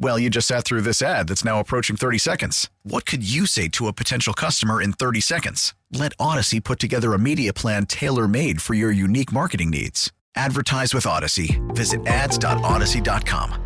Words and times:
Well, 0.00 0.18
you 0.18 0.30
just 0.30 0.46
sat 0.46 0.64
through 0.64 0.82
this 0.82 1.02
ad 1.02 1.26
that's 1.28 1.44
now 1.44 1.58
approaching 1.58 1.96
30 1.96 2.18
seconds. 2.18 2.70
What 2.84 3.04
could 3.04 3.28
you 3.28 3.46
say 3.46 3.66
to 3.68 3.88
a 3.88 3.92
potential 3.92 4.32
customer 4.32 4.80
in 4.80 4.92
30 4.92 5.20
seconds? 5.20 5.74
Let 5.92 6.16
Audacy 6.18 6.62
put 6.62 6.78
together 6.78 7.14
a 7.14 7.18
media 7.18 7.52
plan 7.52 7.86
tailor 7.86 8.28
made 8.28 8.62
for 8.62 8.74
your 8.74 8.92
unique 8.92 9.32
marketing 9.32 9.70
needs. 9.70 10.12
Advertise 10.36 10.94
with 10.94 11.04
Audacy. 11.04 11.58
Visit 11.74 12.06
ads.audacy.com. 12.06 13.64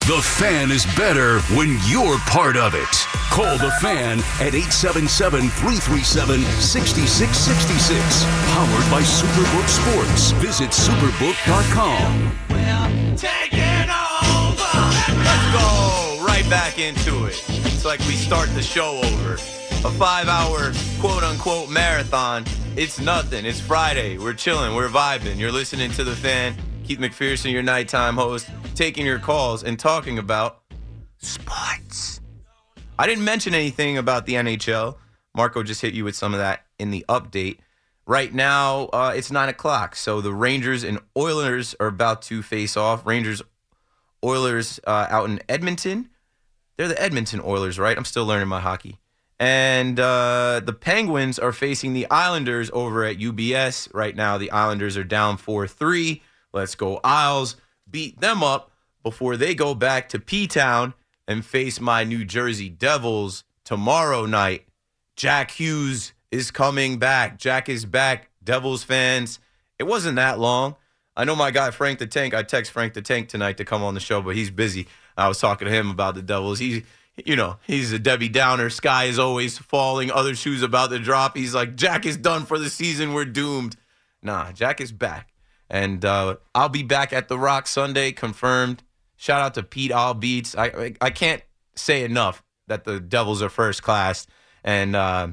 The 0.00 0.22
fan 0.22 0.70
is 0.70 0.86
better 0.96 1.40
when 1.56 1.76
you're 1.88 2.18
part 2.20 2.56
of 2.56 2.74
it. 2.76 2.88
Call 3.30 3.58
the 3.58 3.72
fan 3.82 4.20
at 4.38 4.54
877 4.54 5.50
337 5.50 6.42
6666. 6.42 8.24
Powered 8.54 8.88
by 8.88 9.02
Superbook 9.02 9.68
Sports. 9.68 10.30
Visit 10.40 10.70
superbook.com. 10.70 12.32
Let's 15.26 15.52
go 15.52 16.24
right 16.24 16.48
back 16.48 16.78
into 16.78 17.26
it. 17.26 17.42
It's 17.48 17.84
like 17.84 17.98
we 18.00 18.14
start 18.14 18.48
the 18.54 18.62
show 18.62 19.00
over. 19.02 19.34
A 19.34 19.90
five 19.90 20.28
hour 20.28 20.72
quote 21.00 21.22
unquote 21.24 21.68
marathon. 21.68 22.44
It's 22.76 23.00
nothing. 23.00 23.44
It's 23.44 23.60
Friday. 23.60 24.18
We're 24.18 24.34
chilling. 24.34 24.74
We're 24.74 24.88
vibing. 24.88 25.38
You're 25.38 25.52
listening 25.52 25.90
to 25.92 26.04
the 26.04 26.14
fan. 26.14 26.54
Keith 26.84 27.00
McPherson, 27.00 27.50
your 27.50 27.64
nighttime 27.64 28.14
host, 28.14 28.48
taking 28.76 29.04
your 29.04 29.18
calls 29.18 29.64
and 29.64 29.78
talking 29.78 30.18
about 30.18 30.62
sports. 31.18 32.20
I 32.98 33.06
didn't 33.06 33.24
mention 33.24 33.54
anything 33.54 33.98
about 33.98 34.26
the 34.26 34.34
NHL. 34.34 34.96
Marco 35.34 35.62
just 35.64 35.82
hit 35.82 35.92
you 35.92 36.04
with 36.04 36.14
some 36.14 36.34
of 36.34 36.38
that 36.38 36.64
in 36.78 36.90
the 36.90 37.04
update. 37.08 37.58
Right 38.06 38.32
now, 38.32 38.84
uh, 38.92 39.12
it's 39.16 39.32
nine 39.32 39.48
o'clock. 39.48 39.96
So 39.96 40.20
the 40.20 40.32
Rangers 40.32 40.84
and 40.84 41.00
Oilers 41.16 41.74
are 41.80 41.88
about 41.88 42.22
to 42.22 42.42
face 42.42 42.76
off. 42.76 43.04
Rangers, 43.04 43.42
Oilers 44.24 44.80
uh, 44.86 45.06
out 45.10 45.28
in 45.28 45.40
Edmonton. 45.48 46.10
They're 46.76 46.88
the 46.88 47.00
Edmonton 47.00 47.40
Oilers, 47.44 47.78
right? 47.78 47.96
I'm 47.96 48.04
still 48.04 48.26
learning 48.26 48.48
my 48.48 48.60
hockey. 48.60 48.98
And 49.38 50.00
uh, 50.00 50.60
the 50.64 50.72
Penguins 50.72 51.38
are 51.38 51.52
facing 51.52 51.92
the 51.92 52.08
Islanders 52.10 52.70
over 52.72 53.04
at 53.04 53.18
UBS. 53.18 53.92
Right 53.92 54.16
now, 54.16 54.38
the 54.38 54.50
Islanders 54.50 54.96
are 54.96 55.04
down 55.04 55.36
4 55.36 55.68
3. 55.68 56.22
Let's 56.52 56.74
go, 56.74 57.00
Isles. 57.04 57.56
Beat 57.90 58.20
them 58.20 58.42
up 58.42 58.70
before 59.02 59.36
they 59.36 59.54
go 59.54 59.74
back 59.74 60.08
to 60.08 60.18
P 60.18 60.46
Town 60.46 60.94
and 61.28 61.44
face 61.44 61.80
my 61.80 62.02
New 62.02 62.24
Jersey 62.24 62.68
Devils 62.68 63.44
tomorrow 63.64 64.26
night. 64.26 64.66
Jack 65.16 65.50
Hughes 65.50 66.12
is 66.30 66.50
coming 66.50 66.98
back. 66.98 67.38
Jack 67.38 67.68
is 67.68 67.84
back. 67.84 68.30
Devils 68.42 68.84
fans. 68.84 69.38
It 69.78 69.84
wasn't 69.84 70.16
that 70.16 70.38
long. 70.38 70.76
I 71.16 71.24
know 71.24 71.34
my 71.34 71.50
guy 71.50 71.70
Frank 71.70 71.98
the 71.98 72.06
Tank. 72.06 72.34
I 72.34 72.42
text 72.42 72.70
Frank 72.70 72.94
the 72.94 73.02
Tank 73.02 73.28
tonight 73.28 73.56
to 73.56 73.64
come 73.64 73.82
on 73.82 73.94
the 73.94 74.00
show, 74.00 74.20
but 74.20 74.36
he's 74.36 74.50
busy. 74.50 74.86
I 75.16 75.28
was 75.28 75.38
talking 75.38 75.66
to 75.66 75.72
him 75.72 75.90
about 75.90 76.14
the 76.14 76.22
Devils. 76.22 76.58
He, 76.58 76.84
you 77.24 77.36
know, 77.36 77.56
he's 77.66 77.92
a 77.92 77.98
Debbie 77.98 78.28
Downer. 78.28 78.68
Sky 78.68 79.04
is 79.04 79.18
always 79.18 79.56
falling. 79.56 80.10
Other 80.10 80.34
shoes 80.34 80.62
about 80.62 80.90
to 80.90 80.98
drop. 80.98 81.36
He's 81.36 81.54
like, 81.54 81.74
Jack 81.74 82.04
is 82.04 82.18
done 82.18 82.44
for 82.44 82.58
the 82.58 82.68
season. 82.68 83.14
We're 83.14 83.24
doomed. 83.24 83.76
Nah, 84.22 84.52
Jack 84.52 84.80
is 84.80 84.92
back, 84.92 85.32
and 85.70 86.04
uh, 86.04 86.36
I'll 86.54 86.68
be 86.68 86.82
back 86.82 87.12
at 87.12 87.28
the 87.28 87.38
Rock 87.38 87.66
Sunday, 87.66 88.12
confirmed. 88.12 88.82
Shout 89.16 89.40
out 89.40 89.54
to 89.54 89.62
Pete 89.62 89.92
All 89.92 90.14
Beats. 90.14 90.56
I, 90.56 90.94
I 91.00 91.10
can't 91.10 91.42
say 91.74 92.04
enough 92.04 92.42
that 92.66 92.84
the 92.84 93.00
Devils 93.00 93.40
are 93.40 93.48
first 93.48 93.82
class, 93.82 94.26
and 94.64 94.96
uh, 94.96 95.28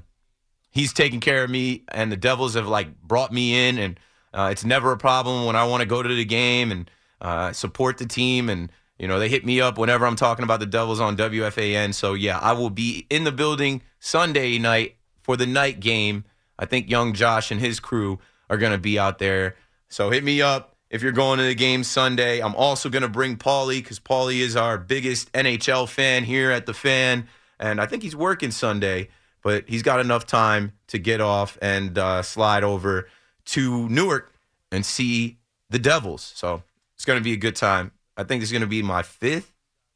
he's 0.70 0.94
taking 0.94 1.20
care 1.20 1.44
of 1.44 1.50
me. 1.50 1.84
And 1.90 2.12
the 2.12 2.18
Devils 2.18 2.54
have 2.54 2.68
like 2.68 3.02
brought 3.02 3.34
me 3.34 3.68
in, 3.68 3.78
and 3.78 4.00
uh, 4.34 4.50
it's 4.52 4.66
never 4.66 4.92
a 4.92 4.98
problem 4.98 5.46
when 5.46 5.56
I 5.56 5.66
want 5.66 5.82
to 5.82 5.88
go 5.88 6.02
to 6.02 6.14
the 6.14 6.26
game 6.26 6.72
and 6.72 6.90
uh, 7.22 7.52
support 7.52 7.98
the 7.98 8.06
team. 8.06 8.50
And 8.50 8.72
you 8.98 9.08
know 9.08 9.20
they 9.20 9.30
hit 9.30 9.46
me 9.46 9.62
up 9.62 9.78
whenever 9.78 10.06
I'm 10.06 10.16
talking 10.16 10.44
about 10.44 10.60
the 10.60 10.66
Devils 10.66 11.00
on 11.00 11.18
WFAN. 11.18 11.94
So 11.94 12.14
yeah, 12.14 12.40
I 12.40 12.54
will 12.54 12.70
be 12.70 13.06
in 13.10 13.24
the 13.24 13.32
building 13.32 13.82
Sunday 14.00 14.58
night 14.58 14.98
for 15.22 15.38
the 15.38 15.46
night 15.46 15.80
game. 15.80 16.26
I 16.58 16.66
think 16.66 16.90
young 16.90 17.14
Josh 17.14 17.52
and 17.52 17.60
his 17.60 17.80
crew 17.80 18.20
are 18.50 18.58
going 18.58 18.72
to 18.72 18.78
be 18.78 19.00
out 19.00 19.20
there. 19.20 19.56
So 19.90 20.10
hit 20.10 20.24
me 20.24 20.42
up 20.42 20.76
if 20.90 21.02
you're 21.02 21.12
going 21.12 21.40
to 21.40 21.46
the 21.46 21.56
game 21.56 21.84
Sunday. 21.84 22.40
I'm 22.40 22.56
also 22.56 22.90
going 22.90 23.02
to 23.02 23.10
bring 23.10 23.38
Paulie 23.38 23.78
because 23.78 24.00
Paulie 24.00 24.40
is 24.40 24.56
our 24.56 24.78
biggest 24.78 25.32
NHL 25.34 25.90
fan 25.90 26.24
here 26.24 26.52
at 26.52 26.66
the 26.66 26.74
fan. 26.74 27.28
And 27.60 27.82
I 27.82 27.86
think 27.86 28.04
he's 28.04 28.16
working 28.16 28.52
Sunday, 28.52 29.10
but 29.42 29.68
he's 29.68 29.84
got 29.84 30.00
enough 30.00 30.26
time 30.26 30.74
to 30.88 31.00
get 31.00 31.22
off 31.22 31.58
and 31.62 31.98
uh, 31.98 32.22
slide 32.22 32.64
over 32.64 33.08
to 33.46 33.90
Newark 33.90 34.34
and 34.72 34.86
see 34.86 35.38
the 35.70 35.80
Devils. 35.80 36.32
So 36.36 36.64
it's 36.96 37.06
going 37.06 37.20
to 37.20 37.24
be 37.24 37.34
a 37.34 37.38
good 37.38 37.56
time. 37.56 37.92
I 38.16 38.24
think 38.24 38.44
it's 38.44 38.52
going 38.52 38.62
to 38.62 38.68
be 38.68 38.82
my 38.82 39.04
fifth 39.04 39.54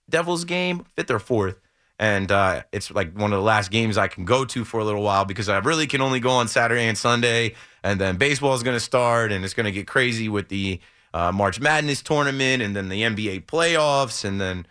Devils 0.10 0.46
game, 0.46 0.86
fifth 0.96 1.12
or 1.12 1.20
fourth. 1.20 1.60
And 2.00 2.32
uh, 2.32 2.64
it's 2.72 2.92
like 2.92 3.18
one 3.18 3.34
of 3.34 3.38
the 3.38 3.44
last 3.44 3.72
games 3.72 3.98
I 3.98 4.08
can 4.08 4.24
go 4.26 4.46
to 4.46 4.64
for 4.64 4.80
a 4.80 4.86
little 4.86 5.02
while 5.02 5.26
because 5.26 5.50
I 5.50 5.58
really 5.58 5.88
can 5.88 6.02
only 6.02 6.20
go 6.20 6.30
on 6.30 6.48
Saturday 6.48 6.86
and 6.86 6.98
Sunday. 6.98 7.56
And 7.84 8.00
then 8.00 8.18
baseball 8.18 8.54
is 8.54 8.62
going 8.62 8.76
to 8.76 8.82
start 8.82 9.32
and 9.32 9.44
it's 9.44 9.56
going 9.56 9.66
to 9.66 9.72
get 9.72 9.88
crazy 9.88 10.30
with 10.30 10.50
the 10.50 10.80
uh, 11.14 11.32
March 11.32 11.60
Madness 11.60 12.04
tournament 12.04 12.62
and 12.62 12.76
then 12.76 12.90
the 12.90 13.02
NBA 13.02 13.46
playoffs 13.46 14.24
and 14.24 14.40
then 14.40 14.68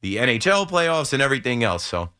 the 0.00 0.16
NHL 0.16 0.68
playoffs 0.68 1.12
and 1.12 1.20
everything 1.20 1.64
else. 1.64 1.84
So 1.84 2.10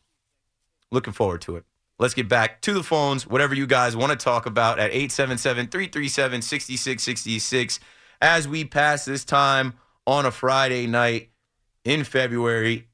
looking 0.91 1.13
forward 1.13 1.41
to 1.41 1.55
it. 1.55 1.63
Let's 2.01 2.15
get 2.15 2.27
back 2.27 2.61
to 2.61 2.73
the 2.73 2.81
phones, 2.81 3.27
whatever 3.27 3.53
you 3.53 3.67
guys 3.67 3.95
want 3.95 4.11
to 4.11 4.17
talk 4.17 4.47
about 4.47 4.79
at 4.79 4.89
877 4.89 5.67
337 5.67 6.41
6666 6.41 7.79
as 8.19 8.47
we 8.47 8.65
pass 8.65 9.05
this 9.05 9.23
time 9.23 9.75
on 10.07 10.25
a 10.25 10.31
Friday 10.31 10.87
night 10.87 11.29
in 11.85 12.03
February 12.03 12.87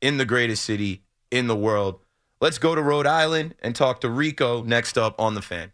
in 0.00 0.16
the 0.16 0.24
greatest 0.24 0.64
city 0.64 1.04
in 1.30 1.46
the 1.46 1.54
world. 1.54 2.00
Let's 2.40 2.58
go 2.58 2.74
to 2.74 2.82
Rhode 2.82 3.06
Island 3.06 3.54
and 3.62 3.76
talk 3.76 4.00
to 4.00 4.10
Rico 4.10 4.64
next 4.64 4.98
up 4.98 5.20
on 5.20 5.36
the 5.36 5.42
fan. 5.42 5.70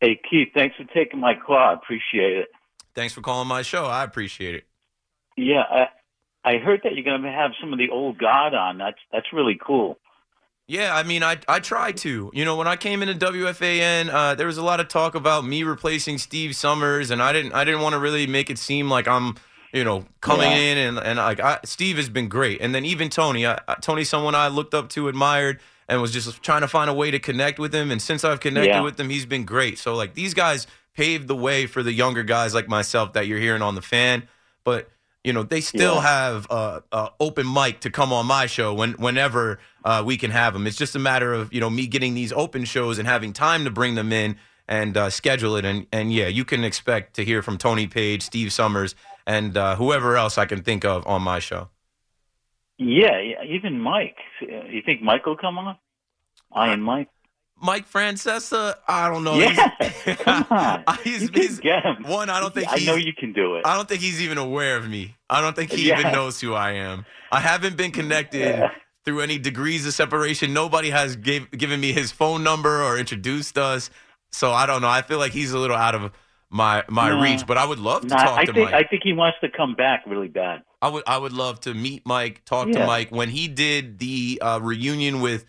Hey, 0.00 0.18
Keith, 0.30 0.48
thanks 0.54 0.74
for 0.76 0.84
taking 0.94 1.20
my 1.20 1.34
call. 1.34 1.58
I 1.58 1.74
appreciate 1.74 2.38
it. 2.38 2.48
Thanks 2.94 3.12
for 3.12 3.20
calling 3.20 3.46
my 3.46 3.60
show. 3.60 3.84
I 3.84 4.04
appreciate 4.04 4.54
it. 4.54 4.64
Yeah, 5.36 5.64
I, 5.70 5.88
I 6.44 6.56
heard 6.56 6.80
that 6.84 6.94
you're 6.94 7.04
going 7.04 7.20
to 7.20 7.30
have 7.30 7.50
some 7.60 7.74
of 7.74 7.78
the 7.78 7.90
old 7.90 8.16
God 8.16 8.54
on. 8.54 8.78
That's 8.78 8.96
that's 9.12 9.26
really 9.34 9.58
cool. 9.62 9.98
Yeah, 10.70 10.94
I 10.94 11.02
mean, 11.02 11.22
I 11.22 11.38
I 11.48 11.60
tried 11.60 11.96
to. 11.98 12.30
You 12.34 12.44
know, 12.44 12.56
when 12.56 12.66
I 12.68 12.76
came 12.76 13.02
into 13.02 13.14
WFAN, 13.14 14.10
uh, 14.12 14.34
there 14.34 14.46
was 14.46 14.58
a 14.58 14.62
lot 14.62 14.80
of 14.80 14.88
talk 14.88 15.14
about 15.14 15.44
me 15.46 15.62
replacing 15.62 16.18
Steve 16.18 16.54
Somers, 16.54 17.10
and 17.10 17.22
I 17.22 17.32
didn't 17.32 17.52
I 17.54 17.64
didn't 17.64 17.80
want 17.80 17.94
to 17.94 17.98
really 17.98 18.26
make 18.26 18.50
it 18.50 18.58
seem 18.58 18.90
like 18.90 19.08
I'm 19.08 19.36
you 19.72 19.82
know 19.82 20.04
coming 20.20 20.50
Yeah. 20.50 20.56
in 20.58 20.78
and 20.78 20.98
and 20.98 21.18
like 21.18 21.40
I, 21.40 21.58
Steve 21.64 21.96
has 21.96 22.10
been 22.10 22.28
great, 22.28 22.60
and 22.60 22.74
then 22.74 22.84
even 22.84 23.08
Tony, 23.08 23.46
I, 23.46 23.58
Tony's 23.80 24.10
someone 24.10 24.34
I 24.34 24.48
looked 24.48 24.74
up 24.74 24.90
to, 24.90 25.08
admired, 25.08 25.58
and 25.88 26.02
was 26.02 26.12
just 26.12 26.42
trying 26.42 26.60
to 26.60 26.68
find 26.68 26.90
a 26.90 26.94
way 26.94 27.10
to 27.10 27.18
connect 27.18 27.58
with 27.58 27.74
him. 27.74 27.90
And 27.90 28.00
since 28.02 28.22
I've 28.22 28.40
connected 28.40 28.68
Yeah. 28.68 28.82
with 28.82 29.00
him, 29.00 29.08
he's 29.08 29.24
been 29.24 29.46
great. 29.46 29.78
So 29.78 29.94
like 29.94 30.12
these 30.12 30.34
guys 30.34 30.66
paved 30.94 31.28
the 31.28 31.36
way 31.36 31.66
for 31.66 31.82
the 31.82 31.92
younger 31.94 32.22
guys 32.24 32.52
like 32.52 32.68
myself 32.68 33.14
that 33.14 33.26
you're 33.26 33.38
hearing 33.40 33.62
on 33.62 33.74
the 33.74 33.82
fan, 33.82 34.28
but. 34.64 34.90
You 35.24 35.32
know 35.32 35.42
they 35.42 35.60
still 35.60 35.96
Yeah. 35.96 36.02
have 36.02 36.46
uh, 36.50 36.80
uh, 36.92 37.08
open 37.20 37.52
mic 37.52 37.80
to 37.80 37.90
come 37.90 38.12
on 38.12 38.26
my 38.26 38.46
show 38.46 38.72
when 38.72 38.92
whenever 38.92 39.58
uh, 39.84 40.02
we 40.06 40.16
can 40.16 40.30
have 40.30 40.52
them. 40.52 40.66
It's 40.66 40.76
just 40.76 40.94
a 40.96 40.98
matter 40.98 41.32
of 41.34 41.52
you 41.52 41.60
know 41.60 41.70
me 41.70 41.86
getting 41.86 42.14
these 42.14 42.32
open 42.32 42.64
shows 42.64 42.98
and 42.98 43.06
having 43.08 43.32
time 43.32 43.64
to 43.64 43.70
bring 43.70 43.94
them 43.94 44.12
in 44.12 44.36
and 44.68 44.96
uh, 44.96 45.10
schedule 45.10 45.56
it. 45.56 45.64
And 45.64 45.86
and 45.92 46.12
yeah, 46.12 46.28
you 46.28 46.44
can 46.44 46.62
expect 46.64 47.14
to 47.16 47.24
hear 47.24 47.42
from 47.42 47.58
Tony 47.58 47.86
Paige, 47.86 48.22
Steve 48.22 48.52
Somers, 48.52 48.94
and 49.26 49.56
uh, 49.56 49.76
whoever 49.76 50.16
else 50.16 50.38
I 50.38 50.46
can 50.46 50.62
think 50.62 50.84
of 50.84 51.06
on 51.06 51.22
my 51.22 51.40
show. 51.40 51.68
Yeah, 52.78 53.20
yeah, 53.20 53.42
even 53.44 53.80
Mike. 53.80 54.18
You 54.40 54.82
think 54.86 55.02
Mike 55.02 55.26
will 55.26 55.36
come 55.36 55.58
on? 55.58 55.76
I 56.52 56.72
and 56.72 56.82
Mike? 56.82 57.08
Mike 57.60 57.90
Francesa, 57.90 58.74
I 58.86 59.08
don't 59.08 59.24
know. 59.24 59.34
Yeah, 59.34 59.70
He's- 59.80 60.16
come 60.22 60.46
on. 60.50 60.84
he's, 61.04 61.22
you 61.22 61.28
can 61.28 61.42
he's- 61.42 61.58
get 61.60 61.84
him. 61.84 62.02
one. 62.04 62.30
I 62.30 62.40
don't 62.40 62.54
think 62.54 62.68
I 62.70 62.76
know 62.84 62.94
you 62.94 63.12
can 63.12 63.32
do 63.32 63.56
it. 63.56 63.66
I 63.66 63.76
don't 63.76 63.88
think 63.88 64.00
he's 64.00 64.22
even 64.22 64.38
aware 64.38 64.76
of 64.76 64.88
me. 64.88 65.16
I 65.28 65.40
don't 65.40 65.54
think 65.56 65.72
he 65.72 65.88
Yeah. 65.88 66.00
even 66.00 66.12
knows 66.12 66.40
who 66.40 66.54
I 66.54 66.72
am. 66.72 67.04
I 67.32 67.40
haven't 67.40 67.76
been 67.76 67.90
connected 67.90 68.40
Yeah. 68.40 68.70
through 69.04 69.20
any 69.20 69.38
degrees 69.38 69.86
of 69.86 69.92
separation. 69.94 70.52
Nobody 70.52 70.90
has 70.90 71.16
gave, 71.16 71.50
given 71.50 71.80
me 71.80 71.92
his 71.92 72.12
phone 72.12 72.42
number 72.42 72.82
or 72.82 72.96
introduced 72.98 73.58
us. 73.58 73.90
So 74.32 74.52
I 74.52 74.66
don't 74.66 74.82
know. 74.82 74.88
I 74.88 75.02
feel 75.02 75.18
like 75.18 75.32
he's 75.32 75.52
a 75.52 75.58
little 75.58 75.76
out 75.76 75.94
of 75.94 76.12
my 76.50 76.82
my 76.88 77.10
No. 77.10 77.20
reach, 77.20 77.46
but 77.46 77.58
I 77.58 77.64
would 77.66 77.78
love 77.78 78.02
to 78.02 78.08
talk 78.08 78.38
I 78.38 78.44
to 78.44 78.52
think 78.52 78.70
Mike. 78.70 78.74
I 78.86 78.88
think 78.88 79.02
he 79.02 79.12
wants 79.12 79.36
to 79.42 79.48
come 79.50 79.74
back 79.74 80.04
really 80.06 80.28
bad. 80.28 80.62
I 80.80 80.88
would 80.88 81.02
I 81.06 81.18
would 81.18 81.32
love 81.32 81.60
to 81.62 81.74
meet 81.74 82.06
Mike, 82.06 82.44
talk 82.46 82.70
to 82.70 82.86
Mike. 82.86 83.10
When 83.10 83.28
he 83.28 83.48
did 83.48 83.98
the 83.98 84.38
uh, 84.40 84.60
reunion 84.62 85.20
with 85.20 85.44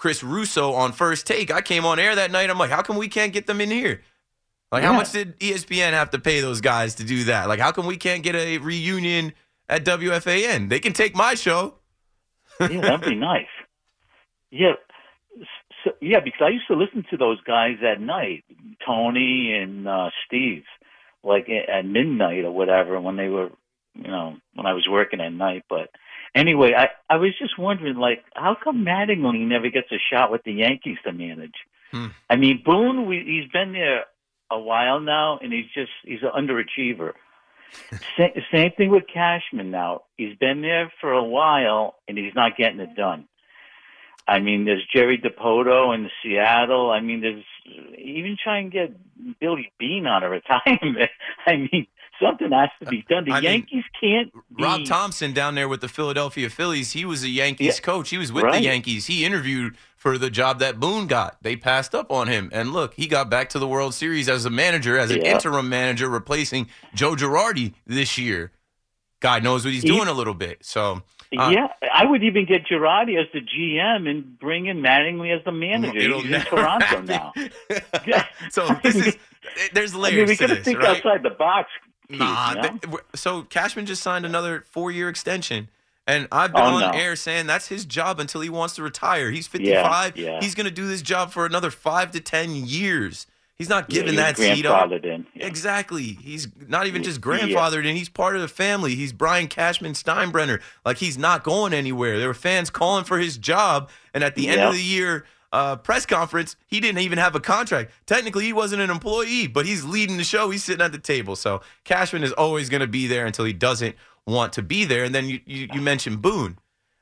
Chris 0.00 0.22
Russo 0.22 0.72
on 0.72 0.92
First 0.92 1.26
Take, 1.26 1.50
I 1.50 1.60
came 1.60 1.84
on 1.84 1.98
air 1.98 2.14
that 2.14 2.30
night. 2.30 2.48
I'm 2.48 2.56
like, 2.56 2.70
how 2.70 2.80
come 2.80 2.96
we 2.96 3.06
can't 3.06 3.34
get 3.34 3.46
them 3.46 3.60
in 3.60 3.70
here? 3.70 4.00
Like, 4.72 4.82
how 4.82 4.94
much 4.94 5.12
did 5.12 5.38
ESPN 5.40 5.90
have 5.90 6.08
to 6.12 6.18
pay 6.18 6.40
those 6.40 6.62
guys 6.62 6.94
to 6.94 7.04
do 7.04 7.24
that? 7.24 7.48
Like, 7.48 7.60
how 7.60 7.70
come 7.70 7.84
we 7.84 7.98
can't 7.98 8.22
get 8.22 8.34
a 8.34 8.56
reunion 8.56 9.34
at 9.68 9.84
WFAN? 9.84 10.70
They 10.70 10.80
can 10.80 10.94
take 10.94 11.14
my 11.14 11.34
show. 11.34 11.74
Yeah, 12.60 12.80
that'd 12.80 13.02
be 13.02 13.14
nice. 13.14 13.44
Yeah, 14.50 14.72
so, 15.84 15.90
yeah, 16.00 16.20
because 16.24 16.40
I 16.40 16.48
used 16.48 16.66
to 16.68 16.76
listen 16.76 17.04
to 17.10 17.18
those 17.18 17.40
guys 17.42 17.76
at 17.86 18.00
night, 18.00 18.44
Tony 18.86 19.52
and 19.52 19.86
uh, 19.86 20.08
Steve, 20.26 20.64
like 21.22 21.48
at 21.50 21.84
midnight 21.84 22.46
or 22.46 22.52
whatever 22.52 22.98
when 23.02 23.16
they 23.16 23.28
were, 23.28 23.50
you 23.94 24.08
know, 24.08 24.36
when 24.54 24.64
I 24.64 24.72
was 24.72 24.86
working 24.90 25.20
at 25.20 25.32
night. 25.34 25.64
But 25.68 25.90
anyway, 26.34 26.74
I 26.76 26.88
I 27.08 27.16
was 27.16 27.32
just 27.38 27.58
wondering, 27.58 27.96
like, 27.96 28.24
how 28.34 28.56
come 28.62 28.84
Mattingly 28.84 29.46
never 29.46 29.70
gets 29.70 29.90
a 29.92 29.98
shot 30.12 30.30
with 30.30 30.42
the 30.44 30.52
Yankees 30.52 30.98
to 31.04 31.12
manage? 31.12 31.54
Hmm. 31.90 32.08
I 32.28 32.36
mean, 32.36 32.62
Boone, 32.64 33.06
we, 33.06 33.24
he's 33.24 33.50
been 33.50 33.72
there 33.72 34.04
a 34.50 34.58
while 34.58 35.00
now, 35.00 35.38
and 35.42 35.52
he's 35.52 35.70
just 35.74 35.92
he's 36.04 36.20
an 36.22 36.30
underachiever. 36.36 37.12
Sa- 38.16 38.40
same 38.52 38.72
thing 38.72 38.90
with 38.90 39.04
Cashman 39.12 39.70
now. 39.70 40.02
He's 40.16 40.36
been 40.36 40.60
there 40.62 40.92
for 41.00 41.12
a 41.12 41.22
while 41.22 41.96
and 42.08 42.18
he's 42.18 42.34
not 42.34 42.56
getting 42.56 42.80
it 42.80 42.96
done. 42.96 43.28
I 44.26 44.38
mean, 44.38 44.64
there's 44.64 44.86
Jerry 44.94 45.18
Dipoto 45.18 45.94
in 45.94 46.08
Seattle. 46.22 46.90
I 46.90 47.00
mean, 47.00 47.20
there's 47.20 47.44
even 47.98 48.36
try 48.42 48.58
and 48.58 48.70
get 48.70 48.94
Billy 49.40 49.72
Beane 49.78 50.06
out 50.06 50.22
of 50.22 50.30
retirement. 50.30 51.10
I 51.46 51.56
mean, 51.56 51.86
something 52.22 52.50
has 52.52 52.68
to 52.82 52.86
be 52.90 53.04
done. 53.08 53.24
The 53.24 53.32
I 53.32 53.34
mean, 53.36 53.44
Yankees 53.44 53.84
can't. 54.00 54.32
Be, 54.56 54.62
Rob 54.62 54.84
Thomson 54.84 55.32
down 55.32 55.54
there 55.54 55.68
with 55.68 55.80
the 55.80 55.88
Philadelphia 55.88 56.48
Phillies, 56.50 56.92
he 56.92 57.04
was 57.04 57.22
a 57.24 57.28
Yankees 57.28 57.76
Yeah. 57.78 57.84
coach. 57.84 58.10
He 58.10 58.18
was 58.18 58.32
with 58.32 58.44
the 58.50 58.60
Yankees. 58.60 59.06
He 59.06 59.24
interviewed 59.24 59.76
for 59.96 60.16
the 60.18 60.30
job 60.30 60.58
that 60.60 60.78
Boone 60.80 61.06
got. 61.06 61.42
They 61.42 61.56
passed 61.56 61.94
up 61.94 62.10
on 62.12 62.28
him. 62.28 62.48
And 62.52 62.72
look, 62.72 62.94
he 62.94 63.06
got 63.06 63.28
back 63.30 63.48
to 63.50 63.58
the 63.58 63.66
World 63.68 63.94
Series 63.94 64.28
as 64.28 64.44
a 64.44 64.50
manager, 64.50 64.98
as 64.98 65.10
an 65.10 65.22
Yeah. 65.22 65.32
interim 65.34 65.68
manager, 65.68 66.08
replacing 66.08 66.68
Joe 66.94 67.14
Girardi 67.14 67.74
this 67.86 68.16
year. 68.18 68.52
God 69.20 69.42
knows 69.42 69.64
what 69.64 69.74
he's 69.74 69.82
He- 69.82 69.88
doing 69.88 70.08
a 70.08 70.12
little 70.14 70.32
bit. 70.32 70.64
So, 70.64 71.02
uh, 71.38 71.50
yeah, 71.54 71.66
I 71.92 72.06
would 72.06 72.22
even 72.24 72.46
get 72.46 72.64
Girardi 72.66 73.20
as 73.20 73.26
the 73.34 73.40
GM 73.40 74.06
and 74.08 74.38
bring 74.38 74.64
in 74.66 74.80
Mattingly 74.80 75.36
as 75.36 75.44
the 75.44 75.52
manager. 75.52 76.00
He's 76.00 76.24
in 76.24 76.40
Toronto 76.46 77.02
now. 77.02 77.32
so 78.50 78.66
this 78.82 78.94
is 78.96 79.16
there's 79.74 79.94
I 79.94 79.98
layers 79.98 80.16
mean, 80.16 80.26
we 80.28 80.36
to 80.36 80.40
got 80.40 80.46
to 80.48 80.54
this, 80.56 80.64
think 80.64 80.78
right? 80.78 80.96
outside 80.96 81.22
the 81.22 81.30
box. 81.30 81.68
Nah, 82.10 82.50
you 82.50 82.54
know? 82.56 82.62
th- 82.78 82.94
so 83.14 83.42
Cashman 83.42 83.86
just 83.86 84.02
signed 84.02 84.24
another 84.26 84.64
four-year 84.70 85.08
extension, 85.08 85.68
and 86.06 86.26
I've 86.32 86.52
been 86.52 86.62
Oh, 86.62 86.76
on 86.76 86.80
no. 86.80 86.90
air 86.98 87.14
saying 87.16 87.46
that's 87.46 87.68
his 87.68 87.84
job 87.84 88.18
until 88.20 88.40
he 88.40 88.50
wants 88.50 88.74
to 88.76 88.82
retire. 88.82 89.30
He's 89.30 89.46
55. 89.46 90.16
Yeah, 90.16 90.24
yeah. 90.32 90.38
He's 90.40 90.54
going 90.54 90.64
to 90.66 90.70
do 90.72 90.86
this 90.86 91.02
job 91.02 91.30
for 91.32 91.46
another 91.46 91.70
five 91.70 92.10
to 92.12 92.20
ten 92.20 92.54
years. 92.54 93.26
He's 93.56 93.68
not 93.68 93.90
giving 93.90 94.14
he 94.14 94.16
was 94.16 94.24
that 94.24 94.36
seat 94.38 94.64
up. 94.64 94.88
grandfathered 94.88 95.04
in. 95.04 95.26
Yeah. 95.34 95.46
Exactly. 95.46 96.02
He's 96.22 96.48
not 96.66 96.86
even 96.86 97.02
just 97.02 97.18
Yeah. 97.18 97.22
grandfathered 97.38 97.84
in. 97.84 97.94
he's 97.94 98.08
part 98.08 98.34
of 98.34 98.40
the 98.40 98.48
family. 98.48 98.94
He's 98.94 99.12
Brian 99.12 99.48
Cashman 99.48 99.92
Steinbrenner. 99.92 100.62
Like 100.84 100.96
he's 100.96 101.18
not 101.18 101.44
going 101.44 101.74
anywhere. 101.74 102.18
There 102.18 102.28
were 102.28 102.32
fans 102.34 102.70
calling 102.70 103.04
for 103.04 103.18
his 103.18 103.36
job, 103.36 103.90
and 104.14 104.24
at 104.24 104.34
the 104.34 104.48
end 104.48 104.62
of 104.62 104.72
the 104.72 104.82
year 104.82 105.26
uh, 105.52 105.76
press 105.76 106.06
conference, 106.06 106.56
he 106.66 106.80
didn't 106.80 107.00
even 107.00 107.18
have 107.18 107.34
a 107.34 107.40
contract. 107.40 107.90
Technically, 108.06 108.44
he 108.44 108.52
wasn't 108.52 108.82
an 108.82 108.90
employee, 108.90 109.46
but 109.46 109.66
he's 109.66 109.84
leading 109.84 110.16
the 110.16 110.24
show. 110.24 110.50
He's 110.50 110.62
sitting 110.64 110.84
at 110.84 110.92
the 110.92 110.98
table. 110.98 111.34
So 111.36 111.60
Cashman 111.84 112.22
is 112.22 112.32
always 112.32 112.68
going 112.68 112.80
to 112.82 112.86
be 112.86 113.06
there 113.06 113.26
until 113.26 113.44
he 113.44 113.52
doesn't 113.52 113.96
want 114.26 114.52
to 114.54 114.62
be 114.62 114.84
there. 114.84 115.02
And 115.04 115.14
then 115.14 115.28
you 115.28 115.40
you, 115.46 115.68
you 115.72 115.80
mentioned 115.80 116.22
Boone. 116.22 116.58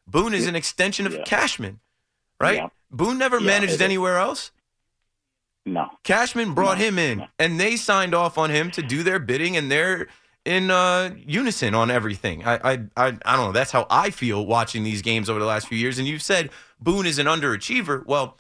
Boone 0.07 0.33
is 0.33 0.47
an 0.47 0.57
extension 0.57 1.07
of 1.07 1.13
Yeah. 1.13 1.25
Cashman, 1.25 1.81
right? 2.41 2.57
Yeah. 2.57 2.69
Boone 2.91 3.19
never 3.19 3.39
Yeah, 3.39 3.47
managed 3.47 3.83
anywhere 3.83 4.17
else. 4.17 4.51
No. 5.67 5.91
Cashman 6.03 6.55
brought 6.55 6.79
No, 6.79 6.85
him 6.87 6.99
in, 6.99 7.19
no. 7.19 7.27
and 7.39 7.61
they 7.61 7.77
signed 7.77 8.15
off 8.15 8.39
on 8.39 8.49
him 8.49 8.71
to 8.71 8.81
do 8.83 9.03
their 9.03 9.19
bidding, 9.19 9.55
and 9.57 9.71
they're 9.71 10.07
in 10.47 10.71
uh, 10.71 11.15
unison 11.27 11.75
on 11.75 11.91
everything. 11.91 12.43
I, 12.47 12.55
I, 12.55 12.73
I, 12.97 13.07
I 13.27 13.37
don't 13.37 13.47
know. 13.47 13.53
That's 13.53 13.73
how 13.73 13.87
I 13.91 14.09
feel 14.09 14.47
watching 14.47 14.83
these 14.83 15.03
games 15.03 15.29
over 15.29 15.39
the 15.39 15.45
last 15.45 15.69
few 15.69 15.77
years. 15.77 15.99
And 15.99 16.09
you've 16.09 16.23
said 16.23 16.49
Boone 16.81 17.07
is 17.07 17.19
an 17.19 17.27
underachiever. 17.27 18.05
Well, 18.07 18.39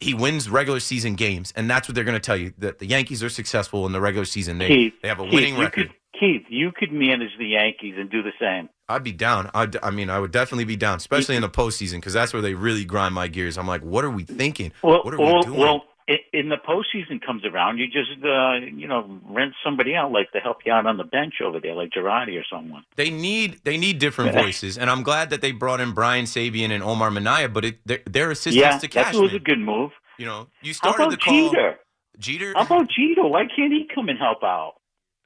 he 0.00 0.14
wins 0.14 0.48
regular 0.50 0.80
season 0.80 1.14
games, 1.14 1.52
and 1.56 1.70
that's 1.70 1.88
what 1.88 1.94
they're 1.94 2.04
going 2.04 2.16
to 2.16 2.20
tell 2.20 2.36
you 2.36 2.52
that 2.58 2.78
the 2.78 2.86
Yankees 2.86 3.22
are 3.22 3.28
successful 3.28 3.86
in 3.86 3.92
the 3.92 4.00
regular 4.00 4.26
season. 4.26 4.58
They 4.58 4.68
Keith, 4.68 4.92
they 5.02 5.08
have 5.08 5.20
a 5.20 5.24
Keith, 5.24 5.34
winning 5.34 5.58
record. 5.58 5.88
Could, 5.88 6.20
Keith, 6.20 6.42
you 6.48 6.70
could 6.74 6.92
manage 6.92 7.30
the 7.38 7.46
Yankees 7.46 7.94
and 7.98 8.10
do 8.10 8.22
the 8.22 8.32
same. 8.40 8.68
I'd 8.88 9.02
be 9.02 9.12
down. 9.12 9.50
I'd, 9.54 9.76
I 9.82 9.90
mean, 9.90 10.10
I 10.10 10.18
would 10.18 10.30
definitely 10.30 10.64
be 10.64 10.76
down, 10.76 10.98
especially 10.98 11.36
in 11.36 11.42
the 11.42 11.48
postseason, 11.48 11.94
because 11.94 12.12
that's 12.12 12.32
where 12.32 12.42
they 12.42 12.54
really 12.54 12.84
grind 12.84 13.14
my 13.14 13.26
gears. 13.26 13.58
I'm 13.58 13.66
like, 13.66 13.82
what 13.82 14.04
are 14.04 14.10
we 14.10 14.24
thinking? 14.24 14.72
Well, 14.82 15.02
what 15.02 15.14
are 15.14 15.18
well, 15.18 15.36
we 15.36 15.42
doing? 15.42 15.58
well, 15.58 15.84
in 16.32 16.48
the 16.48 16.56
postseason 16.56 17.20
comes 17.24 17.44
around, 17.44 17.78
you 17.78 17.86
just 17.86 18.10
uh, 18.24 18.54
you 18.54 18.86
know 18.86 19.20
rent 19.28 19.54
somebody 19.64 19.94
out 19.94 20.12
like 20.12 20.30
to 20.32 20.38
help 20.38 20.58
you 20.64 20.72
out 20.72 20.86
on 20.86 20.96
the 20.96 21.04
bench 21.04 21.34
over 21.44 21.58
there, 21.58 21.74
like 21.74 21.90
Girardi 21.90 22.38
or 22.38 22.44
someone. 22.50 22.84
They 22.94 23.10
need 23.10 23.60
they 23.64 23.76
need 23.76 23.98
different 23.98 24.32
voices, 24.32 24.78
and 24.78 24.88
I'm 24.88 25.02
glad 25.02 25.30
that 25.30 25.40
they 25.40 25.50
brought 25.52 25.80
in 25.80 25.92
Brian 25.92 26.26
Sabean 26.26 26.70
and 26.70 26.82
Omar 26.82 27.10
Minaya, 27.10 27.48
but 27.48 27.64
it, 27.64 27.78
they're, 27.84 28.02
they're 28.06 28.30
assistants 28.30 28.56
yeah, 28.56 28.78
to 28.78 28.88
that 28.94 29.14
was 29.14 29.34
a 29.34 29.40
good 29.40 29.58
move. 29.58 29.90
you 30.18 30.26
know, 30.26 30.46
you 30.62 30.72
started 30.72 31.02
about 31.02 31.10
the 31.10 31.16
call. 31.16 31.50
Jeter? 31.50 31.78
Jeter. 32.18 32.52
How 32.54 32.62
about 32.62 32.88
Jeter? 32.88 33.26
Why 33.26 33.46
can't 33.54 33.72
he 33.72 33.88
come 33.92 34.08
and 34.08 34.18
help 34.18 34.42
out? 34.44 34.74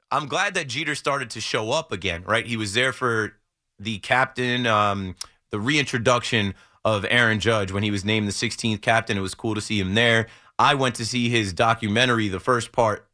I'm 0.09 0.27
glad 0.27 0.55
that 0.55 0.67
Jeter 0.67 0.95
started 0.95 1.29
to 1.31 1.41
show 1.41 1.71
up 1.71 1.91
again. 1.91 2.23
Right, 2.25 2.47
he 2.47 2.57
was 2.57 2.73
there 2.73 2.91
for 2.91 3.33
the 3.77 3.99
captain, 3.99 4.65
um, 4.65 5.15
the 5.51 5.59
reintroduction 5.59 6.55
of 6.83 7.05
Aaron 7.09 7.39
Judge 7.39 7.71
when 7.71 7.83
he 7.83 7.91
was 7.91 8.03
named 8.03 8.27
the 8.27 8.31
16th 8.31 8.81
captain. 8.81 9.15
It 9.15 9.21
was 9.21 9.35
cool 9.35 9.53
to 9.53 9.61
see 9.61 9.79
him 9.79 9.93
there. 9.93 10.27
I 10.61 10.75
went 10.75 10.95
to 10.95 11.05
see 11.05 11.29
his 11.29 11.53
documentary, 11.53 12.27
the 12.27 12.39
first 12.39 12.71
part, 12.71 13.07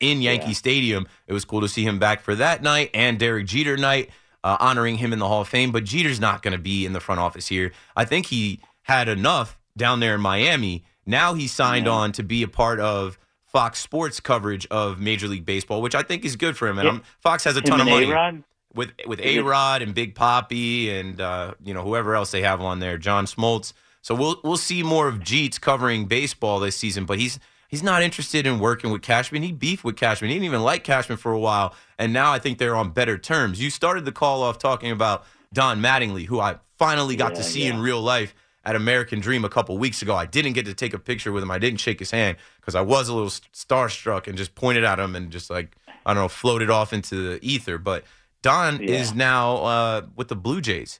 in 0.00 0.22
Yankee 0.22 0.48
Yeah. 0.48 0.52
Stadium. 0.54 1.06
It 1.26 1.32
was 1.32 1.44
cool 1.44 1.60
to 1.62 1.68
see 1.68 1.84
him 1.84 1.98
back 1.98 2.20
for 2.22 2.34
that 2.36 2.62
night 2.62 2.90
and 2.94 3.18
Derek 3.18 3.46
Jeter 3.46 3.76
night, 3.76 4.10
uh, 4.44 4.56
honoring 4.60 4.96
him 4.98 5.12
in 5.12 5.18
the 5.18 5.26
Hall 5.28 5.40
of 5.42 5.48
Fame. 5.48 5.72
But 5.72 5.84
Jeter's 5.84 6.20
not 6.20 6.42
going 6.42 6.52
to 6.52 6.58
be 6.62 6.86
in 6.86 6.92
the 6.92 7.00
front 7.00 7.20
office 7.20 7.48
here. 7.48 7.72
I 7.96 8.04
think 8.04 8.26
he 8.26 8.60
had 8.82 9.08
enough 9.08 9.58
down 9.76 10.00
there 10.00 10.14
in 10.14 10.20
Miami. 10.20 10.84
Now 11.06 11.34
he 11.34 11.46
signed 11.48 11.86
Yeah. 11.86 11.92
on 11.92 12.12
to 12.12 12.22
be 12.22 12.42
a 12.42 12.48
part 12.48 12.78
of 12.80 13.18
Fox 13.44 13.80
Sports 13.80 14.20
coverage 14.20 14.66
of 14.70 14.98
Major 15.00 15.28
League 15.28 15.44
Baseball, 15.44 15.82
which 15.82 15.94
I 15.94 16.02
think 16.02 16.24
is 16.24 16.36
good 16.36 16.56
for 16.56 16.68
him. 16.68 16.78
And 16.78 16.86
Yeah. 16.88 16.98
Fox 17.20 17.44
has 17.44 17.56
a 17.56 17.60
Him 17.60 17.64
ton 17.66 17.80
of 17.80 17.86
money 17.88 18.06
A-Rod? 18.10 18.42
with 18.74 18.92
with 19.06 19.20
A 19.20 19.40
Rod 19.40 19.82
and 19.82 19.94
Big 19.94 20.14
Poppy 20.14 20.90
and 20.90 21.20
uh, 21.20 21.54
you 21.62 21.74
know 21.74 21.82
whoever 21.82 22.14
else 22.14 22.30
they 22.30 22.42
have 22.42 22.60
on 22.60 22.78
there, 22.80 22.96
John 22.98 23.26
Smoltz. 23.26 23.72
So 24.02 24.14
we'll 24.14 24.40
we'll 24.44 24.56
see 24.56 24.82
more 24.82 25.08
of 25.08 25.20
Jeets 25.20 25.60
covering 25.60 26.06
baseball 26.06 26.60
this 26.60 26.76
season, 26.76 27.04
but 27.06 27.18
he's 27.18 27.38
he's 27.68 27.82
not 27.82 28.02
interested 28.02 28.46
in 28.46 28.58
working 28.58 28.90
with 28.90 29.00
Cashman. 29.02 29.42
He 29.42 29.52
beefed 29.52 29.84
with 29.84 29.96
Cashman. 29.96 30.28
He 30.30 30.34
didn't 30.36 30.46
even 30.46 30.62
like 30.62 30.84
Cashman 30.84 31.18
for 31.18 31.32
a 31.32 31.38
while, 31.38 31.74
and 31.98 32.12
now 32.12 32.32
I 32.32 32.38
think 32.38 32.58
they're 32.58 32.76
on 32.76 32.90
better 32.90 33.16
terms. 33.16 33.60
You 33.62 33.70
started 33.70 34.04
the 34.04 34.12
call 34.12 34.42
off 34.42 34.58
talking 34.58 34.90
about 34.90 35.24
Don 35.52 35.80
Mattingly, 35.80 36.26
who 36.26 36.40
I 36.40 36.56
finally 36.78 37.16
got 37.16 37.34
to 37.36 37.42
Yeah, 37.42 37.46
see 37.48 37.68
in 37.68 37.80
real 37.80 38.00
life 38.00 38.34
at 38.64 38.76
American 38.76 39.20
Dream 39.20 39.44
a 39.44 39.48
couple 39.48 39.76
weeks 39.78 40.02
ago. 40.02 40.14
I 40.14 40.26
didn't 40.26 40.52
get 40.52 40.66
to 40.66 40.74
take 40.74 40.94
a 40.94 40.98
picture 40.98 41.32
with 41.32 41.42
him. 41.42 41.50
I 41.50 41.58
didn't 41.58 41.80
shake 41.80 41.98
his 41.98 42.10
hand 42.10 42.36
because 42.60 42.74
I 42.74 42.80
was 42.80 43.08
a 43.08 43.14
little 43.14 43.30
starstruck 43.30 44.26
and 44.26 44.36
just 44.36 44.54
pointed 44.54 44.84
at 44.84 44.98
him 44.98 45.14
and 45.16 45.30
just 45.30 45.48
like 45.50 45.76
I 46.04 46.12
don't 46.14 46.22
know, 46.24 46.28
floated 46.28 46.70
off 46.70 46.92
into 46.92 47.14
the 47.30 47.38
ether. 47.44 47.78
But 47.78 48.04
Don 48.42 48.80
Yeah. 48.82 48.96
is 48.96 49.14
now 49.14 49.56
uh, 49.58 50.02
with 50.16 50.26
the 50.28 50.36
Blue 50.36 50.60
Jays, 50.60 50.98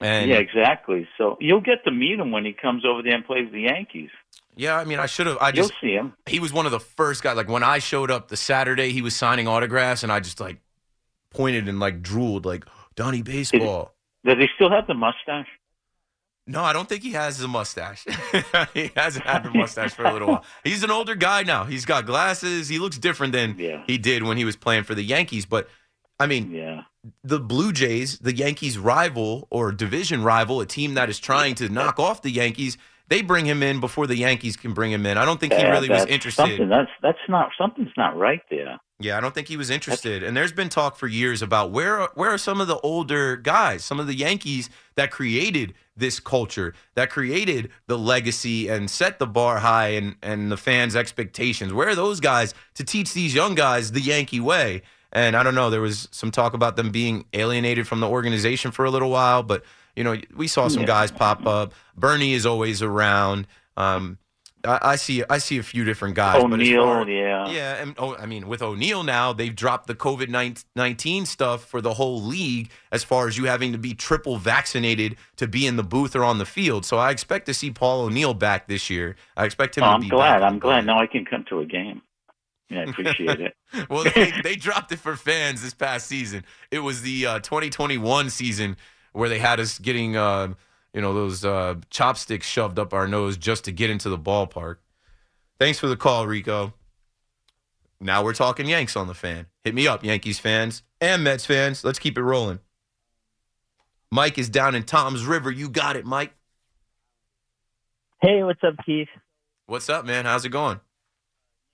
and 0.00 0.30
yeah, 0.30 0.36
exactly. 0.36 1.08
So 1.18 1.36
you'll 1.40 1.60
get 1.60 1.84
to 1.84 1.90
meet 1.90 2.18
him 2.18 2.30
when 2.30 2.44
he 2.44 2.52
comes 2.52 2.84
over 2.84 3.02
there 3.02 3.14
and 3.14 3.24
plays 3.24 3.50
the 3.52 3.62
Yankees. 3.62 4.10
yeah, 4.56 4.76
I 4.76 4.84
mean, 4.84 4.98
I 4.98 5.06
should 5.06 5.26
have. 5.26 5.38
I 5.40 5.52
just 5.52 5.72
You'll 5.82 5.90
see 5.90 5.94
him. 5.96 6.14
he 6.26 6.40
was 6.40 6.52
one 6.52 6.66
of 6.66 6.72
the 6.72 6.80
first 6.80 7.22
guys. 7.22 7.36
Like 7.36 7.48
when 7.48 7.62
I 7.62 7.78
showed 7.78 8.10
up 8.10 8.28
the 8.28 8.36
Saturday, 8.36 8.90
he 8.92 9.02
was 9.02 9.14
signing 9.16 9.48
autographs, 9.48 10.02
and 10.02 10.10
I 10.12 10.20
just 10.20 10.40
like 10.40 10.58
pointed 11.30 11.68
and 11.68 11.78
like 11.80 12.02
drooled, 12.02 12.44
like 12.46 12.64
Donnie 12.96 13.22
baseball. 13.22 13.94
Does 14.24 14.36
he 14.38 14.46
still 14.56 14.70
have 14.70 14.86
the 14.86 14.94
mustache? 14.94 15.46
No, 16.46 16.62
I 16.64 16.72
don't 16.72 16.88
think 16.88 17.02
he 17.02 17.12
has 17.12 17.40
a 17.42 17.48
mustache. 17.48 18.06
he 18.74 18.90
hasn't 18.96 19.26
had 19.26 19.44
the 19.44 19.50
mustache 19.54 19.92
for 19.92 20.04
a 20.04 20.12
little 20.12 20.28
while. 20.28 20.44
He's 20.64 20.82
an 20.82 20.90
older 20.90 21.14
guy 21.14 21.42
now. 21.42 21.64
He's 21.64 21.84
got 21.84 22.06
glasses. 22.06 22.68
He 22.68 22.78
looks 22.78 22.96
different 22.96 23.34
than 23.34 23.56
Yeah. 23.58 23.82
he 23.86 23.98
did 23.98 24.22
when 24.22 24.38
he 24.38 24.46
was 24.46 24.56
playing 24.56 24.84
for 24.84 24.94
the 24.94 25.02
Yankees. 25.02 25.44
But 25.44 25.68
I 26.18 26.26
mean, 26.26 26.50
Yeah. 26.50 26.82
The 27.22 27.40
Blue 27.40 27.72
Jays, 27.72 28.18
the 28.18 28.34
Yankees' 28.34 28.78
rival 28.78 29.46
or 29.50 29.72
division 29.72 30.22
rival, 30.22 30.60
a 30.60 30.66
team 30.66 30.94
that 30.94 31.08
is 31.08 31.18
trying 31.18 31.54
to 31.56 31.68
knock 31.68 31.98
off 31.98 32.22
the 32.22 32.30
Yankees, 32.30 32.76
they 33.08 33.22
bring 33.22 33.46
him 33.46 33.62
in 33.62 33.80
before 33.80 34.06
the 34.06 34.16
Yankees 34.16 34.56
can 34.56 34.74
bring 34.74 34.92
him 34.92 35.06
in. 35.06 35.16
I 35.16 35.24
don't 35.24 35.40
think 35.40 35.54
he 35.54 35.64
really 35.64 35.88
was 35.88 36.00
that's 36.00 36.10
interested. 36.10 36.42
Something 36.42 36.68
that's 36.68 36.90
that's 37.02 37.18
not 37.28 37.50
something's 37.58 37.92
not 37.96 38.16
right 38.16 38.42
there. 38.50 38.78
Yeah, 39.00 39.16
I 39.16 39.20
don't 39.20 39.32
think 39.32 39.48
he 39.48 39.56
was 39.56 39.70
interested. 39.70 40.22
And 40.22 40.36
there's 40.36 40.52
been 40.52 40.68
talk 40.68 40.96
for 40.96 41.06
years 41.06 41.40
about 41.40 41.70
where 41.70 42.00
are, 42.00 42.10
where 42.14 42.30
are 42.30 42.38
some 42.38 42.60
of 42.60 42.66
the 42.66 42.78
older 42.80 43.36
guys, 43.36 43.84
some 43.84 44.00
of 44.00 44.08
the 44.08 44.14
Yankees 44.14 44.68
that 44.96 45.10
created 45.10 45.72
this 45.96 46.18
culture, 46.18 46.74
that 46.96 47.08
created 47.08 47.70
the 47.86 47.96
legacy 47.96 48.68
and 48.68 48.90
set 48.90 49.18
the 49.18 49.26
bar 49.26 49.60
high 49.60 49.88
and 49.88 50.16
and 50.22 50.52
the 50.52 50.56
fans' 50.56 50.96
expectations. 50.96 51.72
Where 51.72 51.88
are 51.88 51.94
those 51.94 52.20
guys 52.20 52.54
to 52.74 52.84
teach 52.84 53.14
these 53.14 53.34
young 53.34 53.54
guys 53.54 53.92
the 53.92 54.00
Yankee 54.00 54.40
way? 54.40 54.82
And 55.12 55.36
I 55.36 55.42
don't 55.42 55.54
know, 55.54 55.70
there 55.70 55.80
was 55.80 56.08
some 56.10 56.30
talk 56.30 56.52
about 56.54 56.76
them 56.76 56.90
being 56.90 57.24
alienated 57.32 57.86
from 57.88 58.00
the 58.00 58.08
organization 58.08 58.70
for 58.72 58.84
a 58.84 58.90
little 58.90 59.10
while, 59.10 59.42
but 59.42 59.62
you 59.96 60.04
know, 60.04 60.16
we 60.36 60.46
saw 60.48 60.68
some 60.68 60.82
Yeah. 60.82 60.86
guys 60.88 61.10
pop 61.10 61.46
up. 61.46 61.72
Bernie 61.96 62.34
is 62.34 62.44
always 62.46 62.82
around. 62.82 63.46
Um, 63.76 64.18
I, 64.64 64.78
I 64.82 64.96
see 64.96 65.22
I 65.30 65.38
see 65.38 65.56
a 65.58 65.62
few 65.62 65.84
different 65.84 66.14
guys. 66.16 66.42
O'Neill, 66.42 67.08
yeah. 67.08 67.48
yeah, 67.48 67.74
and 67.82 67.94
oh, 67.96 68.16
I 68.16 68.26
mean, 68.26 68.48
with 68.48 68.60
O'Neill 68.60 69.04
now, 69.04 69.32
they've 69.32 69.54
dropped 69.54 69.86
the 69.86 69.94
COVID 69.94 70.28
nineteen 70.74 71.26
stuff 71.26 71.64
for 71.64 71.80
the 71.80 71.94
whole 71.94 72.20
league 72.20 72.70
as 72.90 73.04
far 73.04 73.28
as 73.28 73.38
you 73.38 73.44
having 73.44 73.70
to 73.72 73.78
be 73.78 73.94
triple 73.94 74.36
vaccinated 74.36 75.16
to 75.36 75.46
be 75.46 75.64
in 75.66 75.76
the 75.76 75.84
booth 75.84 76.14
or 76.16 76.24
on 76.24 76.38
the 76.38 76.44
field. 76.44 76.84
So 76.84 76.98
I 76.98 77.12
expect 77.12 77.46
to 77.46 77.54
see 77.54 77.70
Paul 77.70 78.02
O'Neill 78.02 78.34
back 78.34 78.66
this 78.68 78.90
year. 78.90 79.14
I 79.36 79.44
expect 79.44 79.78
him 79.78 79.84
Oh, 79.84 79.86
to 79.86 79.92
I'm 79.92 80.00
be. 80.00 80.08
glad. 80.08 80.40
back. 80.40 80.50
I'm 80.52 80.58
glad. 80.58 80.84
Now 80.86 80.98
I 81.00 81.06
can 81.06 81.24
come 81.24 81.44
to 81.48 81.60
a 81.60 81.64
game. 81.64 82.02
Yeah, 82.70 82.80
I 82.80 82.82
appreciate 82.90 83.40
it. 83.40 83.56
well, 83.88 84.04
they, 84.14 84.30
they 84.42 84.54
dropped 84.54 84.92
it 84.92 84.98
for 84.98 85.16
fans 85.16 85.62
this 85.62 85.72
past 85.72 86.06
season. 86.06 86.44
It 86.70 86.80
was 86.80 87.00
the 87.00 87.24
uh, 87.24 87.38
2021 87.38 88.28
season 88.28 88.76
where 89.12 89.30
they 89.30 89.38
had 89.38 89.58
us 89.58 89.78
getting, 89.78 90.16
uh, 90.16 90.52
you 90.92 91.00
know, 91.00 91.14
those 91.14 91.46
uh, 91.46 91.76
chopsticks 91.88 92.46
shoved 92.46 92.78
up 92.78 92.92
our 92.92 93.08
nose 93.08 93.38
just 93.38 93.64
to 93.64 93.72
get 93.72 93.88
into 93.88 94.10
the 94.10 94.18
ballpark. 94.18 94.76
Thanks 95.58 95.78
for 95.78 95.86
the 95.86 95.96
call, 95.96 96.26
Rico. 96.26 96.74
Now 98.00 98.22
we're 98.22 98.34
talking 98.34 98.66
Yanks 98.66 98.96
on 98.96 99.06
the 99.06 99.14
fan. 99.14 99.46
Hit 99.64 99.74
me 99.74 99.88
up, 99.88 100.04
Yankees 100.04 100.38
fans 100.38 100.82
and 101.00 101.24
Mets 101.24 101.46
fans. 101.46 101.84
Let's 101.84 101.98
keep 101.98 102.18
it 102.18 102.22
rolling. 102.22 102.60
Mike 104.10 104.38
is 104.38 104.48
down 104.48 104.74
in 104.74 104.84
Tom's 104.84 105.24
River. 105.24 105.50
You 105.50 105.68
got 105.68 105.96
it, 105.96 106.04
Mike. 106.04 106.34
Hey, 108.20 108.42
what's 108.42 108.62
up, 108.62 108.74
Keith? 108.84 109.08
What's 109.66 109.88
up, 109.88 110.04
man? 110.04 110.24
How's 110.24 110.44
it 110.44 110.50
going? 110.50 110.80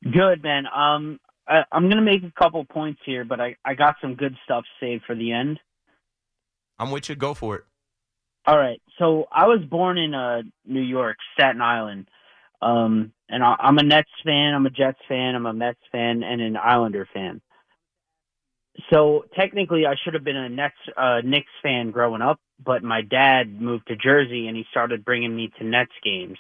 Good, 0.04 0.42
man. 0.42 0.66
Um, 0.66 1.18
I, 1.49 1.64
I'm 1.73 1.88
gonna 1.88 2.02
make 2.02 2.23
a 2.23 2.32
couple 2.38 2.64
points 2.64 3.00
here, 3.04 3.25
but 3.25 3.40
I 3.40 3.56
I 3.64 3.75
got 3.75 3.96
some 4.00 4.14
good 4.14 4.37
stuff 4.44 4.64
saved 4.80 5.04
for 5.06 5.14
the 5.14 5.32
end. 5.32 5.58
I'm 6.78 6.90
with 6.90 7.08
you. 7.08 7.16
Go 7.16 7.34
for 7.34 7.56
it. 7.56 7.64
All 8.46 8.58
right. 8.58 8.80
So 8.99 9.26
I 9.32 9.46
was 9.46 9.61
born 9.68 9.99
in 9.99 10.14
uh 10.14 10.42
New 10.66 10.82
York, 10.82 11.16
Staten 11.34 11.61
Island. 11.61 12.08
Um, 12.61 13.12
and 13.28 13.42
I, 13.42 13.56
I'm 13.58 13.78
a 13.78 13.82
Nets 13.82 14.08
fan, 14.25 14.54
I'm 14.54 14.64
a 14.64 14.70
Jets 14.70 14.99
fan, 15.06 15.34
I'm 15.34 15.44
a 15.44 15.52
Mets 15.52 15.80
fan, 15.92 16.23
and 16.23 16.40
an 16.40 16.56
Islander 16.56 17.06
fan. 17.12 17.42
So 18.90 19.25
technically, 19.38 19.87
I 19.87 19.94
should 20.02 20.14
have 20.14 20.25
been 20.25 20.37
a 20.37 20.49
Nets, 20.49 20.75
uh, 20.96 21.20
Knicks 21.23 21.52
fan 21.62 21.90
growing 21.90 22.23
up, 22.23 22.40
but 22.64 22.82
my 22.82 23.02
dad 23.02 23.61
moved 23.61 23.87
to 23.88 23.96
Jersey 23.96 24.49
and 24.49 24.56
he 24.56 24.64
started 24.70 25.04
bringing 25.04 25.34
me 25.34 25.50
to 25.58 25.64
Nets 25.64 25.92
games. 26.02 26.38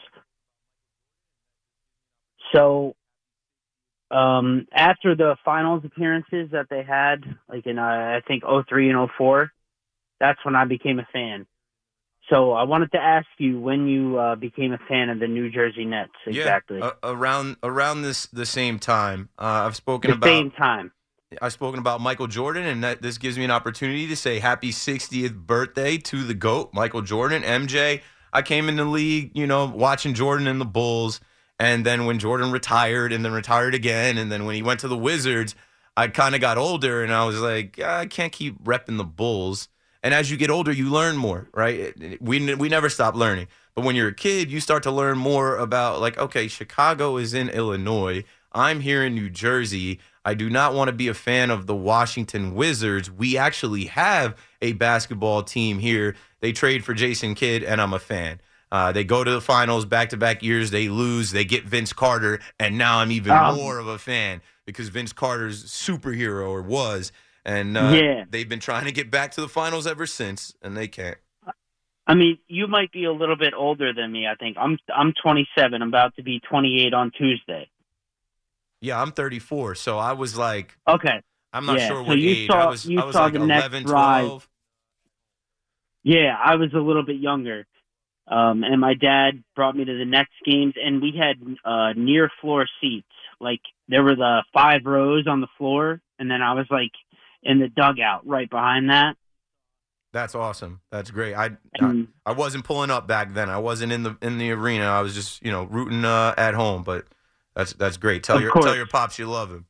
So, 2.54 2.96
um, 4.14 4.66
after 4.72 5.16
the 5.16 5.36
finals 5.44 5.82
appearances 5.84 6.50
that 6.52 6.66
they 6.70 6.84
had, 6.84 7.24
like 7.48 7.66
in 7.66 7.78
uh, 7.78 7.82
I 7.82 8.20
think 8.26 8.44
03 8.44 8.90
and 8.90 9.08
04, 9.18 9.50
that's 10.20 10.38
when 10.44 10.54
I 10.54 10.64
became 10.64 11.00
a 11.00 11.08
fan. 11.12 11.46
So 12.30 12.52
I 12.52 12.62
wanted 12.62 12.92
to 12.92 12.98
ask 12.98 13.26
you 13.38 13.60
when 13.60 13.86
you 13.86 14.18
uh, 14.18 14.36
became 14.36 14.72
a 14.72 14.78
fan 14.88 15.10
of 15.10 15.18
the 15.18 15.26
New 15.26 15.50
Jersey 15.50 15.84
Nets 15.84 16.12
exactly. 16.26 16.78
Yeah, 16.78 16.92
uh, 17.02 17.12
around 17.12 17.56
around 17.62 18.02
this 18.02 18.26
the 18.26 18.46
same 18.46 18.78
time. 18.78 19.28
Uh, 19.38 19.66
I've 19.66 19.76
spoken 19.76 20.10
the 20.10 20.16
about 20.16 20.26
same 20.26 20.50
time. 20.52 20.92
I've 21.42 21.52
spoken 21.52 21.80
about 21.80 22.00
Michael 22.00 22.28
Jordan, 22.28 22.64
and 22.64 22.84
that 22.84 23.02
this 23.02 23.18
gives 23.18 23.36
me 23.36 23.44
an 23.44 23.50
opportunity 23.50 24.06
to 24.06 24.16
say 24.16 24.38
happy 24.38 24.70
60th 24.70 25.34
birthday 25.34 25.98
to 25.98 26.22
the 26.22 26.34
GOAT, 26.34 26.70
Michael 26.72 27.02
Jordan, 27.02 27.42
MJ. 27.42 28.00
I 28.32 28.42
came 28.42 28.68
in 28.68 28.76
the 28.76 28.84
league, 28.84 29.32
you 29.34 29.46
know, 29.46 29.66
watching 29.66 30.14
Jordan 30.14 30.46
and 30.46 30.60
the 30.60 30.64
Bulls. 30.64 31.20
And 31.58 31.86
then 31.86 32.06
when 32.06 32.18
Jordan 32.18 32.50
retired 32.50 33.12
and 33.12 33.24
then 33.24 33.32
retired 33.32 33.74
again, 33.74 34.18
and 34.18 34.30
then 34.30 34.44
when 34.44 34.54
he 34.54 34.62
went 34.62 34.80
to 34.80 34.88
the 34.88 34.96
Wizards, 34.96 35.54
I 35.96 36.08
kind 36.08 36.34
of 36.34 36.40
got 36.40 36.58
older 36.58 37.02
and 37.02 37.12
I 37.12 37.24
was 37.24 37.40
like, 37.40 37.78
"Ah, 37.82 38.00
I 38.00 38.06
can't 38.06 38.32
keep 38.32 38.62
repping 38.64 38.98
the 38.98 39.04
Bulls. 39.04 39.68
And 40.02 40.12
as 40.12 40.30
you 40.30 40.36
get 40.36 40.50
older, 40.50 40.70
you 40.70 40.90
learn 40.90 41.16
more, 41.16 41.48
right? 41.54 41.94
We, 42.20 42.54
we 42.54 42.68
never 42.68 42.90
stop 42.90 43.14
learning. 43.14 43.48
But 43.74 43.84
when 43.84 43.96
you're 43.96 44.08
a 44.08 44.14
kid, 44.14 44.50
you 44.50 44.60
start 44.60 44.82
to 44.82 44.90
learn 44.90 45.16
more 45.16 45.56
about, 45.56 46.00
like, 46.00 46.18
okay, 46.18 46.46
Chicago 46.46 47.16
is 47.16 47.32
in 47.32 47.48
Illinois. 47.48 48.24
I'm 48.52 48.80
here 48.80 49.02
in 49.02 49.14
New 49.14 49.30
Jersey. 49.30 50.00
I 50.22 50.34
do 50.34 50.50
not 50.50 50.74
want 50.74 50.88
to 50.88 50.92
be 50.92 51.08
a 51.08 51.14
fan 51.14 51.50
of 51.50 51.66
the 51.66 51.74
Washington 51.74 52.54
Wizards. 52.54 53.10
We 53.10 53.38
actually 53.38 53.86
have 53.86 54.36
a 54.60 54.72
basketball 54.72 55.42
team 55.42 55.78
here. 55.78 56.16
They 56.40 56.52
trade 56.52 56.84
for 56.84 56.92
Jason 56.92 57.34
Kidd, 57.34 57.64
and 57.64 57.80
I'm 57.80 57.94
a 57.94 57.98
fan. 57.98 58.40
Uh, 58.72 58.90
they 58.92 59.04
go 59.04 59.22
to 59.22 59.30
the 59.30 59.40
finals 59.40 59.84
back 59.84 60.08
to 60.10 60.16
back 60.16 60.42
years. 60.42 60.70
They 60.70 60.88
lose. 60.88 61.30
They 61.30 61.44
get 61.44 61.64
Vince 61.64 61.92
Carter, 61.92 62.40
and 62.58 62.76
now 62.78 62.98
I'm 62.98 63.12
even 63.12 63.32
Um, 63.32 63.56
more 63.56 63.78
of 63.78 63.86
a 63.86 63.98
fan 63.98 64.42
because 64.66 64.88
Vince 64.88 65.12
Carter's 65.12 65.64
superhero 65.66 66.48
or 66.48 66.62
was, 66.62 67.12
and 67.44 67.76
uh, 67.76 67.92
Yeah. 67.94 68.24
they've 68.28 68.48
been 68.48 68.60
trying 68.60 68.84
to 68.86 68.92
get 68.92 69.10
back 69.10 69.30
to 69.32 69.40
the 69.40 69.48
finals 69.48 69.86
ever 69.86 70.06
since, 70.06 70.54
and 70.62 70.76
they 70.76 70.88
can't. 70.88 71.18
I 72.06 72.14
mean, 72.14 72.38
you 72.48 72.66
might 72.66 72.92
be 72.92 73.04
a 73.04 73.12
little 73.12 73.36
bit 73.36 73.54
older 73.54 73.92
than 73.94 74.12
me. 74.12 74.26
I 74.26 74.34
think 74.34 74.56
I'm 74.58 74.76
I'm 74.94 75.14
27. 75.22 75.80
I'm 75.80 75.88
about 75.88 76.14
to 76.16 76.22
be 76.22 76.40
28 76.40 76.92
on 76.92 77.10
Tuesday. 77.12 77.70
Yeah, 78.80 79.00
I'm 79.00 79.12
34, 79.12 79.76
so 79.76 79.96
I 79.98 80.12
was 80.12 80.36
like, 80.36 80.76
Okay. 80.86 81.20
I'm 81.54 81.64
not 81.64 81.78
Yeah, 81.78 81.88
sure 81.88 81.96
so 81.98 82.02
what 82.02 82.18
age. 82.18 82.46
saw- 82.48 82.58
I 82.58 82.66
was, 82.66 82.86
I 82.90 83.04
was 83.04 83.14
like 83.14 83.32
the 83.32 83.38
Nets 83.38 83.60
11, 83.68 83.84
rise. 83.84 84.24
12. 84.26 84.48
Yeah, 86.02 86.36
I 86.42 86.56
was 86.56 86.72
a 86.74 86.78
little 86.80 87.04
bit 87.04 87.16
younger. 87.16 87.66
Um, 88.26 88.64
and 88.64 88.80
my 88.80 88.94
dad 88.94 89.44
brought 89.54 89.76
me 89.76 89.84
to 89.84 89.98
the 89.98 90.06
next 90.06 90.32
games, 90.46 90.74
and 90.82 91.02
we 91.02 91.12
had 91.18 91.36
uh, 91.64 91.92
near 91.94 92.30
floor 92.40 92.66
seats. 92.80 93.06
Like 93.40 93.60
there 93.88 94.02
were 94.02 94.16
the 94.16 94.44
five 94.52 94.82
rows 94.86 95.26
on 95.26 95.40
the 95.40 95.48
floor, 95.58 96.00
and 96.18 96.30
then 96.30 96.40
I 96.40 96.54
was 96.54 96.66
like 96.70 96.92
in 97.42 97.58
the 97.58 97.68
dugout 97.68 98.26
right 98.26 98.48
behind 98.48 98.88
that. 98.90 99.16
That's 100.12 100.34
awesome. 100.34 100.80
That's 100.90 101.10
great. 101.10 101.34
I, 101.34 101.46
I 101.46 101.50
And 101.80 102.08
I 102.24 102.32
wasn't 102.32 102.64
pulling 102.64 102.90
up 102.90 103.08
back 103.08 103.34
then. 103.34 103.50
I 103.50 103.58
wasn't 103.58 103.92
in 103.92 104.04
the 104.04 104.16
in 104.22 104.38
the 104.38 104.52
arena. 104.52 104.84
I 104.84 105.00
was 105.00 105.14
just 105.14 105.44
you 105.44 105.50
know 105.50 105.64
rooting 105.64 106.04
uh, 106.04 106.34
at 106.38 106.54
home. 106.54 106.82
But 106.82 107.06
that's 107.54 107.72
that's 107.74 107.96
great. 107.96 108.22
Tell 108.22 108.40
your 108.40 108.52
course. 108.52 108.64
tell 108.64 108.76
your 108.76 108.86
pops 108.86 109.18
you 109.18 109.26
love 109.26 109.50
him. 109.50 109.66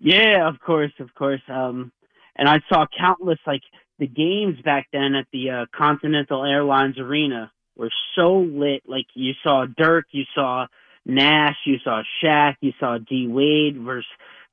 Yeah, 0.00 0.48
of 0.48 0.58
course, 0.60 0.92
of 0.98 1.14
course. 1.14 1.42
Um, 1.48 1.92
and 2.36 2.48
I 2.48 2.60
saw 2.68 2.86
countless 2.98 3.38
like 3.46 3.60
the 3.98 4.06
games 4.06 4.58
back 4.64 4.88
then 4.92 5.14
at 5.14 5.26
the 5.30 5.50
uh, 5.50 5.66
Continental 5.76 6.42
Airlines 6.44 6.98
Arena 6.98 7.52
were 7.80 7.90
so 8.14 8.38
lit. 8.38 8.82
Like 8.86 9.06
you 9.14 9.32
saw 9.42 9.66
Dirk, 9.66 10.06
you 10.12 10.24
saw 10.34 10.66
Nash, 11.06 11.56
you 11.64 11.78
saw 11.82 12.02
Shaq, 12.22 12.56
you 12.60 12.72
saw 12.78 12.98
D 12.98 13.26
Wade 13.26 13.78
versus 13.78 14.06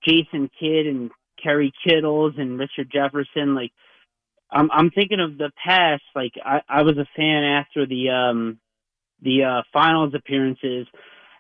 Jason 0.04 0.50
Kidd 0.60 0.88
and 0.88 1.12
Kerry 1.42 1.74
Kittles 1.86 2.34
and 2.38 2.58
Richard 2.58 2.90
Jefferson. 2.92 3.54
Like 3.54 3.72
I'm 4.50 4.72
I'm 4.72 4.90
thinking 4.90 5.20
of 5.20 5.38
the 5.38 5.52
past. 5.64 6.04
Like 6.16 6.34
I, 6.44 6.62
I 6.68 6.82
was 6.84 6.98
a 6.98 7.08
fan 7.16 7.44
after 7.44 7.86
the 7.86 8.10
um 8.10 8.60
the 9.22 9.44
uh 9.44 9.62
finals 9.74 10.14
appearances 10.16 10.88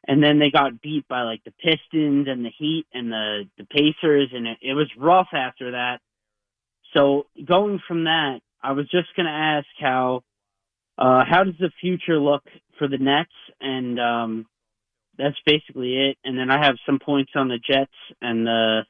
and 0.07 0.23
then 0.23 0.39
they 0.39 0.49
got 0.49 0.81
beat 0.81 1.07
by 1.07 1.23
like 1.23 1.43
the 1.43 1.51
Pistons 1.51 2.27
and 2.27 2.45
the 2.45 2.51
Heat 2.57 2.85
and 2.93 3.11
the 3.11 3.43
the 3.57 3.65
Pacers, 3.65 4.29
and 4.33 4.47
it, 4.47 4.57
it 4.61 4.73
was 4.73 4.89
rough 4.97 5.27
after 5.33 5.71
that. 5.71 5.99
So 6.93 7.27
going 7.45 7.79
from 7.87 8.05
that, 8.05 8.39
I 8.63 8.71
was 8.71 8.89
just 8.89 9.13
to 9.27 9.31
ask 9.31 9.67
how 9.79 10.23
uh, 10.97 11.23
how 11.29 11.43
does 11.43 11.55
the 11.59 11.71
future 11.79 12.19
look 12.19 12.43
for 12.77 12.87
the 12.87 12.97
Nets, 12.97 13.31
and 13.61 13.99
um, 13.99 14.45
that's 15.17 15.37
basically 15.45 15.95
it. 16.09 16.17
And 16.23 16.37
then 16.37 16.49
I 16.49 16.63
have 16.63 16.75
some 16.85 16.99
points 16.99 17.31
on 17.35 17.47
the 17.47 17.59
Jets 17.59 17.91
and 18.21 18.45
the 18.45 18.81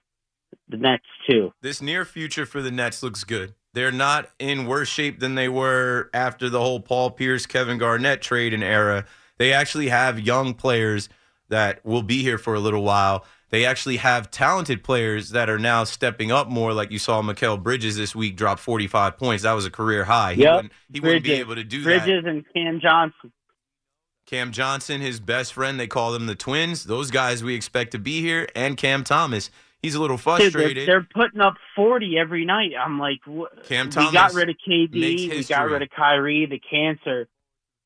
the 0.69 0.77
Nets 0.77 1.03
too. 1.29 1.51
This 1.61 1.81
near 1.81 2.05
future 2.05 2.45
for 2.45 2.61
the 2.61 2.71
Nets 2.71 3.03
looks 3.03 3.23
good. 3.23 3.53
They're 3.73 3.91
not 3.91 4.29
in 4.39 4.65
worse 4.65 4.89
shape 4.89 5.19
than 5.19 5.35
they 5.35 5.49
were 5.49 6.09
after 6.13 6.49
the 6.49 6.59
whole 6.59 6.79
Paul 6.79 7.11
Pierce, 7.11 7.45
Kevin 7.45 7.77
Garnett 7.77 8.21
trade 8.21 8.53
and 8.53 8.63
era. 8.63 9.05
They 9.37 9.53
actually 9.53 9.89
have 9.89 10.19
young 10.19 10.53
players 10.53 11.09
that 11.49 11.85
will 11.85 12.01
be 12.01 12.21
here 12.21 12.37
for 12.37 12.55
a 12.55 12.59
little 12.59 12.83
while. 12.83 13.25
They 13.49 13.65
actually 13.65 13.97
have 13.97 14.29
talented 14.29 14.83
players 14.83 15.29
that 15.29 15.49
are 15.49 15.57
now 15.59 15.85
stepping 15.85 16.31
up 16.31 16.49
more, 16.49 16.73
like 16.73 16.91
you 16.91 16.99
saw 16.99 17.21
Mikal 17.21 17.61
Bridges 17.61 17.95
this 17.95 18.13
week 18.13 18.35
drop 18.35 18.59
45 18.59 19.17
points. 19.17 19.43
That 19.43 19.53
was 19.53 19.65
a 19.65 19.71
career 19.71 20.03
high. 20.03 20.33
He, 20.33 20.41
Yep. 20.43 20.55
wouldn't, 20.55 20.73
he 20.91 20.99
wouldn't 20.99 21.23
be 21.23 21.33
able 21.33 21.55
to 21.55 21.63
do 21.63 21.81
that. 21.83 22.03
Bridges 22.05 22.23
and 22.25 22.43
Cam 22.53 22.79
Johnson. 22.81 23.31
Cam 24.25 24.51
Johnson, 24.51 24.99
his 24.99 25.21
best 25.21 25.53
friend, 25.53 25.79
they 25.79 25.87
call 25.87 26.11
them 26.11 26.25
the 26.25 26.35
twins. 26.35 26.83
Those 26.83 27.09
guys 27.11 27.41
we 27.43 27.55
expect 27.55 27.91
to 27.91 27.99
be 27.99 28.19
here, 28.21 28.49
and 28.55 28.75
Cam 28.75 29.05
Thomas. 29.05 29.49
He's 29.81 29.95
a 29.95 30.01
little 30.01 30.17
Dude, 30.17 30.25
they're, 30.25 30.51
frustrated. 30.51 30.87
they're 30.89 31.07
putting 31.13 31.39
up 31.39 31.53
40 31.75 32.17
every 32.19 32.43
night. 32.43 32.71
I'm 32.77 32.99
like, 32.99 33.19
wh- 33.25 33.45
Cam 33.65 33.85
we 33.85 33.91
Thomas 33.93 34.11
got 34.11 34.33
rid 34.33 34.49
of 34.49 34.55
KD, 34.67 34.91
we 35.29 35.43
got 35.45 35.69
rid 35.69 35.81
of 35.83 35.89
Kyrie, 35.95 36.45
the 36.47 36.59
cancer, 36.59 37.29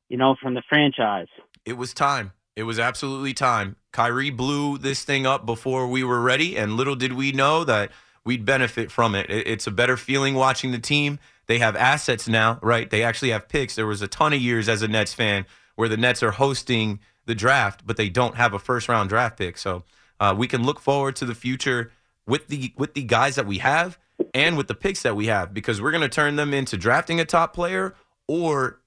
you 0.08 0.16
know, 0.16 0.34
from 0.42 0.54
the 0.54 0.62
franchise. 0.68 1.28
it 1.64 1.74
was 1.74 1.94
time. 1.94 2.32
It 2.56 2.64
was 2.64 2.78
absolutely 2.80 3.34
time. 3.34 3.76
Kyrie 3.92 4.30
blew 4.30 4.78
this 4.78 5.04
thing 5.04 5.26
up 5.26 5.46
before 5.46 5.86
we 5.86 6.02
were 6.02 6.20
ready, 6.20 6.56
and 6.56 6.76
little 6.76 6.96
did 6.96 7.12
we 7.12 7.32
know 7.32 7.64
that 7.64 7.90
we'd 8.24 8.44
benefit 8.44 8.90
from 8.90 9.14
it. 9.14 9.26
It's 9.28 9.66
a 9.66 9.70
better 9.70 9.96
feeling 9.96 10.34
watching 10.34 10.72
the 10.72 10.78
team. 10.78 11.18
They 11.46 11.58
have 11.58 11.76
assets 11.76 12.28
now, 12.28 12.58
right? 12.62 12.88
They 12.88 13.02
actually 13.02 13.30
have 13.30 13.48
picks. 13.48 13.74
There 13.74 13.86
was 13.86 14.00
a 14.00 14.08
ton 14.08 14.32
of 14.32 14.40
years 14.40 14.68
as 14.68 14.82
a 14.82 14.88
Nets 14.88 15.12
fan 15.12 15.44
where 15.76 15.88
the 15.88 15.96
Nets 15.96 16.22
are 16.22 16.30
hosting 16.30 17.00
the 17.26 17.34
draft, 17.34 17.86
but 17.86 17.96
they 17.96 18.08
don't 18.08 18.36
have 18.36 18.54
a 18.54 18.58
first 18.58 18.88
round 18.88 19.08
draft 19.08 19.38
pick. 19.38 19.58
So 19.58 19.84
uh, 20.20 20.34
we 20.36 20.46
can 20.46 20.64
look 20.64 20.80
forward 20.80 21.16
to 21.16 21.24
the 21.24 21.34
future 21.34 21.92
with 22.26 22.48
the 22.48 22.72
with 22.76 22.94
the 22.94 23.02
guys 23.02 23.34
that 23.34 23.46
we 23.46 23.58
have 23.58 23.98
and 24.34 24.56
with 24.56 24.68
the 24.68 24.74
picks 24.74 25.02
that 25.02 25.16
we 25.16 25.26
have 25.26 25.52
because 25.52 25.80
we're 25.80 25.90
going 25.90 26.02
to 26.02 26.08
turn 26.08 26.36
them 26.36 26.54
into 26.54 26.76
drafting 26.76 27.20
a 27.20 27.24
top 27.24 27.52
player 27.54 27.94
or 28.28 28.80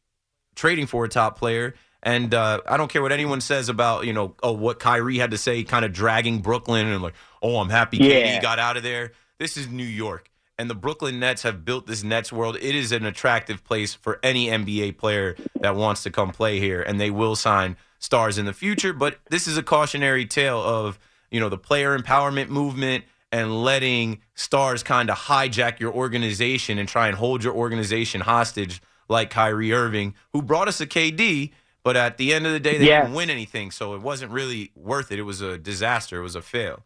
trading 0.56 0.88
for 0.88 1.06
a 1.06 1.10
top 1.10 1.38
player. 1.38 1.76
And 2.06 2.36
uh, 2.36 2.62
I 2.68 2.78
don't 2.78 2.88
care 2.88 3.02
what 3.02 3.12
anyone 3.12 3.42
says 3.42 3.68
about 3.68 4.06
you 4.06 4.14
know 4.14 4.36
oh 4.44 4.52
what 4.52 4.80
Kyrie 4.80 5.18
had 5.18 5.32
to 5.32 5.38
say, 5.38 5.64
kind 5.64 5.84
of 5.84 5.92
dragging 5.92 6.40
Brooklyn 6.40 6.88
and 6.88 7.02
like 7.02 7.16
oh 7.42 7.58
I'm 7.58 7.70
happy 7.70 7.98
Yeah. 7.98 8.38
KD 8.38 8.42
got 8.44 8.60
out 8.60 8.78
of 8.78 8.84
there. 8.84 9.12
This 9.40 9.58
is 9.58 9.68
New 9.68 9.84
York, 9.84 10.30
and 10.58 10.70
the 10.70 10.76
Brooklyn 10.76 11.20
Nets 11.20 11.42
have 11.42 11.66
built 11.66 11.88
this 11.88 12.04
Nets 12.04 12.32
world. 12.32 12.58
It 12.62 12.76
is 12.76 12.92
an 12.92 13.06
attractive 13.06 13.64
place 13.64 13.96
for 13.96 14.20
any 14.22 14.48
NBA 14.48 14.98
player 14.98 15.36
that 15.60 15.76
wants 15.76 16.04
to 16.04 16.12
come 16.12 16.30
play 16.32 16.60
here, 16.60 16.82
and 16.82 17.02
they 17.02 17.10
will 17.10 17.36
sign 17.36 17.76
stars 17.98 18.38
in 18.38 18.46
the 18.46 18.54
future. 18.54 18.94
But 18.94 19.18
this 19.30 19.48
is 19.48 19.58
a 19.58 19.64
cautionary 19.64 20.28
tale 20.28 20.62
of 20.62 21.00
you 21.32 21.40
know 21.40 21.50
the 21.50 21.58
player 21.58 21.98
empowerment 21.98 22.50
movement 22.50 23.04
and 23.32 23.64
letting 23.64 24.22
stars 24.36 24.84
kind 24.84 25.10
of 25.10 25.18
hijack 25.18 25.80
your 25.80 25.92
organization 25.92 26.78
and 26.78 26.88
try 26.88 27.08
and 27.08 27.18
hold 27.18 27.44
your 27.44 27.54
organization 27.54 28.22
hostage, 28.22 28.82
like 29.10 29.32
Kyrie 29.32 29.74
Irving, 29.74 30.14
who 30.34 30.44
brought 30.44 30.68
us 30.68 30.80
a 30.80 30.86
KD. 30.86 31.52
But 31.86 31.96
at 31.96 32.18
the 32.18 32.34
end 32.34 32.48
of 32.48 32.52
the 32.52 32.60
day, 32.60 32.80
they 32.80 32.88
Yeah. 32.88 33.02
didn't 33.02 33.14
win 33.14 33.30
anything, 33.30 33.70
so 33.70 33.94
it 33.94 34.02
wasn't 34.02 34.32
really 34.32 34.72
worth 34.76 35.12
it. 35.12 35.20
It 35.20 35.22
was 35.22 35.40
a 35.42 35.56
disaster. 35.56 36.18
It 36.18 36.24
was 36.24 36.36
a 36.36 36.42
fail. 36.42 36.84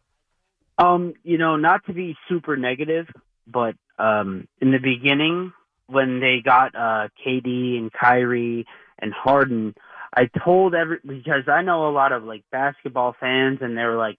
Um, 0.76 1.14
you 1.24 1.38
know, 1.38 1.56
not 1.56 1.86
to 1.86 1.94
be 1.94 2.18
super 2.28 2.54
negative, 2.58 3.08
but 3.46 3.76
um, 3.98 4.46
in 4.60 4.72
the 4.72 4.78
beginning, 4.78 5.54
when 5.86 6.20
they 6.20 6.42
got 6.44 6.74
uh, 6.74 7.08
KD 7.24 7.78
and 7.78 7.90
Kyrie 7.90 8.66
and 8.98 9.14
Harden, 9.14 9.74
I 10.14 10.26
told 10.44 10.74
every 10.74 10.98
because 11.02 11.48
I 11.48 11.62
know 11.62 11.88
a 11.88 11.92
lot 11.92 12.12
of 12.12 12.24
like 12.24 12.44
basketball 12.52 13.16
fans, 13.18 13.60
and 13.62 13.78
they 13.78 13.84
were 13.84 13.96
like, 13.96 14.18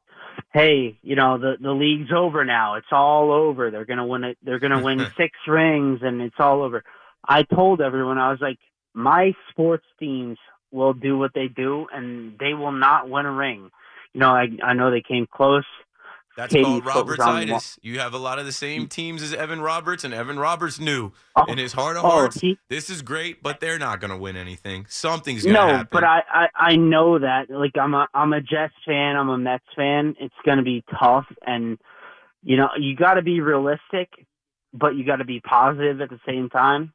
"Hey, 0.51 0.97
you 1.03 1.15
know, 1.15 1.37
the 1.37 1.57
the 1.59 1.73
league's 1.73 2.11
over 2.11 2.43
now. 2.43 2.75
It's 2.75 2.91
all 2.91 3.31
over. 3.31 3.69
They're 3.69 3.85
gonna 3.85 4.05
win 4.07 4.23
it. 4.23 4.37
They're 4.41 4.59
gonna 4.59 4.81
win 4.81 4.99
six 5.17 5.37
rings, 5.47 5.99
and 6.01 6.21
it's 6.21 6.39
all 6.39 6.63
over." 6.63 6.83
I 7.27 7.43
told 7.43 7.81
everyone, 7.81 8.17
I 8.17 8.31
was 8.31 8.41
like, 8.41 8.57
"My 8.95 9.33
sports 9.51 9.85
teams 9.99 10.39
will 10.71 10.93
do 10.93 11.17
what 11.17 11.31
they 11.33 11.47
do, 11.47 11.87
and 11.93 12.37
they 12.39 12.53
will 12.53 12.71
not 12.71 13.09
win 13.09 13.25
a 13.25 13.31
ring." 13.31 13.69
You 14.13 14.19
know, 14.19 14.29
I 14.31 14.49
I 14.63 14.73
know 14.73 14.91
they 14.91 15.01
came 15.01 15.27
close. 15.27 15.65
That's 16.37 16.53
KD 16.53 16.63
called 16.63 16.85
Robertsitis. 16.85 17.77
You 17.81 17.99
have 17.99 18.13
a 18.13 18.17
lot 18.17 18.39
of 18.39 18.45
the 18.45 18.53
same 18.53 18.87
teams 18.87 19.21
as 19.21 19.33
Evan 19.33 19.59
Roberts, 19.59 20.05
and 20.05 20.13
Evan 20.13 20.39
Roberts 20.39 20.79
knew 20.79 21.11
Oh, 21.35 21.43
in 21.43 21.57
his 21.57 21.73
heart 21.73 21.97
of 21.97 22.05
oh, 22.05 22.09
hearts, 22.09 22.39
he- 22.39 22.57
this 22.69 22.89
is 22.89 23.01
great, 23.01 23.43
but 23.43 23.59
they're 23.59 23.77
not 23.77 23.99
going 23.99 24.11
to 24.11 24.17
win 24.17 24.37
anything. 24.37 24.85
Something's 24.87 25.43
going 25.43 25.55
to 25.55 25.59
happen. 25.59 25.71
No, 25.73 25.77
happen. 25.79 25.89
but 25.91 26.03
I, 26.05 26.23
I 26.33 26.47
I 26.55 26.75
know 26.77 27.19
that. 27.19 27.49
Like 27.49 27.77
I'm 27.77 27.93
a 27.93 28.07
I'm 28.13 28.31
a 28.31 28.39
Jets 28.39 28.73
fan. 28.85 29.17
I'm 29.17 29.27
a 29.29 29.37
Mets 29.37 29.65
fan. 29.75 30.15
It's 30.21 30.33
gonna 30.45 30.63
be 30.63 30.83
tough, 30.97 31.25
and 31.45 31.77
you 32.43 32.55
know 32.55 32.69
you 32.79 32.95
got 32.95 33.15
to 33.15 33.21
be 33.21 33.41
realistic, 33.41 34.09
but 34.73 34.95
you 34.95 35.03
got 35.05 35.17
to 35.17 35.25
be 35.25 35.41
positive 35.41 35.99
at 35.99 36.09
the 36.09 36.19
same 36.25 36.49
time. 36.49 36.93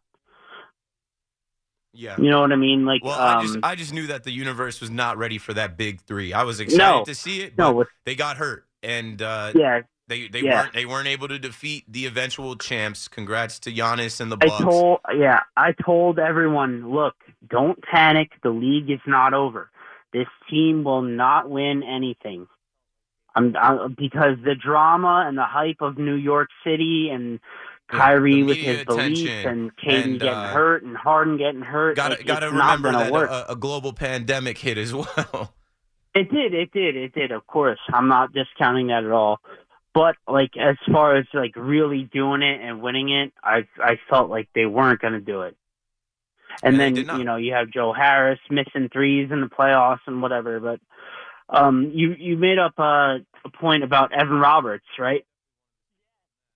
Yeah. 1.96 2.16
You 2.18 2.30
know 2.30 2.40
what 2.40 2.52
I 2.52 2.56
mean? 2.56 2.84
Like 2.84 3.04
Well, 3.04 3.18
um, 3.18 3.38
I 3.38 3.42
just 3.42 3.58
I 3.62 3.74
just 3.74 3.92
knew 3.92 4.06
that 4.08 4.24
the 4.24 4.30
universe 4.30 4.80
was 4.80 4.90
not 4.90 5.16
ready 5.18 5.38
for 5.38 5.54
that 5.54 5.76
big 5.76 6.00
three. 6.02 6.32
I 6.32 6.42
was 6.44 6.60
excited 6.60 6.78
No. 6.78 7.04
to 7.04 7.14
see 7.14 7.40
it, 7.42 7.58
No, 7.58 7.84
they 8.04 8.14
got 8.14 8.36
hurt, 8.36 8.66
and 8.82 9.20
uh, 9.20 9.52
yeah. 9.54 9.82
they 10.08 10.28
they 10.28 10.42
yeah. 10.42 10.62
weren't 10.62 10.72
they 10.74 10.86
weren't 10.86 11.08
able 11.08 11.28
to 11.28 11.38
defeat 11.38 11.84
the 11.88 12.06
eventual 12.06 12.56
champs. 12.56 13.08
Congrats 13.08 13.58
to 13.60 13.72
Giannis 13.72 14.20
and 14.20 14.30
the 14.30 14.38
I 14.40 14.62
told 14.62 15.00
yeah 15.14 15.40
I 15.56 15.72
told 15.72 16.18
everyone, 16.18 16.92
look, 16.92 17.14
don't 17.48 17.82
panic. 17.82 18.32
The 18.42 18.50
league 18.50 18.90
is 18.90 19.00
not 19.06 19.34
over. 19.34 19.70
This 20.12 20.28
team 20.48 20.84
will 20.84 21.02
not 21.02 21.50
win 21.50 21.82
anything. 21.82 22.46
I'm, 23.34 23.54
i 23.56 23.88
because 23.88 24.38
the 24.44 24.54
drama 24.54 25.24
and 25.28 25.36
the 25.36 25.44
hype 25.44 25.82
of 25.82 25.98
New 25.98 26.14
York 26.14 26.48
City 26.64 27.10
and 27.12 27.38
Kyrie 27.88 28.36
the 28.36 28.42
with 28.42 28.56
his 28.56 28.84
beliefs 28.84 29.22
attention 29.22 29.48
and 29.48 29.76
KD 29.76 30.04
and, 30.04 30.20
getting 30.20 30.34
uh, 30.34 30.52
hurt 30.52 30.82
and 30.82 30.96
Harden 30.96 31.36
getting 31.36 31.62
hurt. 31.62 31.96
Gotta 31.96 32.18
it- 32.18 32.26
gotta 32.26 32.50
remember 32.50 32.92
that 32.92 33.12
work. 33.12 33.30
a, 33.30 33.46
a 33.50 33.56
global 33.56 33.92
pandemic 33.92 34.58
hit 34.58 34.78
as 34.78 34.92
well. 34.94 35.54
It 36.14 36.30
did, 36.30 36.54
it 36.54 36.72
did, 36.72 36.96
it 36.96 37.12
did. 37.14 37.30
Of 37.30 37.46
course, 37.46 37.78
I'm 37.92 38.08
not 38.08 38.32
discounting 38.32 38.86
that 38.88 39.04
at 39.04 39.10
all. 39.10 39.40
But 39.94 40.16
like 40.26 40.56
as 40.58 40.76
far 40.92 41.16
as 41.16 41.26
like 41.32 41.54
really 41.56 42.02
doing 42.12 42.42
it 42.42 42.60
and 42.60 42.82
winning 42.82 43.10
it, 43.10 43.32
I 43.42 43.66
I 43.78 43.98
felt 44.10 44.30
like 44.30 44.48
they 44.54 44.66
weren't 44.66 45.00
going 45.00 45.14
to 45.14 45.20
do 45.20 45.42
it. 45.42 45.56
And 46.62 46.80
And 46.80 46.96
then 46.96 47.18
you 47.18 47.24
know 47.24 47.36
you 47.36 47.52
have 47.52 47.70
Joe 47.70 47.92
Harris 47.92 48.40
missing 48.50 48.88
threes 48.92 49.30
in 49.30 49.40
the 49.40 49.46
playoffs 49.46 50.00
and 50.06 50.22
whatever. 50.22 50.58
But 50.58 50.80
um, 51.48 51.90
you 51.94 52.14
you 52.18 52.36
made 52.36 52.58
up 52.58 52.74
uh, 52.78 53.18
a 53.44 53.50
point 53.58 53.84
about 53.84 54.12
Evan 54.12 54.38
Roberts, 54.38 54.86
right? 54.98 55.24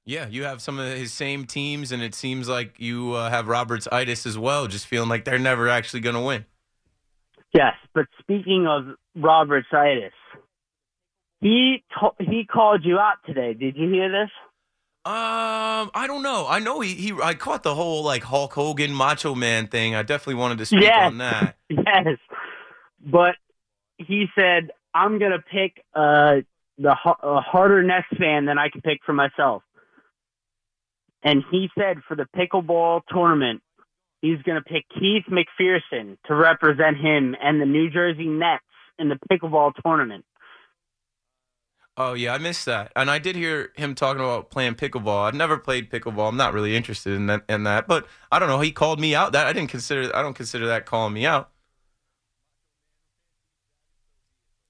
Yeah, 0.07 0.27
you 0.27 0.45
have 0.45 0.61
some 0.63 0.79
of 0.79 0.87
his 0.97 1.13
same 1.13 1.45
teams, 1.47 1.93
and 1.93 2.03
it 2.03 2.15
seems 2.15 2.49
like 2.49 2.81
you 2.81 3.13
uh, 3.13 3.31
have 3.31 3.47
Roberts 3.49 3.87
itis 3.93 4.27
as 4.27 4.37
well, 4.39 4.67
just 4.67 4.87
feeling 4.87 5.09
like 5.09 5.25
they're 5.25 5.39
never 5.39 5.69
actually 5.69 6.01
going 6.01 6.17
to 6.17 6.23
win. 6.23 6.45
Yes, 7.53 7.75
but 7.95 8.07
speaking 8.21 8.67
of 8.67 8.95
Robertsitis, 9.17 10.11
he 11.41 11.83
to- 12.01 12.25
he 12.25 12.45
called 12.45 12.85
you 12.85 12.99
out 12.99 13.17
today. 13.27 13.55
Did 13.55 13.77
you 13.77 13.91
hear 13.91 14.09
this? 14.11 14.31
Um, 15.05 15.91
I 15.95 16.05
don't 16.07 16.23
know. 16.23 16.47
I 16.49 16.59
know 16.59 16.81
he, 16.81 16.95
he 16.95 17.13
I 17.23 17.33
caught 17.35 17.63
the 17.63 17.75
whole 17.75 18.05
like 18.05 18.23
Hulk 18.23 18.53
Hogan 18.53 18.93
Macho 18.93 19.35
Man 19.35 19.67
thing. 19.67 19.95
I 19.95 20.03
definitely 20.03 20.35
wanted 20.35 20.59
to 20.59 20.67
speak 20.67 20.83
Yes. 20.83 21.07
on 21.07 21.19
that. 21.19 21.57
Yes, 21.71 22.19
but 23.05 23.37
he 23.97 24.27
said 24.39 24.71
I'm 24.93 25.19
gonna 25.19 25.39
pick 25.51 25.83
uh 25.95 26.43
the 26.77 26.91
a 27.23 27.41
harder 27.41 27.83
Nets 27.83 28.07
fan 28.19 28.45
than 28.45 28.59
I 28.59 28.69
can 28.69 28.83
pick 28.83 29.01
for 29.07 29.15
myself. 29.15 29.63
And 31.23 31.43
he 31.51 31.69
said 31.79 31.99
for 32.09 32.17
the 32.17 32.27
pickleball 32.37 33.03
tournament, 33.11 33.63
he's 34.23 34.41
gonna 34.43 34.63
pick 34.63 34.85
Keith 34.89 35.25
McPherson 35.29 36.17
to 36.27 36.35
represent 36.35 36.97
him 36.97 37.37
and 37.43 37.61
the 37.61 37.67
New 37.67 37.91
Jersey 37.91 38.27
Nets 38.27 38.65
in 38.99 39.09
the 39.09 39.19
pickleball 39.31 39.73
tournament. 39.85 40.25
Oh 41.97 42.15
yeah, 42.15 42.33
I 42.33 42.39
missed 42.39 42.65
that. 42.67 42.93
And 42.97 43.11
I 43.11 43.19
did 43.19 43.37
hear 43.37 43.73
him 43.77 43.95
talking 43.95 44.23
about 44.23 44.51
playing 44.51 44.77
pickleball. 44.77 45.25
I've 45.25 45.35
never 45.35 45.59
played 45.59 45.91
pickleball. 45.91 46.29
I'm 46.29 46.37
not 46.37 46.55
really 46.55 46.75
interested 46.75 47.13
in 47.15 47.27
that 47.27 47.43
in 47.49 47.65
that. 47.65 47.89
But 47.89 48.07
I 48.33 48.39
don't 48.39 48.49
know. 48.49 48.61
He 48.61 48.73
called 48.73 49.01
me 49.01 49.15
out. 49.15 49.33
That 49.33 49.47
I 49.47 49.53
didn't 49.53 49.71
consider 49.71 50.15
I 50.17 50.23
don't 50.23 50.35
consider 50.35 50.67
that 50.69 50.87
calling 50.87 51.13
me 51.13 51.27
out. 51.27 51.51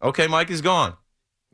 Okay, 0.03 0.27
Mike 0.27 0.51
is 0.51 0.63
gone. 0.63 0.97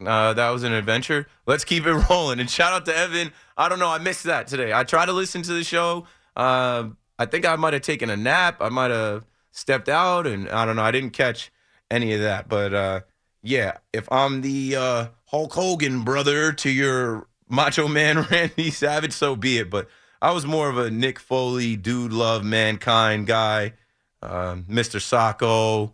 Uh, 0.05 0.35
that 0.35 0.51
was 0.51 0.63
an 0.63 0.73
adventure. 0.73 1.27
Let's 1.47 1.65
keep 1.65 1.87
it 1.87 1.95
rolling. 2.11 2.41
And 2.41 2.51
shout 2.51 2.73
out 2.73 2.85
to 2.87 2.97
Evan. 2.97 3.33
I 3.57 3.69
don't 3.69 3.79
know. 3.79 3.89
I 3.89 3.99
missed 3.99 4.25
that 4.25 4.47
today. 4.47 4.73
I 4.73 4.85
tried 4.85 5.07
to 5.07 5.13
listen 5.13 5.43
to 5.43 5.53
the 5.53 5.65
show. 5.65 6.07
Uh, 6.35 6.89
I 7.19 7.27
think 7.27 7.47
I 7.47 7.57
might 7.57 7.73
have 7.73 7.83
taken 7.83 8.11
a 8.11 8.17
nap. 8.17 8.59
I 8.61 8.69
might 8.69 8.91
have 8.91 9.25
stepped 9.53 9.89
out, 9.89 10.27
and 10.27 10.49
I 10.51 10.67
don't 10.67 10.77
know. 10.77 10.83
I 10.83 10.91
didn't 10.91 11.11
catch 11.11 11.51
any 11.91 12.13
of 12.13 12.21
that. 12.21 12.49
But 12.49 12.75
uh, 12.75 13.01
yeah, 13.43 13.79
if 13.93 14.11
I'm 14.13 14.43
the 14.43 14.77
uh, 14.77 15.07
Hulk 15.27 15.55
Hogan 15.55 16.03
brother 16.03 16.53
to 16.53 16.71
your 16.71 17.27
Macho 17.49 17.89
Man 17.89 18.23
Randy 18.31 18.71
Savage, 18.71 19.13
so 19.13 19.35
be 19.35 19.59
it. 19.59 19.71
But 19.71 19.89
I 20.21 20.33
was 20.33 20.45
more 20.45 20.69
of 20.69 20.77
a 20.77 20.91
Mick 20.91 21.19
Foley, 21.19 21.77
dude, 21.77 22.13
love 22.13 22.45
mankind 22.45 23.27
guy, 23.27 23.75
um, 24.23 24.65
Mr. 24.65 25.01
Socko, 25.01 25.93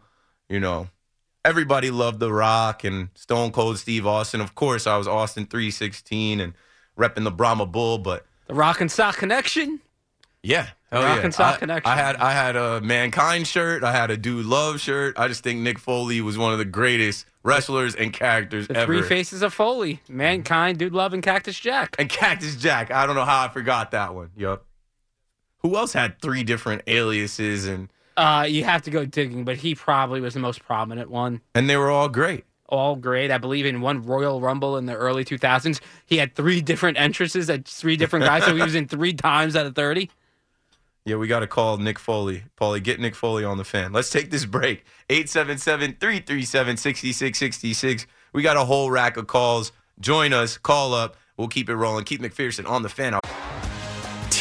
you 0.48 0.58
know. 0.58 0.88
Everybody 1.44 1.90
loved 1.90 2.20
The 2.20 2.32
Rock 2.32 2.84
and 2.84 3.08
Stone 3.14 3.50
Cold 3.52 3.78
Steve 3.78 4.06
Austin. 4.06 4.40
Of 4.40 4.54
course, 4.54 4.86
I 4.86 4.96
was 4.96 5.08
Austin 5.08 5.46
316 5.46 6.40
and 6.40 6.54
repping 6.96 7.24
the 7.24 7.32
Brahma 7.32 7.66
Bull, 7.66 7.98
but 7.98 8.24
The 8.46 8.54
Rock 8.54 8.80
and 8.80 8.90
Sock 8.90 9.16
Connection. 9.16 9.80
yeah, 10.44 10.68
hell 10.90 11.02
Rock 11.02 11.18
yeah. 11.18 11.24
and 11.24 11.34
Sock 11.34 11.56
I, 11.56 11.58
connection. 11.58 11.90
I 11.92 11.96
had 11.96 12.16
I 12.16 12.32
had 12.32 12.54
a 12.54 12.80
Mankind 12.80 13.46
shirt. 13.48 13.82
I 13.82 13.90
had 13.92 14.10
a 14.12 14.16
Dude 14.16 14.46
Love 14.46 14.80
shirt. 14.80 15.18
I 15.18 15.26
just 15.26 15.42
think 15.42 15.66
Mick 15.66 15.78
Foley 15.78 16.20
was 16.20 16.38
one 16.38 16.52
of 16.52 16.58
the 16.60 16.64
greatest 16.64 17.26
wrestlers 17.42 17.96
and 17.96 18.12
characters 18.12 18.68
The 18.68 18.76
ever. 18.76 18.86
three 19.00 19.02
faces 19.08 19.42
of 19.42 19.52
Foley. 19.52 20.00
Mankind, 20.08 20.78
Dude 20.78 20.92
Love, 20.92 21.12
and 21.12 21.24
Cactus 21.24 21.58
Jack. 21.58 21.96
and 21.98 22.08
Cactus 22.08 22.54
Jack. 22.54 22.92
I 22.92 23.04
don't 23.04 23.16
know 23.16 23.24
how 23.24 23.44
I 23.44 23.48
forgot 23.48 23.90
that 23.90 24.14
one. 24.14 24.30
Yup. 24.36 24.64
Who 25.58 25.76
else 25.76 25.92
had 25.92 26.20
three 26.20 26.44
different 26.44 26.82
aliases 26.86 27.66
and 27.66 27.88
Uh, 28.16 28.46
you 28.48 28.64
have 28.64 28.82
to 28.82 28.90
go 28.90 29.04
digging, 29.04 29.44
but 29.44 29.56
he 29.56 29.74
probably 29.74 30.20
was 30.20 30.34
the 30.34 30.40
most 30.40 30.62
prominent 30.64 31.10
one. 31.10 31.40
and 31.54 31.68
they 31.68 31.76
were 31.76 31.90
all 31.90 32.08
great. 32.08 32.44
All 32.68 32.96
great. 32.96 33.30
I 33.30 33.36
believe 33.38 33.66
in 33.66 33.80
one 33.82 34.02
Royal 34.02 34.40
Rumble 34.40 34.76
in 34.78 34.86
the 34.86 34.94
early 34.94 35.24
2000s, 35.24 35.80
he 36.06 36.16
had 36.16 36.34
three 36.34 36.60
different 36.62 36.98
entrances 36.98 37.50
at 37.50 37.66
three 37.68 37.96
different 37.96 38.24
guys, 38.24 38.44
so 38.44 38.54
he 38.54 38.62
was 38.62 38.74
in 38.74 38.88
three 38.88 39.12
times 39.12 39.56
out 39.56 39.66
of 39.66 39.74
30. 39.74 40.10
Yeah, 41.04 41.16
we 41.16 41.26
got 41.26 41.40
to 41.40 41.46
call 41.46 41.78
Mick 41.78 41.98
Foley. 41.98 42.44
Paulie, 42.58 42.82
get 42.82 43.00
Mick 43.00 43.14
Foley 43.14 43.44
on 43.44 43.58
the 43.58 43.64
fan. 43.64 43.92
Let's 43.92 44.08
take 44.08 44.30
this 44.30 44.44
break. 44.46 44.84
877 45.10 45.96
337 46.00 46.76
6666. 46.76 48.06
We 48.32 48.42
got 48.42 48.56
a 48.56 48.64
whole 48.64 48.90
rack 48.90 49.16
of 49.16 49.26
calls. 49.26 49.72
Join 50.00 50.32
us, 50.32 50.56
call 50.58 50.94
up. 50.94 51.16
We'll 51.36 51.48
keep 51.48 51.68
it 51.68 51.74
rolling. 51.74 52.04
Keith 52.04 52.20
McPherson 52.20 52.68
on 52.68 52.82
the 52.82 52.88
fan. 52.88 53.18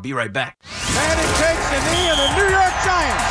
Be 0.00 0.12
right 0.12 0.32
back. 0.32 0.56
And 0.94 1.18
it 1.18 1.30
takes 1.42 1.66
the 1.74 1.80
knee 1.90 2.06
of 2.06 2.18
the 2.22 2.30
New 2.38 2.46
York 2.54 2.74
Giants 2.86 3.26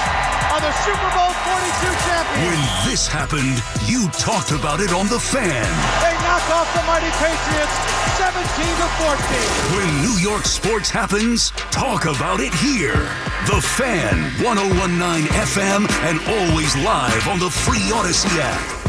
are 0.52 0.60
the 0.60 0.74
Super 0.84 1.10
Bowl 1.16 1.32
42 1.48 1.64
champions. 2.04 2.44
When 2.44 2.60
this 2.84 3.08
happened, 3.08 3.64
you 3.88 4.10
talked 4.20 4.52
about 4.52 4.82
it 4.82 4.92
on 4.92 5.08
The 5.08 5.18
Fan. 5.18 5.64
They 6.04 6.12
knock 6.28 6.44
off 6.52 6.68
the 6.76 6.84
mighty 6.84 7.08
Patriots 7.24 7.72
17 8.20 8.68
to 8.84 8.88
14. 9.00 9.80
When 9.80 9.88
New 10.04 10.20
York 10.20 10.44
sports 10.44 10.90
happens, 10.90 11.52
talk 11.72 12.04
about 12.04 12.42
it 12.42 12.54
here. 12.56 13.00
The 13.48 13.64
Fan, 13.64 14.20
1019 14.44 15.24
FM, 15.40 15.88
and 16.04 16.20
always 16.28 16.76
live 16.84 17.30
on 17.30 17.40
the 17.40 17.50
free 17.50 17.88
Audacy 17.96 18.28
app. 18.44 18.87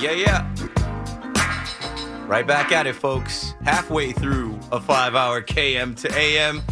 Yeah, 0.00 0.12
yeah. 0.12 0.50
Right 2.26 2.46
back 2.46 2.72
at 2.72 2.86
it, 2.86 2.94
folks. 2.94 3.54
Halfway 3.62 4.12
through 4.12 4.58
a 4.72 4.80
five 4.80 5.14
hour 5.14 5.42
KM 5.42 5.94
to 6.00 6.18
AM. 6.18 6.62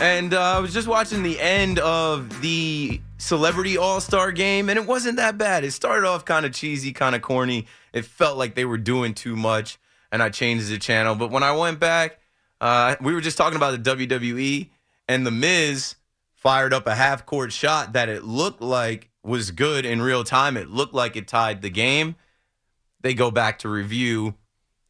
And 0.00 0.34
uh, 0.34 0.42
I 0.42 0.58
was 0.58 0.74
just 0.74 0.88
watching 0.88 1.22
the 1.22 1.38
end 1.38 1.78
of 1.78 2.42
the 2.42 3.00
Celebrity 3.18 3.78
All 3.78 4.00
Star 4.00 4.32
game, 4.32 4.68
and 4.68 4.80
it 4.80 4.84
wasn't 4.84 5.16
that 5.18 5.38
bad. 5.38 5.62
It 5.62 5.70
started 5.70 6.08
off 6.08 6.24
kind 6.24 6.44
of 6.44 6.52
cheesy, 6.52 6.92
kind 6.92 7.14
of 7.14 7.22
corny. 7.22 7.68
It 7.92 8.04
felt 8.04 8.36
like 8.36 8.56
they 8.56 8.64
were 8.64 8.78
doing 8.78 9.14
too 9.14 9.36
much, 9.36 9.78
and 10.10 10.20
I 10.20 10.30
changed 10.30 10.68
the 10.68 10.78
channel. 10.78 11.14
But 11.14 11.30
when 11.30 11.44
I 11.44 11.52
went 11.52 11.78
back, 11.78 12.18
uh, 12.60 12.96
we 13.00 13.14
were 13.14 13.20
just 13.20 13.38
talking 13.38 13.56
about 13.56 13.80
the 13.80 13.90
WWE, 13.96 14.70
and 15.08 15.24
The 15.24 15.30
Miz 15.30 15.94
fired 16.34 16.74
up 16.74 16.88
a 16.88 16.96
half 16.96 17.26
court 17.26 17.52
shot 17.52 17.92
that 17.92 18.08
it 18.08 18.24
looked 18.24 18.60
like 18.60 19.08
was 19.22 19.52
good 19.52 19.86
in 19.86 20.02
real 20.02 20.24
time. 20.24 20.56
It 20.56 20.68
looked 20.68 20.94
like 20.94 21.14
it 21.14 21.28
tied 21.28 21.62
the 21.62 21.70
game. 21.70 22.16
They 23.06 23.14
go 23.14 23.30
back 23.30 23.60
to 23.60 23.68
review. 23.68 24.34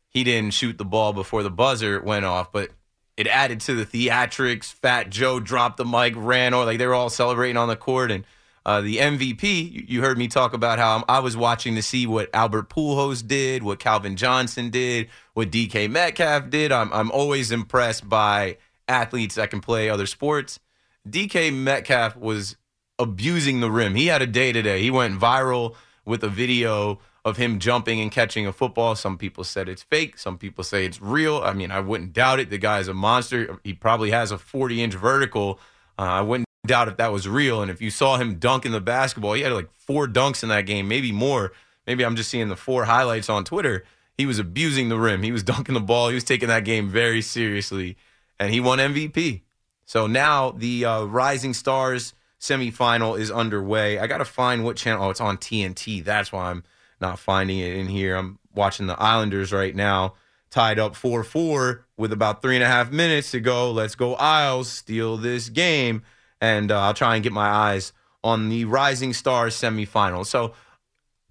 He 0.08 0.24
didn't 0.24 0.54
shoot 0.54 0.78
the 0.78 0.86
ball 0.86 1.12
before 1.12 1.42
the 1.42 1.50
buzzer 1.50 2.00
went 2.00 2.24
off, 2.24 2.50
but 2.50 2.70
it 3.18 3.26
added 3.26 3.60
to 3.60 3.74
the 3.74 3.84
theatrics. 3.84 4.72
Fat 4.72 5.10
Joe 5.10 5.38
dropped 5.38 5.76
the 5.76 5.84
mic, 5.84 6.14
ran, 6.16 6.54
or 6.54 6.64
like 6.64 6.78
they 6.78 6.86
were 6.86 6.94
all 6.94 7.10
celebrating 7.10 7.58
on 7.58 7.68
the 7.68 7.76
court. 7.76 8.10
And 8.10 8.24
uh, 8.64 8.80
the 8.80 8.96
MVP, 8.96 9.86
you 9.86 10.00
heard 10.00 10.16
me 10.16 10.28
talk 10.28 10.54
about 10.54 10.78
how 10.78 11.04
I 11.10 11.18
was 11.18 11.36
watching 11.36 11.74
to 11.74 11.82
see 11.82 12.06
what 12.06 12.30
Albert 12.32 12.70
Pujols 12.70 13.26
did, 13.26 13.62
what 13.62 13.80
Calvin 13.80 14.16
Johnson 14.16 14.70
did, 14.70 15.10
what 15.34 15.50
DK 15.50 15.90
Metcalf 15.90 16.48
did. 16.48 16.72
I'm 16.72 16.90
I'm 16.94 17.10
always 17.10 17.52
impressed 17.52 18.08
by 18.08 18.56
athletes 18.88 19.34
that 19.34 19.50
can 19.50 19.60
play 19.60 19.90
other 19.90 20.06
sports. 20.06 20.58
DK 21.06 21.52
Metcalf 21.52 22.16
was 22.16 22.56
abusing 22.98 23.60
the 23.60 23.70
rim. 23.70 23.94
He 23.94 24.06
had 24.06 24.22
a 24.22 24.26
day 24.26 24.52
today. 24.52 24.80
He 24.80 24.90
went 24.90 25.20
viral 25.20 25.74
with 26.06 26.24
a 26.24 26.30
video 26.30 26.98
of 27.26 27.36
him 27.36 27.58
jumping 27.58 28.00
and 28.00 28.12
catching 28.12 28.46
a 28.46 28.52
football. 28.52 28.94
Some 28.94 29.18
people 29.18 29.42
said 29.42 29.68
it's 29.68 29.82
fake. 29.82 30.16
Some 30.16 30.38
people 30.38 30.62
say 30.62 30.86
it's 30.86 31.02
real. 31.02 31.38
I 31.38 31.54
mean, 31.54 31.72
I 31.72 31.80
wouldn't 31.80 32.12
doubt 32.12 32.38
it. 32.38 32.50
The 32.50 32.56
guy's 32.56 32.86
a 32.86 32.94
monster. 32.94 33.58
He 33.64 33.74
probably 33.74 34.12
has 34.12 34.30
a 34.30 34.38
40 34.38 34.80
inch 34.80 34.94
vertical. 34.94 35.58
Uh, 35.98 36.02
I 36.02 36.20
wouldn't 36.20 36.46
doubt 36.68 36.86
if 36.86 36.98
that 36.98 37.10
was 37.10 37.26
real. 37.26 37.62
And 37.62 37.70
if 37.70 37.82
you 37.82 37.90
saw 37.90 38.16
him 38.16 38.36
dunking 38.36 38.70
the 38.70 38.80
basketball, 38.80 39.32
he 39.32 39.42
had 39.42 39.52
like 39.52 39.68
four 39.72 40.06
dunks 40.06 40.44
in 40.44 40.50
that 40.50 40.66
game, 40.66 40.86
maybe 40.86 41.10
more. 41.10 41.52
Maybe 41.84 42.04
I'm 42.04 42.14
just 42.14 42.30
seeing 42.30 42.48
the 42.48 42.54
four 42.54 42.84
highlights 42.84 43.28
on 43.28 43.42
Twitter. 43.42 43.84
He 44.16 44.24
was 44.24 44.38
abusing 44.38 44.88
the 44.88 44.98
rim. 44.98 45.24
He 45.24 45.32
was 45.32 45.42
dunking 45.52 45.74
the 45.74 45.80
ball. 45.80 46.08
He 46.08 46.14
was 46.14 46.24
taking 46.24 46.48
that 46.48 46.64
game 46.64 46.88
very 46.88 47.22
seriously, 47.22 47.96
and 48.38 48.52
he 48.52 48.60
won 48.60 48.78
MVP. 48.78 49.42
So 49.84 50.06
now 50.06 50.52
the 50.52 50.84
uh, 50.84 51.04
Rising 51.04 51.54
Stars 51.54 52.14
semifinal 52.40 53.18
is 53.18 53.32
underway. 53.32 53.98
I 53.98 54.06
got 54.06 54.18
to 54.18 54.24
find 54.24 54.62
what 54.62 54.76
channel. 54.76 55.06
Oh, 55.06 55.10
it's 55.10 55.20
on 55.20 55.38
TNT. 55.38 56.04
That's 56.04 56.30
why 56.30 56.50
I'm 56.50 56.62
not 57.00 57.18
finding 57.18 57.58
it 57.58 57.76
in 57.76 57.86
here. 57.86 58.16
I'm 58.16 58.38
watching 58.54 58.86
the 58.86 59.00
Islanders 59.00 59.52
right 59.52 59.74
now, 59.74 60.14
tied 60.50 60.78
up 60.78 60.96
4 60.96 61.24
4 61.24 61.86
with 61.96 62.12
about 62.12 62.42
three 62.42 62.56
and 62.56 62.64
a 62.64 62.68
half 62.68 62.90
minutes 62.90 63.30
to 63.32 63.40
go. 63.40 63.70
Let's 63.70 63.94
go, 63.94 64.14
Isles, 64.14 64.70
steal 64.70 65.16
this 65.16 65.48
game. 65.48 66.02
And 66.40 66.70
uh, 66.70 66.80
I'll 66.80 66.94
try 66.94 67.14
and 67.14 67.22
get 67.22 67.32
my 67.32 67.48
eyes 67.48 67.92
on 68.22 68.48
the 68.48 68.64
Rising 68.64 69.12
Stars 69.12 69.54
semifinal. 69.54 70.26
So 70.26 70.52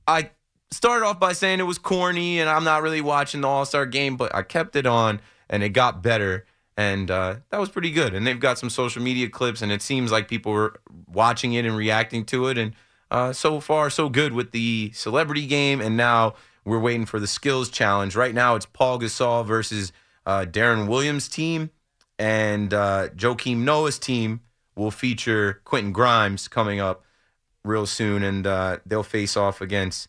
I 0.08 0.32
started 0.71 1.06
off 1.06 1.19
by 1.19 1.34
saying 1.34 1.60
it 1.60 1.63
was 1.63 1.78
corny 1.78 2.39
and 2.39 2.49
I'm 2.49 2.63
not 2.63 2.82
really 2.82 3.01
watching 3.01 3.41
the 3.41 3.47
All 3.47 3.65
Star 3.65 3.86
game, 3.86 4.17
but 4.17 4.34
I 4.34 4.41
kept 4.41 4.75
it 4.75 4.86
on 4.86 5.21
and 5.49 5.63
it 5.63 5.69
got 5.69 6.01
better. 6.01 6.45
And 6.78 7.10
uh, 7.10 7.38
that 7.49 7.60
was 7.60 7.69
pretty 7.69 7.91
good. 7.91 8.13
And 8.13 8.28
they've 8.28 8.39
got 8.39 8.60
some 8.60 8.69
social 8.69 9.01
media 9.01 9.30
clips, 9.30 9.62
and 9.62 9.71
it 9.71 9.82
seems 9.82 10.12
like 10.12 10.28
people 10.28 10.51
were 10.51 10.82
watching 11.08 11.54
it 11.54 11.65
and 11.65 11.78
reacting 11.78 12.25
to 12.25 12.47
it. 12.47 12.58
And 12.58 12.73
uh, 13.12 13.34
so 13.34 13.60
far, 13.60 13.89
so 13.89 14.10
good 14.10 14.34
with 14.34 14.52
the 14.52 14.91
celebrity 14.94 15.46
game. 15.46 15.82
And 15.82 15.96
now 15.96 16.36
we're 16.63 16.80
waiting 16.80 17.06
for 17.06 17.20
the 17.20 17.28
skills 17.28 17.70
challenge. 17.70 18.15
Right 18.15 18.34
now, 18.34 18.56
it's 18.56 18.65
Pau 18.65 18.98
Gasol 18.98 19.46
versus 19.46 19.91
uh, 20.26 20.46
Deron 20.50 20.88
Williams' 20.88 21.28
team. 21.28 21.70
And 22.18 22.74
uh, 22.74 23.10
Joakim 23.10 23.58
Noah's 23.58 24.00
team 24.00 24.41
will 24.76 24.91
feature 24.91 25.62
Quentin 25.65 25.91
Grimes 25.91 26.48
coming 26.48 26.80
up 26.80 27.04
real 27.63 27.86
soon. 27.86 28.24
And 28.24 28.48
uh, 28.48 28.78
they'll 28.86 29.04
face 29.04 29.38
off 29.38 29.62
against, 29.62 30.08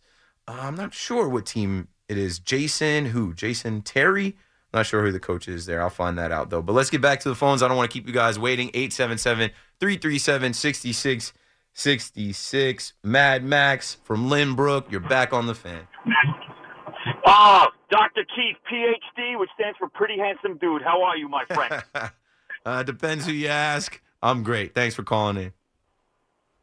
uh, 0.49 0.57
I'm 0.61 0.77
not 0.77 0.95
sure 0.95 1.29
what 1.29 1.47
team 1.47 1.89
It 2.09 2.19
is 2.19 2.39
Jason 2.39 3.07
who? 3.07 3.35
Jason 3.35 3.83
Terry. 3.83 4.37
I'm 4.73 4.81
not 4.81 4.87
sure 4.87 5.05
who 5.05 5.13
the 5.13 5.21
coach 5.21 5.49
is 5.49 5.67
there. 5.67 5.83
I'll 5.83 5.91
find 5.91 6.19
that 6.19 6.33
out 6.33 6.51
though. 6.51 6.63
But 6.63 6.73
let's 6.73 6.91
get 6.91 7.01
back 7.01 7.21
to 7.21 7.29
the 7.29 7.35
phones. 7.35 7.63
I 7.63 7.69
don't 7.69 7.77
want 7.77 7.91
to 7.91 7.95
keep 7.95 8.07
you 8.07 8.13
guys 8.13 8.39
waiting. 8.39 8.69
877 8.75 9.51
337 9.81 10.53
6666. 11.77 12.95
Mad 13.03 13.45
Max 13.45 13.99
from 14.03 14.31
Lynbrook. 14.31 14.91
You're 14.91 15.01
back 15.01 15.35
on 15.35 15.47
the 15.47 15.55
fan. 15.55 15.87
Ah, 17.27 17.69
Dr. 17.91 18.25
Keith, 18.35 18.57
PhD, 18.65 19.39
which 19.39 19.51
stands 19.55 19.77
for 19.77 19.87
Pretty 19.91 20.17
Handsome 20.17 20.57
Dude. 20.57 20.81
How 20.81 21.03
are 21.03 21.19
you, 21.19 21.29
my 21.29 21.45
friend? 21.45 21.85
uh, 22.67 22.83
depends 22.83 23.27
who 23.27 23.33
you 23.33 23.49
ask. 23.49 24.01
I'm 24.23 24.43
great. 24.43 24.75
Thanks 24.75 24.95
for 24.95 25.03
calling 25.03 25.37
in. 25.37 25.53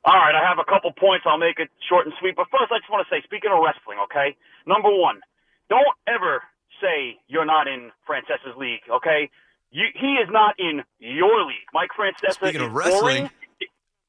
All 0.04 0.15
right, 0.15 0.34
I 0.34 0.43
have 0.49 0.58
a 0.58 0.65
couple 0.65 0.91
points. 0.91 1.26
I'll 1.30 1.38
make 1.38 1.60
it 1.60 1.69
short 1.88 2.08
and 2.08 2.15
sweet. 2.19 2.36
But 2.36 2.47
first, 2.49 2.71
I 2.71 2.80
just 2.80 2.89
want 2.89 3.08
to 3.08 3.15
say, 3.15 3.21
speaking 3.23 3.52
of 3.54 3.63
wrestling, 3.63 3.99
okay? 4.06 4.36
Number 4.65 4.89
one, 4.89 5.21
don't 5.69 5.95
ever 6.08 6.41
say 6.82 7.19
you're 7.28 7.45
not 7.45 7.67
in 7.67 7.91
Francesa's 8.10 8.58
league, 8.58 8.82
okay? 8.89 9.30
You, 9.69 9.86
he 9.93 10.15
is 10.15 10.28
not 10.32 10.56
in 10.58 10.82
your 10.97 11.45
league. 11.45 11.69
Mike 11.71 11.91
Francesa 11.97 12.34
Speaking 12.34 12.62
is 12.62 12.67
of 12.67 12.73
wrestling, 12.73 13.30
boring. 13.30 13.30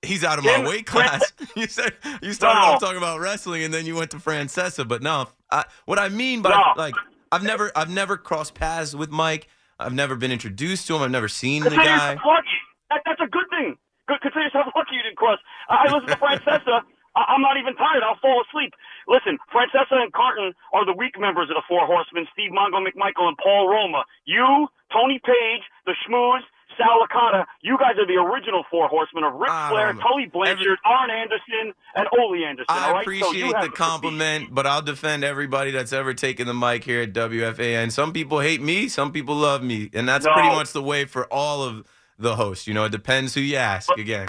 He's 0.05 0.25
out 0.25 0.39
of 0.39 0.45
my 0.45 0.65
weight 0.67 0.87
class. 0.87 1.33
you 1.57 1.67
said 1.67 1.95
you 2.23 2.33
started 2.33 2.61
No. 2.61 2.67
off 2.75 2.81
talking 2.81 2.99
about 2.99 3.21
wrestling, 3.21 3.63
and 3.65 3.73
then 3.73 3.87
you 3.87 3.95
went 3.97 4.11
to 4.13 4.19
Francesa. 4.19 4.87
But 4.87 5.03
no, 5.03 5.29
I, 5.51 5.65
what 5.87 5.99
I 5.99 6.09
mean 6.09 6.43
by 6.43 6.51
No. 6.51 6.63
like, 6.77 6.95
I've 7.33 7.43
never, 7.43 7.73
I've 7.75 7.91
never 7.91 8.17
crossed 8.17 8.55
paths 8.55 8.95
with 8.95 9.11
Mike. 9.11 9.49
I've 9.81 9.93
never 9.95 10.15
been 10.15 10.31
introduced 10.31 10.87
to 10.87 10.97
him. 10.97 11.03
I've 11.03 11.11
never 11.11 11.29
seen 11.29 11.65
the 11.65 11.71
guy. 11.71 12.15
lucky. 12.15 12.59
That, 12.91 13.03
that's 13.07 13.21
a 13.21 13.27
good 13.27 13.49
thing. 13.51 13.77
Good, 14.07 14.21
consider 14.21 14.45
yourself 14.45 14.67
lucky 14.77 14.95
you 14.95 15.03
didn't 15.03 15.17
cross. 15.17 15.39
I, 15.69 15.89
I 15.89 15.93
listen 15.93 16.09
to 16.09 16.17
Francesa. 16.21 16.85
I, 17.17 17.23
I'm 17.35 17.41
not 17.43 17.57
even 17.59 17.75
tired. 17.75 18.03
I'll 18.05 18.19
fall 18.21 18.43
asleep. 18.47 18.75
Listen, 19.09 19.39
Francesa 19.51 19.97
and 19.99 20.13
Carton 20.13 20.53
are 20.73 20.85
the 20.87 20.93
weak 20.93 21.19
members 21.19 21.49
of 21.51 21.57
the 21.57 21.63
Four 21.67 21.87
Horsemen, 21.87 22.27
Steve 22.33 22.53
Mongo 22.53 22.79
McMichael 22.85 23.27
and 23.33 23.39
Paul 23.43 23.67
Roma. 23.69 24.05
You, 24.27 24.69
Tony 24.93 25.19
Paige, 25.25 25.65
the 25.87 25.95
Schmooze, 26.07 26.45
Sal 26.79 27.01
Licata, 27.03 27.47
you 27.63 27.79
guys 27.79 27.95
are 27.99 28.04
the 28.15 28.21
original 28.21 28.65
Four 28.71 28.89
Horsemen 28.89 29.25
of 29.25 29.35
Ric 29.35 29.51
I 29.51 29.71
Flair. 29.71 29.93
Tully 29.95 30.27
Blanchard, 30.27 30.79
Arn 30.85 31.11
Anderson, 31.11 31.75
and 31.95 32.07
Ole 32.19 32.45
Anderson. 32.45 32.67
I 32.69 32.93
right? 32.93 33.01
Appreciate 33.03 33.53
have 33.55 33.63
the 33.65 33.71
compliment, 33.71 34.55
but 34.55 34.67
I'll 34.67 34.83
defend 34.83 35.25
everybody 35.25 35.71
that's 35.71 35.93
ever 35.93 36.15
taken 36.15 36.47
the 36.47 36.55
mic 36.55 36.85
here 36.85 37.03
at 37.03 37.13
WFAN. 37.13 37.91
Some 37.93 38.13
people 38.13 38.41
hate 38.41 38.63
me, 38.63 38.89
some 38.89 39.13
people 39.13 39.35
love 39.35 39.63
me, 39.63 39.91
and 39.93 40.09
that's 40.09 40.27
pretty 40.27 40.49
much 40.49 40.73
the 40.73 40.83
way 40.83 41.05
for 41.05 41.27
all 41.33 41.63
of 41.63 41.87
the 42.19 42.37
hosts. 42.37 42.67
You 42.67 42.75
know, 42.75 42.85
it 42.85 42.93
depends 42.93 43.35
who 43.35 43.41
you 43.41 43.57
ask. 43.57 43.91
Again, 43.99 44.29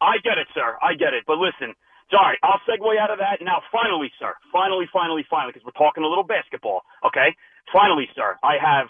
I 0.00 0.18
get 0.22 0.38
it, 0.38 0.48
sir. 0.54 0.76
I 0.82 0.94
get 0.94 1.14
it. 1.14 1.24
But 1.26 1.38
listen, 1.38 1.74
sorry, 2.10 2.38
I'll 2.42 2.60
segue 2.68 2.98
out 2.98 3.10
of 3.10 3.18
that. 3.18 3.38
Now, 3.40 3.62
finally, 3.70 4.10
sir, 4.18 4.34
finally, 4.52 4.86
finally, 4.92 5.24
finally, 5.28 5.52
because 5.52 5.64
we're 5.64 5.78
talking 5.78 6.04
a 6.04 6.08
little 6.08 6.24
basketball, 6.24 6.82
okay? 7.06 7.36
Finally, 7.72 8.08
sir, 8.14 8.36
I 8.42 8.56
have 8.60 8.88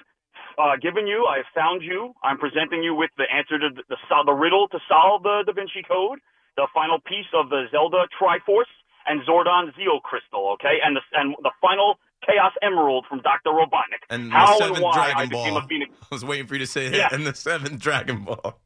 uh, 0.58 0.76
given 0.80 1.06
you, 1.06 1.26
I 1.26 1.38
have 1.38 1.50
found 1.54 1.82
you. 1.82 2.14
I'm 2.22 2.38
presenting 2.38 2.82
you 2.82 2.94
with 2.94 3.10
the 3.16 3.24
answer 3.32 3.58
to 3.58 3.68
the, 3.74 3.82
the, 3.88 3.96
the 4.26 4.32
riddle 4.32 4.68
to 4.68 4.78
solve 4.88 5.22
the 5.22 5.44
Da 5.46 5.52
Vinci 5.52 5.82
Code, 5.86 6.18
the 6.56 6.66
final 6.74 6.98
piece 7.00 7.28
of 7.34 7.48
the 7.50 7.66
Zelda 7.70 8.04
Triforce, 8.20 8.70
and 9.06 9.20
Zordon 9.26 9.72
Zeo 9.74 10.00
Crystal, 10.02 10.52
okay? 10.54 10.78
And 10.84 10.96
the, 10.96 11.00
and 11.14 11.34
the 11.42 11.50
final 11.60 11.98
Chaos 12.26 12.52
Emerald 12.62 13.06
from 13.08 13.20
Dr. 13.20 13.50
Robotnik. 13.50 14.02
and 14.10 14.28
the 14.28 14.30
How 14.36 14.58
seventh 14.58 14.76
and 14.76 14.84
why 14.84 15.12
I 15.16 15.26
became 15.26 15.54
Ball. 15.54 15.62
I 16.02 16.06
was 16.10 16.24
waiting 16.24 16.46
for 16.46 16.54
you 16.54 16.60
to 16.60 16.66
say 16.66 16.88
that. 16.88 16.96
Yeah. 16.96 17.08
And 17.12 17.26
the 17.26 17.34
seventh 17.34 17.80
Dragon 17.80 18.24
Ball. 18.24 18.60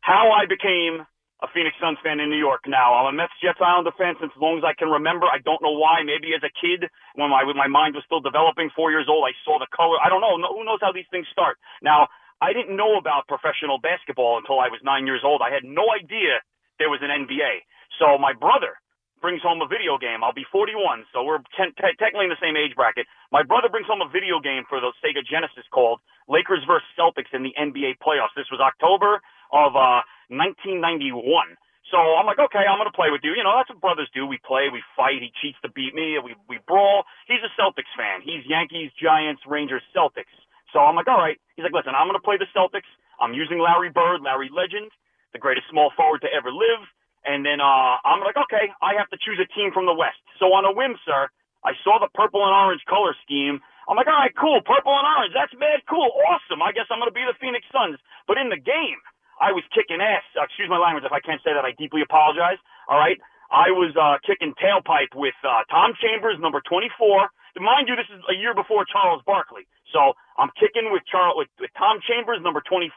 how 0.00 0.30
I 0.32 0.46
became 0.46 1.06
a 1.42 1.50
Phoenix 1.50 1.74
Suns 1.82 1.98
fan 2.06 2.22
in 2.22 2.30
New 2.30 2.38
York. 2.38 2.64
Now 2.70 2.94
I'm 2.94 3.10
a 3.10 3.14
Mets 3.14 3.34
Jets 3.42 3.58
Islander 3.58 3.90
fan 3.98 4.14
since 4.22 4.30
as 4.30 4.40
long 4.40 4.62
as 4.62 4.64
I 4.64 4.78
can 4.78 4.88
remember. 4.88 5.26
I 5.26 5.42
don't 5.42 5.60
know 5.60 5.74
why. 5.74 6.06
Maybe 6.06 6.30
as 6.38 6.42
a 6.46 6.54
kid, 6.54 6.86
when 7.18 7.30
my 7.34 7.42
when 7.42 7.58
my 7.58 7.66
mind 7.68 7.98
was 7.98 8.06
still 8.06 8.22
developing, 8.22 8.70
four 8.78 8.94
years 8.94 9.10
old, 9.10 9.26
I 9.26 9.34
saw 9.44 9.58
the 9.58 9.68
color. 9.74 9.98
I 9.98 10.08
don't 10.08 10.22
know. 10.22 10.38
No, 10.38 10.54
who 10.54 10.62
knows 10.64 10.80
how 10.80 10.94
these 10.94 11.10
things 11.10 11.26
start? 11.34 11.58
Now 11.82 12.06
I 12.40 12.54
didn't 12.54 12.78
know 12.78 12.96
about 12.96 13.26
professional 13.26 13.82
basketball 13.82 14.38
until 14.38 14.62
I 14.62 14.70
was 14.70 14.78
nine 14.86 15.06
years 15.06 15.22
old. 15.26 15.42
I 15.42 15.50
had 15.50 15.66
no 15.66 15.90
idea 15.90 16.42
there 16.78 16.90
was 16.90 17.02
an 17.02 17.10
NBA. 17.10 17.66
So 17.98 18.18
my 18.18 18.32
brother 18.32 18.78
brings 19.22 19.42
home 19.42 19.62
a 19.62 19.70
video 19.70 19.96
game. 19.96 20.26
I'll 20.26 20.34
be 20.34 20.44
41, 20.50 21.06
so 21.14 21.22
we're 21.22 21.38
ten- 21.54 21.70
te- 21.78 21.94
technically 22.02 22.26
in 22.26 22.34
the 22.34 22.42
same 22.42 22.58
age 22.58 22.74
bracket. 22.74 23.06
My 23.30 23.46
brother 23.46 23.70
brings 23.70 23.86
home 23.86 24.02
a 24.02 24.10
video 24.10 24.42
game 24.42 24.66
for 24.68 24.82
the 24.82 24.90
Sega 24.98 25.22
Genesis 25.22 25.62
called 25.70 26.02
Lakers 26.26 26.66
vs. 26.66 26.82
Celtics 26.98 27.30
in 27.32 27.46
the 27.46 27.54
NBA 27.54 28.02
playoffs. 28.02 28.34
This 28.34 28.50
was 28.50 28.58
October 28.58 29.22
of 29.54 29.78
uh, 29.78 30.02
1991. 30.32 31.20
So 31.92 32.00
I'm 32.00 32.24
like, 32.24 32.40
okay, 32.40 32.64
I'm 32.64 32.80
gonna 32.80 32.94
play 32.96 33.12
with 33.12 33.20
you. 33.20 33.36
You 33.36 33.44
know, 33.44 33.52
that's 33.52 33.68
what 33.68 33.84
brothers 33.84 34.08
do. 34.16 34.24
We 34.24 34.40
play, 34.40 34.72
we 34.72 34.80
fight. 34.96 35.20
He 35.20 35.28
cheats 35.44 35.60
to 35.60 35.70
beat 35.76 35.92
me. 35.92 36.16
We 36.24 36.32
we 36.48 36.56
brawl. 36.64 37.04
He's 37.28 37.44
a 37.44 37.52
Celtics 37.60 37.92
fan. 37.92 38.24
He's 38.24 38.40
Yankees, 38.48 38.88
Giants, 38.96 39.44
Rangers, 39.44 39.84
Celtics. 39.92 40.32
So 40.72 40.80
I'm 40.80 40.96
like, 40.96 41.06
all 41.06 41.20
right. 41.20 41.36
He's 41.54 41.62
like, 41.62 41.76
listen, 41.76 41.92
I'm 41.92 42.08
gonna 42.08 42.24
play 42.24 42.40
the 42.40 42.48
Celtics. 42.56 42.88
I'm 43.20 43.36
using 43.36 43.60
Larry 43.60 43.92
Bird, 43.92 44.24
Larry 44.24 44.48
Legend, 44.48 44.88
the 45.36 45.38
greatest 45.38 45.68
small 45.68 45.92
forward 45.94 46.24
to 46.24 46.32
ever 46.32 46.48
live. 46.50 46.82
And 47.28 47.44
then 47.46 47.60
uh, 47.60 48.00
I'm 48.02 48.24
like, 48.24 48.40
okay, 48.48 48.72
I 48.82 48.98
have 48.98 49.06
to 49.14 49.18
choose 49.20 49.38
a 49.38 49.46
team 49.54 49.70
from 49.70 49.86
the 49.86 49.94
West. 49.94 50.18
So 50.40 50.50
on 50.56 50.66
a 50.66 50.72
whim, 50.74 50.98
sir, 51.06 51.28
I 51.62 51.78
saw 51.86 52.02
the 52.02 52.10
purple 52.16 52.42
and 52.42 52.50
orange 52.50 52.82
color 52.90 53.14
scheme. 53.22 53.62
I'm 53.86 53.94
like, 53.94 54.10
all 54.10 54.18
right, 54.18 54.34
cool, 54.34 54.58
purple 54.64 54.96
and 54.96 55.06
orange. 55.06 55.34
That's 55.36 55.54
mad 55.60 55.84
cool, 55.86 56.10
awesome. 56.26 56.64
I 56.64 56.72
guess 56.72 56.88
I'm 56.90 56.98
gonna 56.98 57.14
be 57.14 57.26
the 57.28 57.36
Phoenix 57.38 57.68
Suns. 57.70 58.00
But 58.26 58.40
in 58.40 58.48
the 58.48 58.58
game, 58.58 58.98
I 59.42 59.50
was 59.50 59.66
kicking 59.74 59.98
ass. 59.98 60.22
Uh, 60.38 60.46
excuse 60.46 60.70
my 60.70 60.78
language 60.78 61.02
if 61.02 61.10
I 61.10 61.18
can't 61.18 61.42
say 61.42 61.50
that. 61.50 61.66
I 61.66 61.74
deeply 61.74 62.00
apologize. 62.06 62.62
All 62.86 62.96
right, 62.96 63.18
I 63.50 63.74
was 63.74 63.90
uh, 63.98 64.22
kicking 64.22 64.54
tailpipe 64.54 65.12
with 65.18 65.34
uh, 65.42 65.66
Tom 65.66 65.98
Chambers, 65.98 66.38
number 66.38 66.62
24. 66.62 67.28
Mind 67.60 67.90
you, 67.90 67.98
this 67.98 68.08
is 68.08 68.22
a 68.30 68.36
year 68.38 68.54
before 68.54 68.86
Charles 68.86 69.20
Barkley. 69.26 69.68
So 69.92 70.16
I'm 70.40 70.48
kicking 70.56 70.88
with 70.88 71.04
Charles 71.04 71.36
with, 71.36 71.52
with 71.60 71.74
Tom 71.76 72.00
Chambers, 72.00 72.40
number 72.40 72.64
24, 72.64 72.88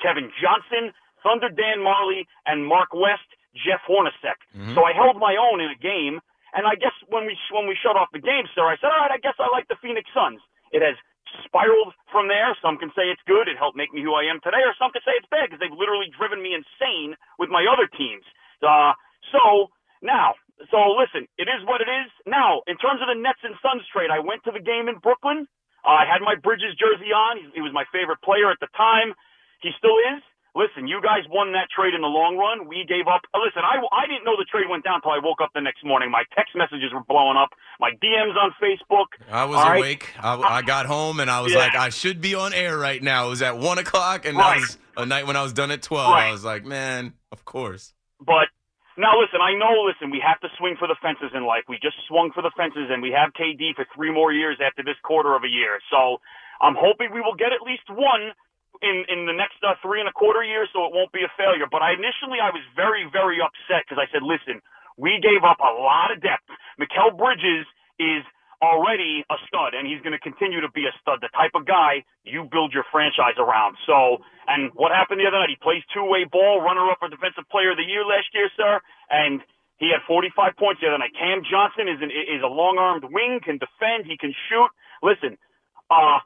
Kevin 0.00 0.32
Johnson, 0.40 0.96
Thunder 1.20 1.52
Dan 1.52 1.84
Majerle, 1.84 2.24
and 2.48 2.64
Mark 2.64 2.96
West, 2.96 3.28
Jeff 3.52 3.84
Hornacek. 3.84 4.40
Mm-hmm. 4.56 4.72
So 4.72 4.86
I 4.88 4.96
held 4.96 5.20
my 5.20 5.36
own 5.36 5.60
in 5.60 5.68
a 5.68 5.76
game. 5.76 6.24
And 6.52 6.68
I 6.68 6.76
guess 6.76 6.92
when 7.08 7.24
we 7.24 7.32
when 7.48 7.64
we 7.64 7.72
shut 7.80 7.96
off 7.96 8.12
the 8.12 8.20
game, 8.20 8.44
sir, 8.52 8.64
I 8.68 8.76
said, 8.76 8.92
all 8.92 9.00
right, 9.00 9.12
I 9.12 9.20
guess 9.20 9.36
I 9.40 9.48
like 9.48 9.68
the 9.72 9.76
Phoenix 9.80 10.04
Suns. 10.12 10.40
It 10.68 10.84
has 10.84 11.00
spiraled 11.46 11.94
from 12.10 12.28
there. 12.28 12.52
Some 12.60 12.78
can 12.78 12.90
say 12.94 13.08
it's 13.08 13.22
good. 13.26 13.48
It 13.48 13.56
helped 13.58 13.76
make 13.76 13.92
me 13.92 14.02
who 14.04 14.14
I 14.14 14.28
am 14.28 14.40
today, 14.44 14.62
or 14.64 14.74
some 14.78 14.92
can 14.92 15.02
say 15.04 15.16
it's 15.16 15.28
bad 15.32 15.48
because 15.48 15.60
they've 15.60 15.74
literally 15.74 16.12
driven 16.14 16.40
me 16.42 16.54
insane 16.54 17.16
with 17.38 17.48
my 17.48 17.64
other 17.68 17.88
teams. 17.88 18.24
Uh, 18.62 18.92
so 19.32 19.72
now, 20.02 20.34
so 20.70 20.94
listen, 20.94 21.26
it 21.38 21.48
is 21.50 21.62
what 21.66 21.80
it 21.80 21.90
is. 21.90 22.10
Now, 22.26 22.62
in 22.70 22.78
terms 22.78 23.02
of 23.02 23.08
the 23.10 23.18
Nets 23.18 23.42
and 23.42 23.56
Suns 23.62 23.86
trade, 23.90 24.10
I 24.10 24.22
went 24.22 24.44
to 24.44 24.52
the 24.54 24.62
game 24.62 24.86
in 24.86 24.98
Brooklyn. 25.02 25.46
Uh, 25.82 26.02
I 26.02 26.06
had 26.06 26.22
my 26.22 26.38
Bridges 26.38 26.78
jersey 26.78 27.10
on. 27.10 27.38
He, 27.38 27.58
he 27.58 27.62
was 27.62 27.74
my 27.74 27.84
favorite 27.90 28.22
player 28.22 28.50
at 28.50 28.60
the 28.62 28.70
time. 28.76 29.14
He 29.62 29.70
still 29.78 29.98
is. 30.14 30.22
Listen, 30.54 30.86
you 30.86 31.00
guys 31.00 31.24
won 31.30 31.52
that 31.52 31.68
trade 31.74 31.94
in 31.94 32.02
the 32.02 32.12
long 32.12 32.36
run. 32.36 32.68
We 32.68 32.84
gave 32.86 33.08
up. 33.08 33.22
uh, 33.32 33.38
Listen, 33.40 33.62
I, 33.64 33.80
I 33.88 34.04
didn't 34.06 34.24
know 34.28 34.36
the 34.36 34.44
trade 34.44 34.68
went 34.68 34.84
down 34.84 34.96
until 34.96 35.12
I 35.12 35.18
woke 35.22 35.40
up 35.40 35.48
the 35.54 35.62
next 35.64 35.80
morning. 35.82 36.10
My 36.10 36.24
text 36.36 36.52
messages 36.54 36.92
were 36.92 37.00
blowing 37.08 37.38
up. 37.40 37.48
My 37.80 37.92
DMs 38.04 38.36
on 38.36 38.52
Facebook. 38.60 39.16
I 39.32 39.46
was 39.46 39.56
All 39.56 39.70
right? 39.70 39.78
awake. 39.78 40.12
I, 40.20 40.36
I 40.36 40.60
got 40.60 40.84
home 40.84 41.20
and 41.20 41.30
I 41.30 41.40
was 41.40 41.52
Yeah. 41.52 41.58
like, 41.64 41.74
I 41.74 41.88
should 41.88 42.20
be 42.20 42.34
on 42.34 42.52
air 42.52 42.76
right 42.76 43.02
now. 43.02 43.26
It 43.26 43.30
was 43.30 43.40
at 43.42 43.56
one 43.56 43.78
o'clock, 43.78 44.26
and 44.26 44.36
that 44.38 44.60
was 44.60 44.76
a 44.98 45.06
night 45.06 45.26
when 45.26 45.36
I 45.36 45.42
was 45.42 45.54
done 45.54 45.70
at 45.70 45.80
twelve. 45.80 46.12
Right. 46.12 46.28
I 46.28 46.32
was 46.32 46.44
like, 46.44 46.66
man, 46.66 47.14
of 47.32 47.46
course. 47.46 47.94
But 48.20 48.52
now 48.98 49.16
listen, 49.24 49.40
I 49.40 49.56
know, 49.56 49.88
listen, 49.88 50.10
we 50.12 50.20
have 50.20 50.38
to 50.44 50.48
swing 50.58 50.76
for 50.78 50.86
the 50.86 50.96
fences 51.00 51.32
in 51.32 51.46
life. 51.46 51.64
We 51.66 51.78
just 51.80 51.96
swung 52.06 52.30
for 52.34 52.42
the 52.42 52.52
fences 52.54 52.92
and 52.92 53.00
we 53.00 53.08
have 53.16 53.32
KD 53.32 53.72
for 53.74 53.86
three 53.96 54.12
more 54.12 54.32
years 54.34 54.58
after 54.60 54.84
this 54.84 55.00
quarter 55.02 55.34
of 55.34 55.44
a 55.44 55.48
year. 55.48 55.80
So 55.90 56.20
I'm 56.60 56.76
hoping 56.76 57.08
we 57.08 57.22
will 57.24 57.34
get 57.34 57.56
at 57.56 57.64
least 57.64 57.88
one 57.88 58.36
in, 58.82 59.06
in 59.08 59.24
the 59.26 59.32
next 59.32 59.62
uh, 59.62 59.78
three 59.80 60.02
and 60.02 60.10
a 60.10 60.14
quarter 60.14 60.42
years 60.42 60.68
so 60.74 60.84
it 60.86 60.92
won't 60.92 61.14
be 61.14 61.22
a 61.24 61.32
failure. 61.38 61.70
But 61.70 61.82
I 61.82 61.94
initially 61.94 62.42
I 62.42 62.50
was 62.50 62.62
very, 62.74 63.06
very 63.10 63.38
upset 63.38 63.86
because 63.86 64.02
I 64.02 64.10
said, 64.10 64.26
listen, 64.26 64.60
we 64.98 65.22
gave 65.22 65.46
up 65.46 65.62
a 65.62 65.72
lot 65.72 66.12
of 66.12 66.20
depth. 66.20 66.46
Mikal 66.76 67.16
Bridges 67.16 67.64
is 67.96 68.26
already 68.62 69.26
a 69.26 69.36
stud 69.50 69.74
and 69.74 69.86
he's 69.90 69.98
going 70.06 70.14
to 70.14 70.22
continue 70.22 70.62
to 70.62 70.70
be 70.70 70.86
a 70.86 70.94
stud, 71.02 71.18
the 71.18 71.32
type 71.34 71.54
of 71.58 71.66
guy 71.66 72.06
you 72.22 72.46
build 72.46 72.70
your 72.70 72.86
franchise 72.94 73.34
around. 73.38 73.74
So, 73.86 74.22
and 74.46 74.70
what 74.78 74.94
happened 74.94 75.18
the 75.18 75.26
other 75.26 75.42
night? 75.42 75.50
He 75.50 75.58
plays 75.58 75.82
two-way 75.90 76.24
ball, 76.30 76.62
runner-up 76.62 77.02
for 77.02 77.10
defensive 77.10 77.46
player 77.50 77.74
of 77.74 77.78
the 77.78 77.86
year 77.86 78.06
last 78.06 78.30
year, 78.34 78.46
sir, 78.54 78.78
and 79.10 79.42
he 79.82 79.90
had 79.90 80.06
45 80.06 80.54
points 80.54 80.78
the 80.78 80.86
other 80.94 81.02
night. 81.02 81.10
Cam 81.18 81.42
Johnson 81.42 81.90
is 81.90 81.98
an, 81.98 82.14
is 82.14 82.38
a 82.46 82.50
long-armed 82.50 83.02
wing, 83.10 83.42
can 83.42 83.58
defend, 83.58 84.06
he 84.06 84.14
can 84.14 84.30
shoot. 84.46 84.70
Listen, 85.02 85.34
uh, 85.90 86.22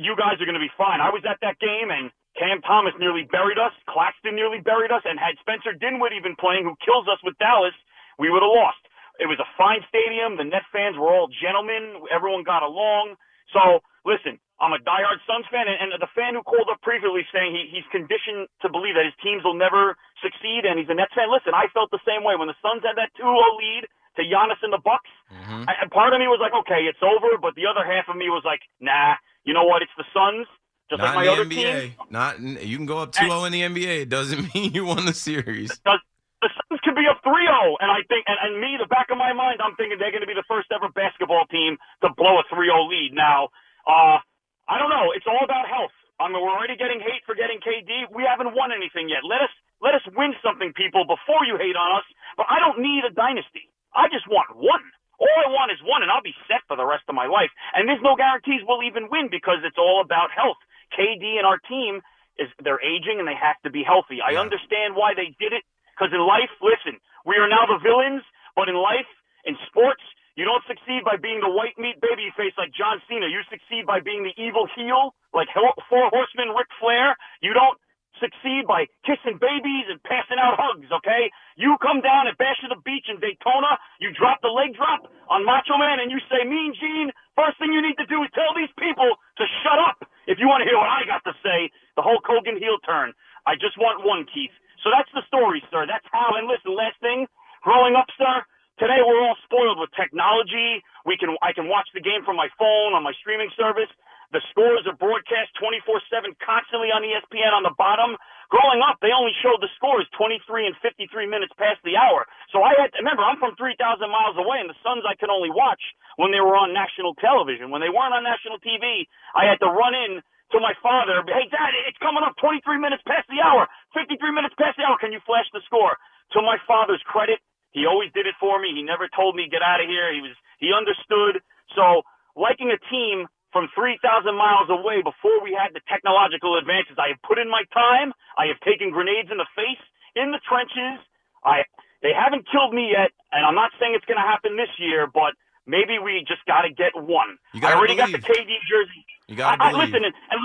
you 0.00 0.14
guys 0.14 0.38
are 0.40 0.48
going 0.48 0.58
to 0.58 0.62
be 0.62 0.72
fine. 0.78 1.02
I 1.02 1.10
was 1.10 1.22
at 1.26 1.38
that 1.42 1.58
game 1.58 1.90
and 1.90 2.10
Cam 2.38 2.62
Thomas 2.62 2.94
nearly 2.98 3.26
buried 3.26 3.58
us. 3.58 3.74
Claxton 3.90 4.38
nearly 4.38 4.62
buried 4.62 4.94
us. 4.94 5.02
And 5.04 5.18
had 5.18 5.34
Spencer 5.42 5.74
Dinwiddie 5.74 6.22
even 6.22 6.38
playing, 6.38 6.64
who 6.64 6.78
kills 6.78 7.10
us 7.10 7.18
with 7.26 7.34
Dallas, 7.42 7.74
we 8.18 8.30
would 8.30 8.42
have 8.42 8.54
lost. 8.54 8.82
It 9.18 9.26
was 9.26 9.42
a 9.42 9.48
fine 9.58 9.82
stadium. 9.90 10.38
The 10.38 10.46
Net 10.46 10.62
fans 10.70 10.94
were 10.94 11.10
all 11.10 11.26
gentlemen. 11.26 12.06
Everyone 12.14 12.46
got 12.46 12.62
along. 12.62 13.18
So, 13.50 13.82
listen, 14.06 14.38
I'm 14.62 14.70
a 14.70 14.78
diehard 14.78 15.18
Suns 15.26 15.46
fan, 15.50 15.66
and, 15.66 15.90
the 15.98 16.10
fan 16.14 16.38
who 16.38 16.46
called 16.46 16.70
up 16.70 16.78
previously 16.82 17.26
saying 17.34 17.50
he, 17.50 17.66
he's 17.70 17.88
conditioned 17.90 18.46
to 18.62 18.70
believe 18.70 18.94
that 18.94 19.06
his 19.06 19.18
teams 19.18 19.42
will 19.42 19.58
never 19.58 19.98
succeed, 20.22 20.66
and 20.66 20.78
he's 20.78 20.90
a 20.90 20.94
Nets 20.94 21.14
fan. 21.14 21.30
Listen, 21.30 21.54
I 21.54 21.66
felt 21.74 21.90
the 21.90 22.02
same 22.06 22.22
way. 22.22 22.38
When 22.38 22.46
the 22.46 22.58
Suns 22.62 22.86
had 22.86 22.94
that 22.94 23.10
2-0 23.18 23.26
lead, 23.58 23.90
to 24.18 24.26
Giannis 24.26 24.58
and 24.66 24.74
the 24.74 24.82
Bucks. 24.82 25.08
Mm-hmm. 25.30 25.70
I, 25.70 25.72
and 25.78 25.88
part 25.94 26.10
of 26.10 26.18
me 26.18 26.26
was 26.26 26.42
like, 26.42 26.50
okay, 26.66 26.90
it's 26.90 26.98
over, 26.98 27.38
but 27.38 27.54
the 27.54 27.70
other 27.70 27.86
half 27.86 28.10
of 28.10 28.18
me 28.18 28.26
was 28.26 28.42
like, 28.42 28.58
nah, 28.82 29.14
you 29.48 29.54
know 29.56 29.64
what? 29.64 29.80
It's 29.80 29.96
the 29.96 30.04
Suns, 30.12 30.44
just 30.92 31.00
Not 31.00 31.16
like 31.16 31.24
my 31.24 31.32
other 31.32 31.48
the 31.48 31.56
NBA. 31.56 31.80
team. 31.80 31.92
Not 32.12 32.38
you 32.40 32.76
can 32.76 32.84
go 32.84 32.98
up 33.00 33.16
2-0 33.16 33.48
in 33.48 33.52
the 33.56 33.62
NBA. 33.64 34.04
It 34.04 34.10
doesn't 34.12 34.44
mean 34.54 34.76
you 34.76 34.84
won 34.84 35.08
the 35.08 35.16
series. 35.16 35.72
Does, 35.88 36.04
the 36.44 36.50
Suns 36.52 36.80
could 36.84 36.94
be 36.94 37.08
up 37.08 37.24
3-0, 37.24 37.80
and 37.80 37.88
I 37.90 38.04
think, 38.12 38.28
and, 38.28 38.36
and 38.44 38.60
me, 38.60 38.76
the 38.76 38.86
back 38.92 39.08
of 39.08 39.16
my 39.16 39.32
mind, 39.32 39.64
I'm 39.64 39.72
thinking 39.80 39.96
they're 39.96 40.12
going 40.12 40.22
to 40.22 40.28
be 40.28 40.36
the 40.36 40.46
first 40.46 40.68
ever 40.68 40.92
basketball 40.92 41.48
team 41.48 41.80
to 42.04 42.12
blow 42.12 42.38
a 42.38 42.44
3-0 42.52 42.68
lead. 42.92 43.10
Now, 43.16 43.48
uh, 43.88 44.20
I 44.68 44.76
don't 44.76 44.92
know. 44.92 45.16
It's 45.16 45.26
all 45.26 45.40
about 45.42 45.64
health. 45.66 45.96
I 46.20 46.28
mean, 46.28 46.38
we're 46.44 46.52
already 46.52 46.76
getting 46.76 47.00
hate 47.00 47.24
for 47.24 47.34
getting 47.34 47.56
KD. 47.64 48.12
We 48.12 48.26
haven't 48.28 48.52
won 48.52 48.68
anything 48.70 49.08
yet. 49.08 49.24
Let 49.24 49.40
us 49.40 49.54
let 49.80 49.94
us 49.94 50.02
win 50.18 50.34
something, 50.42 50.74
people, 50.74 51.06
before 51.06 51.46
you 51.46 51.54
hate 51.56 51.78
on 51.78 52.02
us. 52.02 52.06
But 52.36 52.50
I 52.50 52.58
don't 52.58 52.82
need 52.82 53.06
a 53.06 53.14
dynasty. 53.14 53.70
I 53.94 54.10
just 54.10 54.26
want 54.26 54.50
one. 54.58 54.82
All 55.18 55.38
I 55.42 55.50
want 55.50 55.74
is 55.74 55.82
one, 55.82 56.06
and 56.06 56.10
I'll 56.10 56.22
be 56.22 56.36
set 56.46 56.62
for 56.70 56.78
the 56.78 56.86
rest 56.86 57.04
of 57.10 57.14
my 57.18 57.26
life. 57.26 57.50
And 57.74 57.90
there's 57.90 58.02
no 58.02 58.14
guarantees 58.14 58.62
we'll 58.62 58.86
even 58.86 59.10
win 59.10 59.28
because 59.30 59.66
it's 59.66 59.78
all 59.78 60.00
about 60.00 60.30
health. 60.30 60.58
KD 60.94 61.36
and 61.36 61.46
our 61.46 61.58
team 61.66 62.00
is 62.38 62.48
they're 62.62 62.80
aging 62.80 63.18
and 63.18 63.26
they 63.26 63.34
have 63.34 63.58
to 63.66 63.70
be 63.70 63.82
healthy. 63.82 64.22
I 64.22 64.38
understand 64.38 64.94
why 64.94 65.12
they 65.18 65.34
did 65.42 65.50
it 65.50 65.66
because 65.92 66.14
in 66.14 66.22
life, 66.22 66.54
listen, 66.62 67.02
we 67.26 67.34
are 67.36 67.50
now 67.50 67.66
the 67.66 67.82
villains, 67.82 68.22
but 68.54 68.70
in 68.70 68.78
life, 68.78 69.10
in 69.42 69.58
sports, 69.66 70.00
you 70.38 70.46
don't 70.46 70.62
succeed 70.70 71.02
by 71.02 71.18
being 71.18 71.42
the 71.42 71.50
white 71.50 71.74
meat 71.82 71.98
baby 71.98 72.30
face 72.38 72.54
like 72.54 72.70
John 72.70 73.02
Cena. 73.10 73.26
You 73.26 73.42
succeed 73.50 73.90
by 73.90 73.98
being 73.98 74.22
the 74.22 74.30
evil 74.38 74.70
heel 74.70 75.18
like 75.34 75.50
Four 75.90 76.06
Horsemen 76.14 76.54
Ric 76.54 76.70
Flair. 76.78 77.18
You 77.42 77.58
don't 77.58 77.74
succeed 78.20 78.66
by 78.66 78.86
kissing 79.06 79.38
babies 79.40 79.86
and 79.88 80.02
passing 80.04 80.38
out 80.38 80.58
hugs, 80.58 80.90
okay? 80.90 81.30
You 81.56 81.78
come 81.80 82.02
down 82.02 82.28
at 82.30 82.38
Bash 82.38 82.60
of 82.66 82.70
the 82.70 82.80
Beach 82.82 83.08
in 83.10 83.18
Daytona, 83.18 83.78
you 83.98 84.12
drop 84.14 84.42
the 84.42 84.52
leg 84.52 84.74
drop 84.76 85.06
on 85.30 85.46
Macho 85.46 85.78
Man, 85.78 85.98
and 86.02 86.10
you 86.10 86.18
say, 86.30 86.44
Mean 86.46 86.74
Gene, 86.76 87.10
first 87.38 87.58
thing 87.58 87.72
you 87.72 87.82
need 87.82 87.98
to 88.02 88.08
do 88.10 88.22
is 88.22 88.30
tell 88.34 88.52
these 88.54 88.72
people 88.78 89.08
to 89.38 89.44
shut 89.64 89.78
up 89.78 90.02
if 90.26 90.36
you 90.38 90.46
want 90.46 90.62
to 90.62 90.68
hear 90.68 90.78
what 90.78 90.90
I 90.90 91.06
got 91.08 91.24
to 91.26 91.34
say. 91.40 91.70
The 91.96 92.04
Hulk 92.04 92.22
Hogan 92.26 92.58
heel 92.60 92.78
turn. 92.84 93.14
I 93.46 93.56
just 93.56 93.78
want 93.80 94.04
one, 94.04 94.28
Keith. 94.28 94.54
So 94.84 94.90
that's 94.94 95.10
the 95.16 95.24
story, 95.26 95.64
sir. 95.72 95.88
That's 95.88 96.06
how. 96.12 96.36
And 96.38 96.46
listen, 96.46 96.76
last 96.76 97.00
thing, 97.00 97.26
growing 97.64 97.96
up, 97.98 98.06
sir, 98.14 98.44
today 98.78 99.02
we're 99.02 99.22
all 99.24 99.38
spoiled 99.44 99.80
with 99.80 99.90
technology. 99.98 100.84
We 101.06 101.18
can 101.18 101.34
I 101.42 101.52
can 101.52 101.66
watch 101.66 101.88
the 101.94 102.04
game 102.04 102.22
from 102.22 102.36
my 102.36 102.48
phone 102.58 102.94
on 102.94 103.02
my 103.02 103.14
streaming 103.18 103.50
service. 103.58 103.90
The 104.30 104.44
scores 104.52 104.84
are 104.86 104.96
broadcast 104.96 105.54
24/7 105.56 106.36
constantly 106.44 106.92
on 106.92 107.04
ESPN 107.04 107.52
on 107.54 107.62
the 107.64 107.72
bottom. 107.80 108.16
Growing 108.48 108.80
up, 108.80 109.00
they 109.00 109.12
only 109.12 109.32
showed 109.40 109.60
the 109.60 109.68
scores 109.76 110.08
23 110.16 110.66
and 110.66 110.76
53 110.78 111.26
minutes 111.26 111.52
past 111.56 111.80
the 111.84 111.96
hour. 111.96 112.26
So 112.52 112.62
I 112.62 112.74
had 112.76 112.92
to 112.92 112.98
remember 112.98 113.24
I'm 113.24 113.36
from 113.38 113.56
3,000 113.56 114.08
miles 114.08 114.36
away, 114.36 114.60
and 114.60 114.68
the 114.68 114.76
Suns 114.84 115.04
I 115.04 115.16
could 115.16 115.28
only 115.28 115.50
watch 115.50 115.80
when 116.16 116.32
they 116.32 116.40
were 116.40 116.56
on 116.56 116.72
national 116.72 117.14
television. 117.16 117.70
When 117.70 117.80
they 117.80 117.88
weren't 117.88 118.12
on 118.12 118.22
national 118.24 118.58
TV, 118.60 119.08
I 119.34 119.44
had 119.44 119.60
to 119.60 119.68
run 119.68 119.94
in 119.94 120.22
to 120.52 120.60
my 120.60 120.72
father. 120.80 121.24
Hey, 121.28 121.48
Dad, 121.48 121.72
it's 121.88 121.98
coming 121.98 122.24
up 122.24 122.36
23 122.36 122.78
minutes 122.78 123.02
past 123.04 123.28
the 123.28 123.40
hour. 123.40 123.68
53 123.92 124.32
minutes 124.32 124.54
past 124.56 124.76
the 124.76 124.84
hour. 124.84 124.96
Can 124.96 125.12
you 125.12 125.20
flash 125.20 125.48
the 125.52 125.60
score? 125.68 125.96
To 126.32 126.42
my 126.42 126.56
father's 126.66 127.02
credit, 127.04 127.40
he 127.72 127.86
always 127.86 128.12
did 128.12 128.26
it 128.26 128.36
for 128.40 128.60
me. 128.60 128.72
He 128.74 128.82
never 128.82 129.08
told 129.08 129.36
me 129.36 129.48
get 129.48 129.62
out 129.62 129.80
of 129.80 129.88
here. 129.88 130.12
He 130.12 130.20
was 130.20 130.36
he 130.58 130.72
understood. 130.72 131.40
So 131.76 132.02
liking 132.36 132.72
a 132.72 132.80
team 132.88 133.28
from 133.52 133.68
3,000 133.74 134.00
miles 134.36 134.68
away 134.68 135.00
before 135.00 135.40
we 135.40 135.56
had 135.56 135.72
the 135.72 135.80
technological 135.88 136.58
advances, 136.58 137.00
I 137.00 137.16
have 137.16 137.20
put 137.24 137.40
in 137.40 137.48
my 137.48 137.64
time. 137.72 138.12
I 138.36 138.46
have 138.52 138.60
taken 138.60 138.90
grenades 138.92 139.32
in 139.32 139.38
the 139.40 139.48
face 139.56 139.80
in 140.16 140.32
the 140.32 140.40
trenches. 140.44 141.00
I 141.44 141.64
they 142.02 142.14
haven't 142.14 142.46
killed 142.46 142.70
me 142.70 142.94
yet, 142.94 143.10
and 143.34 143.42
I'm 143.42 143.58
not 143.58 143.74
saying 143.82 143.98
it's 143.98 144.06
going 144.06 144.22
to 144.22 144.26
happen 144.26 144.54
this 144.54 144.70
year, 144.78 145.10
but 145.10 145.34
maybe 145.66 145.98
we 145.98 146.22
just 146.22 146.46
got 146.46 146.62
to 146.62 146.70
get 146.70 146.94
one. 146.94 147.38
You 147.50 147.60
gotta 147.60 147.74
I 147.74 147.78
already 147.78 147.98
got 147.98 148.14
the. 148.14 148.22
KD 148.22 148.54
jersey. 148.70 149.02
You 149.26 149.34
gotta 149.34 149.58
I, 149.58 149.70
I, 149.70 149.72
listen, 149.74 150.06
and, 150.06 150.14
and, 150.14 150.40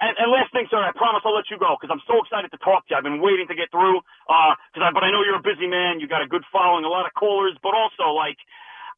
and, 0.00 0.12
and 0.20 0.28
last 0.28 0.52
thing, 0.52 0.68
sir, 0.68 0.76
I 0.76 0.92
promise 0.92 1.24
I'll 1.24 1.32
let 1.32 1.48
you 1.48 1.56
go 1.56 1.76
because 1.80 1.88
I'm 1.88 2.04
so 2.04 2.20
excited 2.20 2.52
to 2.52 2.60
talk 2.60 2.84
to 2.88 2.92
you. 2.92 2.96
I've 3.00 3.06
been 3.06 3.20
waiting 3.24 3.48
to 3.48 3.56
get 3.56 3.72
through. 3.72 4.04
Uh, 4.28 4.52
cause 4.76 4.84
I, 4.84 4.92
but 4.92 5.00
I 5.04 5.08
know 5.08 5.24
you're 5.24 5.40
a 5.40 5.44
busy 5.44 5.68
man. 5.68 6.04
You 6.04 6.08
got 6.08 6.20
a 6.20 6.28
good 6.28 6.44
following, 6.52 6.84
a 6.84 6.92
lot 6.92 7.08
of 7.08 7.16
callers, 7.16 7.56
but 7.64 7.72
also 7.72 8.12
like, 8.12 8.36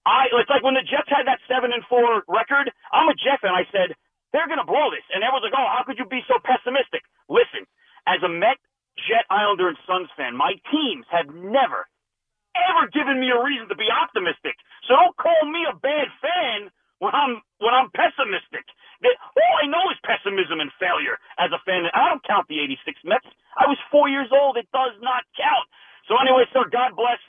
I 0.06 0.30
it's 0.32 0.50
like 0.50 0.64
when 0.66 0.74
the 0.74 0.86
Jets 0.86 1.08
had 1.10 1.26
that 1.30 1.42
seven 1.46 1.70
and 1.72 1.84
four 1.86 2.22
record. 2.26 2.70
I'm 2.92 3.08
a 3.10 3.16
Jet 3.18 3.40
fan. 3.42 3.54
I 3.54 3.66
said 3.70 3.94
they're 4.32 4.48
gonna 4.48 4.66
blow 4.66 4.90
this, 4.90 5.04
and 5.14 5.22
everyone's 5.22 5.46
like, 5.46 5.58
oh, 5.58 5.68
how 5.70 5.84
could 5.86 5.98
you 5.98 6.06
be 6.08 6.22
so 6.26 6.38
pessimistic? 6.42 7.02
Listen, 7.30 7.66
as 8.08 8.18
a 8.24 8.30
Met, 8.30 8.58
Jet, 9.06 9.24
Islander, 9.30 9.68
and 9.70 9.78
Suns 9.86 10.10
fan, 10.16 10.34
my 10.36 10.58
teams 10.70 11.06
have 11.10 11.30
never 11.30 11.86
ever 12.56 12.88
given 12.92 13.20
me 13.20 13.32
a 13.32 13.40
reason 13.40 13.68
to 13.70 13.76
be 13.78 13.88
optimistic. 13.88 14.56
So 14.88 14.96
don't 14.96 15.16
call 15.16 15.40
me 15.48 15.64
a 15.68 15.76
bad 15.76 16.08
fan 16.20 16.68
when 17.00 17.14
I'm 17.14 17.40
when 17.60 17.72
I'm 17.74 17.88
pessimistic. 17.94 18.66
That 19.02 19.16
all 19.18 19.54
I 19.62 19.66
know 19.66 19.84
is 19.90 19.98
pessimism 20.06 20.60
and 20.62 20.70
failure 20.78 21.18
as 21.40 21.50
a 21.50 21.60
fan. 21.66 21.88
I 21.90 22.10
don't 22.12 22.24
count 22.26 22.46
the 22.48 22.60
'86 22.60 23.00
Mets. 23.06 23.26
I 23.58 23.66
was 23.66 23.78
four 23.90 24.08
years 24.08 24.30
old. 24.30 24.56
It 24.58 24.68
does 24.74 24.94
not 25.02 25.24
count. 25.38 25.66
So 26.10 26.18
anyway, 26.20 26.46
sir, 26.52 26.66
God 26.70 26.94
bless. 26.98 27.20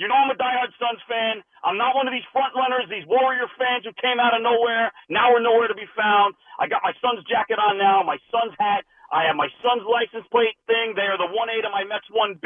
You 0.00 0.08
know 0.08 0.16
I'm 0.16 0.32
a 0.32 0.38
diehard 0.38 0.72
Suns 0.80 1.02
fan. 1.08 1.44
I'm 1.62 1.78
not 1.78 1.94
one 1.94 2.10
of 2.10 2.14
these 2.14 2.26
front 2.34 2.54
runners, 2.58 2.90
these 2.90 3.06
Warrior 3.06 3.46
fans 3.54 3.86
who 3.86 3.94
came 4.02 4.18
out 4.18 4.34
of 4.34 4.42
nowhere. 4.42 4.90
Now 5.06 5.30
we're 5.30 5.42
nowhere 5.42 5.70
to 5.70 5.78
be 5.78 5.86
found. 5.94 6.34
I 6.58 6.66
got 6.66 6.82
my 6.82 6.90
Suns 6.98 7.22
jacket 7.30 7.62
on 7.62 7.78
now, 7.78 8.02
my 8.02 8.18
Suns 8.34 8.50
hat. 8.58 8.82
I 9.14 9.30
have 9.30 9.38
my 9.38 9.46
Suns 9.62 9.86
license 9.86 10.26
plate 10.34 10.58
thing. 10.66 10.98
They 10.98 11.06
are 11.06 11.20
the 11.20 11.30
1A 11.30 11.62
to 11.62 11.70
my 11.70 11.86
Mets 11.86 12.08
1B. 12.10 12.42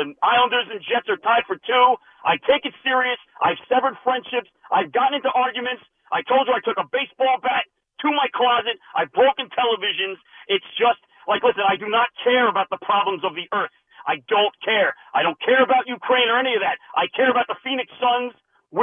The 0.00 0.12
Islanders 0.24 0.68
and 0.72 0.80
Jets 0.84 1.08
are 1.12 1.20
tied 1.20 1.44
for 1.44 1.60
two. 1.60 1.86
I 2.24 2.40
take 2.48 2.64
it 2.64 2.72
serious. 2.80 3.20
I've 3.44 3.60
severed 3.68 3.96
friendships. 4.04 4.48
I've 4.72 4.92
gotten 4.92 5.20
into 5.20 5.32
arguments. 5.32 5.84
I 6.12 6.24
told 6.24 6.48
you 6.48 6.54
I 6.56 6.62
took 6.64 6.80
a 6.80 6.88
baseball 6.88 7.40
bat 7.44 7.68
to 8.04 8.08
my 8.12 8.28
closet. 8.32 8.80
I've 8.96 9.12
broken 9.12 9.52
televisions. 9.52 10.16
It's 10.48 10.68
just 10.76 11.00
like, 11.28 11.42
listen, 11.42 11.64
I 11.64 11.76
do 11.76 11.88
not 11.88 12.08
care 12.22 12.48
about 12.48 12.70
the 12.70 12.80
problems 12.80 13.24
of 13.24 13.34
the 13.34 13.48
earth. 13.52 13.72
I 14.06 14.22
don't 14.30 14.54
care. 14.62 14.94
I 15.12 15.26
don't 15.26 15.40
care 15.42 15.64
about 15.64 15.90
Ukraine 15.90 16.30
or 16.30 16.38
any 16.38 16.54
of 16.54 16.62
that. 16.62 16.78
I 16.94 17.10
care 17.10 17.28
about 17.28 17.50
the 17.50 17.58
Phoenix 17.64 17.90
Suns 17.98 18.36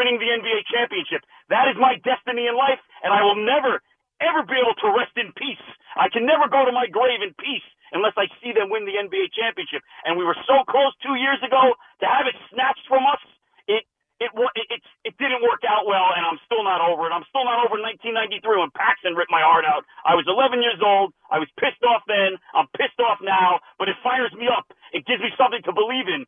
winning 0.03 0.19
the 0.19 0.27
NBA 0.35 0.67
championship. 0.67 1.23
That 1.47 1.71
is 1.71 1.79
my 1.79 1.95
destiny 2.03 2.51
in 2.51 2.59
life, 2.59 2.83
and 3.07 3.15
I 3.15 3.23
will 3.23 3.39
never, 3.39 3.79
ever 4.19 4.43
be 4.43 4.59
able 4.59 4.75
to 4.83 4.91
rest 4.91 5.15
in 5.15 5.31
peace. 5.39 5.63
I 5.95 6.11
can 6.11 6.27
never 6.27 6.51
go 6.51 6.67
to 6.67 6.75
my 6.75 6.91
grave 6.91 7.23
in 7.23 7.31
peace 7.39 7.63
unless 7.95 8.19
I 8.19 8.27
see 8.43 8.51
them 8.51 8.67
win 8.67 8.83
the 8.83 8.99
NBA 8.99 9.31
championship. 9.31 9.79
And 10.03 10.19
we 10.19 10.27
were 10.27 10.35
so 10.43 10.67
close 10.67 10.91
two 10.99 11.15
years 11.15 11.39
ago 11.39 11.79
to 12.03 12.05
have 12.05 12.27
it 12.27 12.35
snatched 12.51 12.83
from 12.91 13.07
us. 13.07 13.23
It 13.71 13.87
it 14.19 14.31
it 14.35 14.81
it, 15.07 15.15
didn't 15.21 15.45
work 15.45 15.63
out 15.63 15.87
well, 15.87 16.11
and 16.15 16.25
I'm 16.27 16.39
still 16.43 16.65
not 16.67 16.83
over 16.83 17.07
it. 17.07 17.15
I'm 17.15 17.23
still 17.31 17.45
not 17.47 17.63
over 17.63 17.79
1993 17.79 18.43
when 18.59 18.73
Paxson 18.75 19.15
ripped 19.15 19.31
my 19.31 19.45
heart 19.45 19.63
out. 19.63 19.87
I 20.03 20.19
was 20.19 20.27
11 20.27 20.59
years 20.59 20.81
old. 20.83 21.15
I 21.31 21.39
was 21.39 21.47
pissed 21.55 21.81
off 21.87 22.03
then. 22.09 22.35
I'm 22.51 22.67
pissed 22.75 22.99
off 22.99 23.23
now, 23.23 23.63
but 23.79 23.87
it 23.87 23.95
fires 24.03 24.33
me 24.35 24.49
up. 24.51 24.67
It 24.91 25.05
gives 25.07 25.21
me 25.23 25.31
something 25.39 25.63
to 25.63 25.73
believe 25.73 26.09
in. 26.11 26.22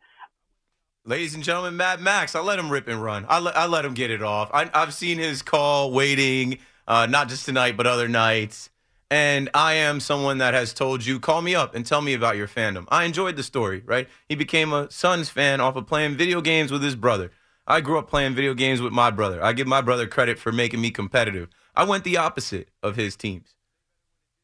Ladies 1.08 1.36
and 1.36 1.44
gentlemen, 1.44 1.78
Matt 1.78 2.02
Max, 2.02 2.34
I 2.34 2.40
let 2.40 2.58
him 2.58 2.72
rip 2.72 2.88
and 2.88 3.00
run. 3.00 3.28
I 3.30 3.38
let, 3.38 3.56
I 3.56 3.68
let 3.68 3.86
him 3.86 3.94
get 3.94 4.10
it 4.10 4.24
off. 4.24 4.50
I, 4.52 4.72
I've 4.74 4.92
seen 4.92 5.20
his 5.20 5.44
call 5.44 5.92
waiting, 5.92 6.58
uh, 6.88 7.06
not 7.06 7.30
just 7.30 7.46
tonight, 7.46 7.78
but 7.78 7.86
other 7.86 8.08
nights. 8.08 8.72
And 9.12 9.48
I 9.54 9.74
am 9.74 10.00
someone 10.00 10.40
that 10.40 10.56
has 10.56 10.74
told 10.74 11.06
you, 11.06 11.20
call 11.20 11.44
me 11.44 11.54
up 11.54 11.76
and 11.76 11.86
tell 11.86 12.02
me 12.02 12.16
about 12.16 12.38
your 12.38 12.48
fandom. 12.48 12.86
I 12.90 13.04
enjoyed 13.04 13.36
the 13.36 13.44
story, 13.44 13.84
right? 13.86 14.10
He 14.28 14.34
became 14.34 14.74
a 14.74 14.90
Suns 14.90 15.30
fan 15.30 15.62
off 15.62 15.76
of 15.76 15.86
playing 15.86 16.18
video 16.18 16.42
games 16.42 16.72
with 16.72 16.82
his 16.82 16.96
brother. 16.96 17.30
I 17.68 17.82
grew 17.82 18.00
up 18.00 18.10
playing 18.10 18.34
video 18.34 18.56
games 18.56 18.82
with 18.82 18.92
my 18.92 19.12
brother. 19.12 19.44
I 19.44 19.54
give 19.54 19.68
my 19.68 19.82
brother 19.82 20.08
credit 20.08 20.40
for 20.40 20.52
making 20.52 20.82
me 20.82 20.90
competitive. 20.90 21.50
I 21.76 21.84
went 21.84 22.04
the 22.04 22.18
opposite 22.18 22.70
of 22.82 22.96
his 22.96 23.16
teams. 23.16 23.54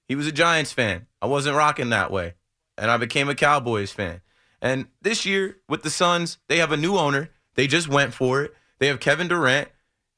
He 0.08 0.14
was 0.14 0.28
a 0.28 0.32
Giants 0.32 0.72
fan. 0.72 1.08
I 1.24 1.26
wasn't 1.26 1.58
rocking 1.58 1.90
that 1.90 2.12
way. 2.12 2.36
And 2.78 2.92
I 2.92 2.98
became 2.98 3.30
a 3.30 3.36
Cowboys 3.36 3.92
fan. 3.92 4.22
And 4.62 4.88
this 5.02 5.26
year 5.26 5.58
with 5.68 5.84
the 5.84 5.90
Suns, 5.90 6.38
they 6.48 6.58
have 6.58 6.72
a 6.72 6.78
new 6.78 6.98
owner. 6.98 7.30
They 7.56 7.68
just 7.68 7.88
went 7.88 8.14
for 8.14 8.44
it. 8.44 8.54
They 8.80 8.88
have 8.88 9.00
Kevin 9.00 9.28
Durant. 9.28 9.70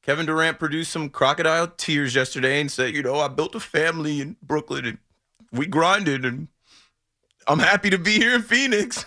Kevin 0.02 0.26
Durant 0.26 0.60
produced 0.60 0.92
some 0.92 1.10
crocodile 1.10 1.68
tears 1.68 2.14
yesterday 2.14 2.60
and 2.60 2.70
said, 2.70 2.94
you 2.94 3.02
know, 3.02 3.20
I 3.20 3.30
built 3.30 3.56
a 3.56 3.60
family 3.60 4.20
in 4.20 4.36
Brooklyn 4.42 4.86
and 4.86 4.98
we 5.52 5.66
grinded 5.66 6.26
and 6.26 6.50
I'm 7.48 7.60
happy 7.60 7.90
to 7.90 7.98
be 7.98 8.14
here 8.14 8.36
in 8.36 8.42
Phoenix. 8.42 9.06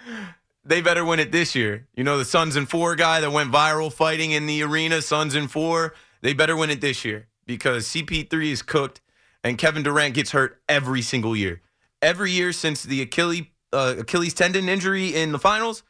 they 0.64 0.80
better 0.80 1.04
win 1.04 1.20
it 1.20 1.30
this 1.30 1.54
year. 1.54 1.86
You 1.94 2.04
know, 2.04 2.16
the 2.16 2.24
Suns 2.24 2.56
and 2.56 2.68
Four 2.68 2.96
guy 2.96 3.20
that 3.20 3.32
went 3.32 3.52
viral 3.52 3.92
fighting 3.92 4.30
in 4.30 4.46
the 4.46 4.62
arena, 4.62 5.02
Suns 5.02 5.34
and 5.34 5.50
Four, 5.50 5.94
they 6.22 6.32
better 6.32 6.56
win 6.56 6.70
it 6.70 6.80
this 6.80 7.04
year 7.04 7.28
because 7.46 7.86
CP3 7.86 8.50
is 8.50 8.62
cooked 8.62 9.02
and 9.42 9.58
Kevin 9.58 9.82
Durant 9.82 10.14
gets 10.14 10.30
hurt 10.30 10.60
every 10.68 11.02
single 11.02 11.36
year. 11.36 11.60
Every 12.00 12.30
year 12.30 12.52
since 12.52 12.82
the 12.82 13.02
Achilles, 13.02 13.44
uh, 13.74 13.94
Achilles 13.98 14.34
tendon 14.34 14.68
injury 14.68 15.14
in 15.14 15.32
the 15.32 15.38
finals, 15.38 15.82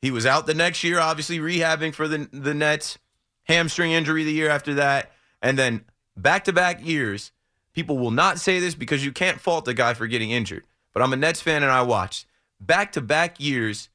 he 0.00 0.10
was 0.10 0.24
out 0.24 0.46
the 0.46 0.54
next 0.54 0.82
year, 0.82 0.98
obviously 0.98 1.38
rehabbing 1.38 1.94
for 1.94 2.08
the, 2.08 2.28
the 2.32 2.54
Nets, 2.54 2.98
hamstring 3.44 3.92
injury 3.92 4.24
the 4.24 4.32
year 4.32 4.48
after 4.48 4.74
that, 4.74 5.12
and 5.42 5.58
then 5.58 5.84
back 6.16 6.44
to 6.44 6.52
back 6.52 6.84
years. 6.84 7.32
People 7.72 7.98
will 7.98 8.10
not 8.10 8.40
say 8.40 8.58
this 8.58 8.74
because 8.74 9.04
you 9.04 9.12
can't 9.12 9.40
fault 9.40 9.64
the 9.64 9.74
guy 9.74 9.94
for 9.94 10.08
getting 10.08 10.30
injured. 10.32 10.64
But 10.92 11.02
I'm 11.02 11.12
a 11.12 11.16
Nets 11.16 11.40
fan 11.40 11.62
and 11.62 11.70
I 11.70 11.82
watched. 11.82 12.26
Back 12.60 12.92
to 12.92 13.00
back 13.00 13.38
years, 13.38 13.90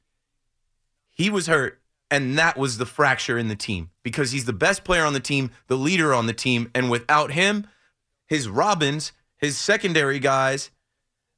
he 1.12 1.30
was 1.30 1.48
hurt 1.48 1.82
And 2.12 2.38
that 2.38 2.58
was 2.58 2.78
the 2.78 2.86
fracture 2.86 3.38
in 3.38 3.48
the 3.48 3.56
team 3.56 3.90
because 4.04 4.32
he's 4.32 4.46
the 4.46 4.54
best 4.54 4.84
player 4.84 5.04
on 5.04 5.14
the 5.14 5.20
team, 5.20 5.52
the 5.68 5.78
leader 5.78 6.14
on 6.14 6.28
the 6.28 6.34
team. 6.34 6.70
And 6.74 6.90
without 6.90 7.32
him, 7.32 7.68
his 8.28 8.48
Robins, 8.48 9.12
his 9.38 9.58
secondary 9.58 10.20
guys, 10.20 10.72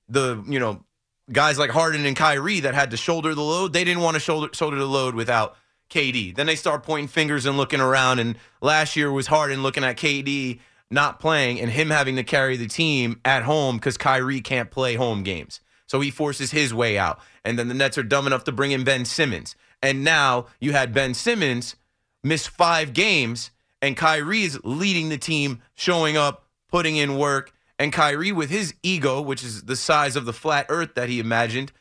the, 0.07 0.43
you 0.47 0.59
know, 0.59 0.83
guys 1.31 1.59
like 1.59 1.69
Harden 1.69 2.05
and 2.05 2.15
Kyrie 2.15 2.61
that 2.61 2.73
had 2.73 2.91
to 2.91 2.97
shoulder 2.97 3.35
the 3.35 3.41
load, 3.41 3.73
they 3.73 3.83
didn't 3.83 4.03
want 4.03 4.15
to 4.15 4.19
shoulder, 4.19 4.49
shoulder 4.53 4.77
the 4.77 4.85
load 4.85 5.15
without 5.15 5.55
KD. 5.89 6.35
Then 6.35 6.47
they 6.47 6.55
start 6.55 6.83
pointing 6.83 7.07
fingers 7.07 7.45
and 7.45 7.57
looking 7.57 7.81
around. 7.81 8.19
And 8.19 8.37
last 8.61 8.95
year 8.95 9.11
was 9.11 9.27
Harden 9.27 9.63
looking 9.63 9.83
at 9.83 9.97
KD 9.97 10.59
not 10.89 11.19
playing 11.19 11.59
and 11.59 11.69
him 11.69 11.89
having 11.89 12.15
to 12.15 12.23
carry 12.23 12.55
the 12.57 12.67
team 12.67 13.19
at 13.25 13.43
home 13.43 13.77
because 13.77 13.97
Kyrie 13.97 14.41
can't 14.41 14.71
play 14.71 14.95
home 14.95 15.23
games. 15.23 15.59
So 15.85 16.01
he 16.01 16.11
forces 16.11 16.51
his 16.51 16.73
way 16.73 16.97
out. 16.97 17.19
And 17.43 17.57
then 17.57 17.67
the 17.67 17.73
Nets 17.73 17.97
are 17.97 18.03
dumb 18.03 18.27
enough 18.27 18.43
to 18.45 18.51
bring 18.51 18.71
in 18.71 18.83
Ben 18.83 19.05
Simmons. 19.05 19.55
And 19.81 20.03
now 20.03 20.47
you 20.59 20.73
had 20.73 20.93
Ben 20.93 21.13
Simmons 21.13 21.75
miss 22.23 22.47
five 22.47 22.93
games, 22.93 23.51
and 23.81 23.95
Kyrie's 23.95 24.59
leading 24.63 25.09
the 25.09 25.17
team, 25.17 25.61
showing 25.75 26.17
up, 26.17 26.47
putting 26.69 26.97
in 26.97 27.17
work. 27.17 27.53
And 27.79 27.93
Kyrie, 27.93 28.31
with 28.31 28.49
his 28.49 28.73
ego, 28.81 29.21
which 29.21 29.43
is 29.43 29.63
the 29.63 29.75
size 29.75 30.15
of 30.15 30.25
the 30.25 30.33
flat 30.33 30.65
earth 30.69 30.95
that 30.95 31.09
he 31.09 31.19
imagined, 31.19 31.71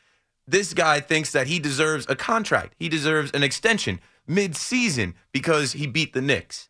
this 0.47 0.73
guy 0.73 0.99
thinks 0.99 1.31
that 1.31 1.47
he 1.47 1.59
deserves 1.59 2.05
a 2.07 2.15
contract. 2.15 2.75
He 2.77 2.87
deserves 2.87 3.31
an 3.31 3.43
extension 3.43 3.99
mid 4.27 4.55
season 4.55 5.15
because 5.31 5.73
he 5.73 5.87
beat 5.87 6.13
the 6.13 6.21
Knicks. 6.21 6.69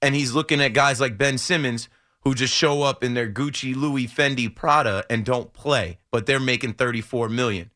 And 0.00 0.14
he's 0.14 0.32
looking 0.32 0.60
at 0.60 0.72
guys 0.72 1.00
like 1.00 1.18
Ben 1.18 1.38
Simmons 1.38 1.88
who 2.22 2.34
just 2.34 2.54
show 2.54 2.82
up 2.82 3.04
in 3.04 3.14
their 3.14 3.30
Gucci, 3.30 3.74
Louis, 3.74 4.06
Fendi, 4.06 4.52
Prada 4.52 5.04
and 5.08 5.24
don't 5.24 5.52
play, 5.52 5.98
but 6.10 6.26
they're 6.26 6.40
making 6.40 6.74
34 6.74 7.28
million. 7.28 7.70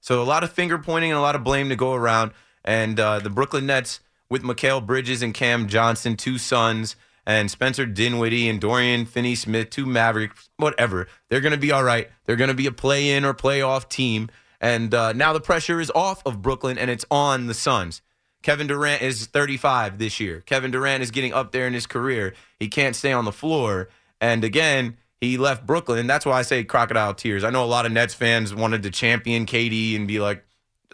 So 0.00 0.22
a 0.22 0.24
lot 0.24 0.44
of 0.44 0.52
finger 0.52 0.78
pointing 0.78 1.10
and 1.10 1.18
a 1.18 1.22
lot 1.22 1.34
of 1.34 1.44
blame 1.44 1.68
to 1.68 1.76
go 1.76 1.94
around. 1.94 2.32
And 2.64 2.98
uh, 2.98 3.18
the 3.18 3.30
Brooklyn 3.30 3.66
Nets 3.66 4.00
with 4.28 4.42
Mikal 4.42 4.84
Bridges 4.84 5.22
and 5.22 5.34
Cam 5.34 5.68
Johnson, 5.68 6.16
two 6.16 6.38
sons, 6.38 6.96
and 7.26 7.50
Spencer 7.50 7.86
Dinwiddie 7.86 8.48
and 8.48 8.60
Dorian 8.60 9.06
Finney 9.06 9.34
Smith, 9.34 9.70
two 9.70 9.86
Mavericks, 9.86 10.50
whatever. 10.56 11.06
They're 11.28 11.40
going 11.40 11.52
to 11.52 11.58
be 11.58 11.72
all 11.72 11.84
right. 11.84 12.08
They're 12.24 12.36
going 12.36 12.48
to 12.48 12.54
be 12.54 12.66
a 12.66 12.72
play 12.72 13.10
in 13.10 13.24
or 13.24 13.34
playoff 13.34 13.88
team. 13.88 14.30
And 14.60 14.92
uh, 14.94 15.12
now 15.12 15.32
the 15.32 15.40
pressure 15.40 15.80
is 15.80 15.90
off 15.94 16.22
of 16.26 16.42
Brooklyn 16.42 16.78
and 16.78 16.90
it's 16.90 17.04
on 17.10 17.46
the 17.46 17.54
Suns. 17.54 18.02
Kevin 18.42 18.66
Durant 18.66 19.02
is 19.02 19.26
35 19.26 19.98
this 19.98 20.18
year. 20.18 20.40
Kevin 20.40 20.70
Durant 20.70 21.02
is 21.02 21.10
getting 21.10 21.32
up 21.32 21.52
there 21.52 21.66
in 21.66 21.74
his 21.74 21.86
career. 21.86 22.34
He 22.58 22.68
can't 22.68 22.96
stay 22.96 23.12
on 23.12 23.24
the 23.24 23.32
floor. 23.32 23.90
And 24.20 24.44
again, 24.44 24.96
he 25.20 25.36
left 25.36 25.66
Brooklyn. 25.66 26.06
That's 26.06 26.24
why 26.24 26.38
I 26.38 26.42
say 26.42 26.64
crocodile 26.64 27.14
tears. 27.14 27.44
I 27.44 27.50
know 27.50 27.64
a 27.64 27.66
lot 27.66 27.84
of 27.84 27.92
Nets 27.92 28.14
fans 28.14 28.54
wanted 28.54 28.82
to 28.84 28.90
champion 28.90 29.44
KD 29.44 29.94
and 29.96 30.08
be 30.08 30.20
like, 30.20 30.44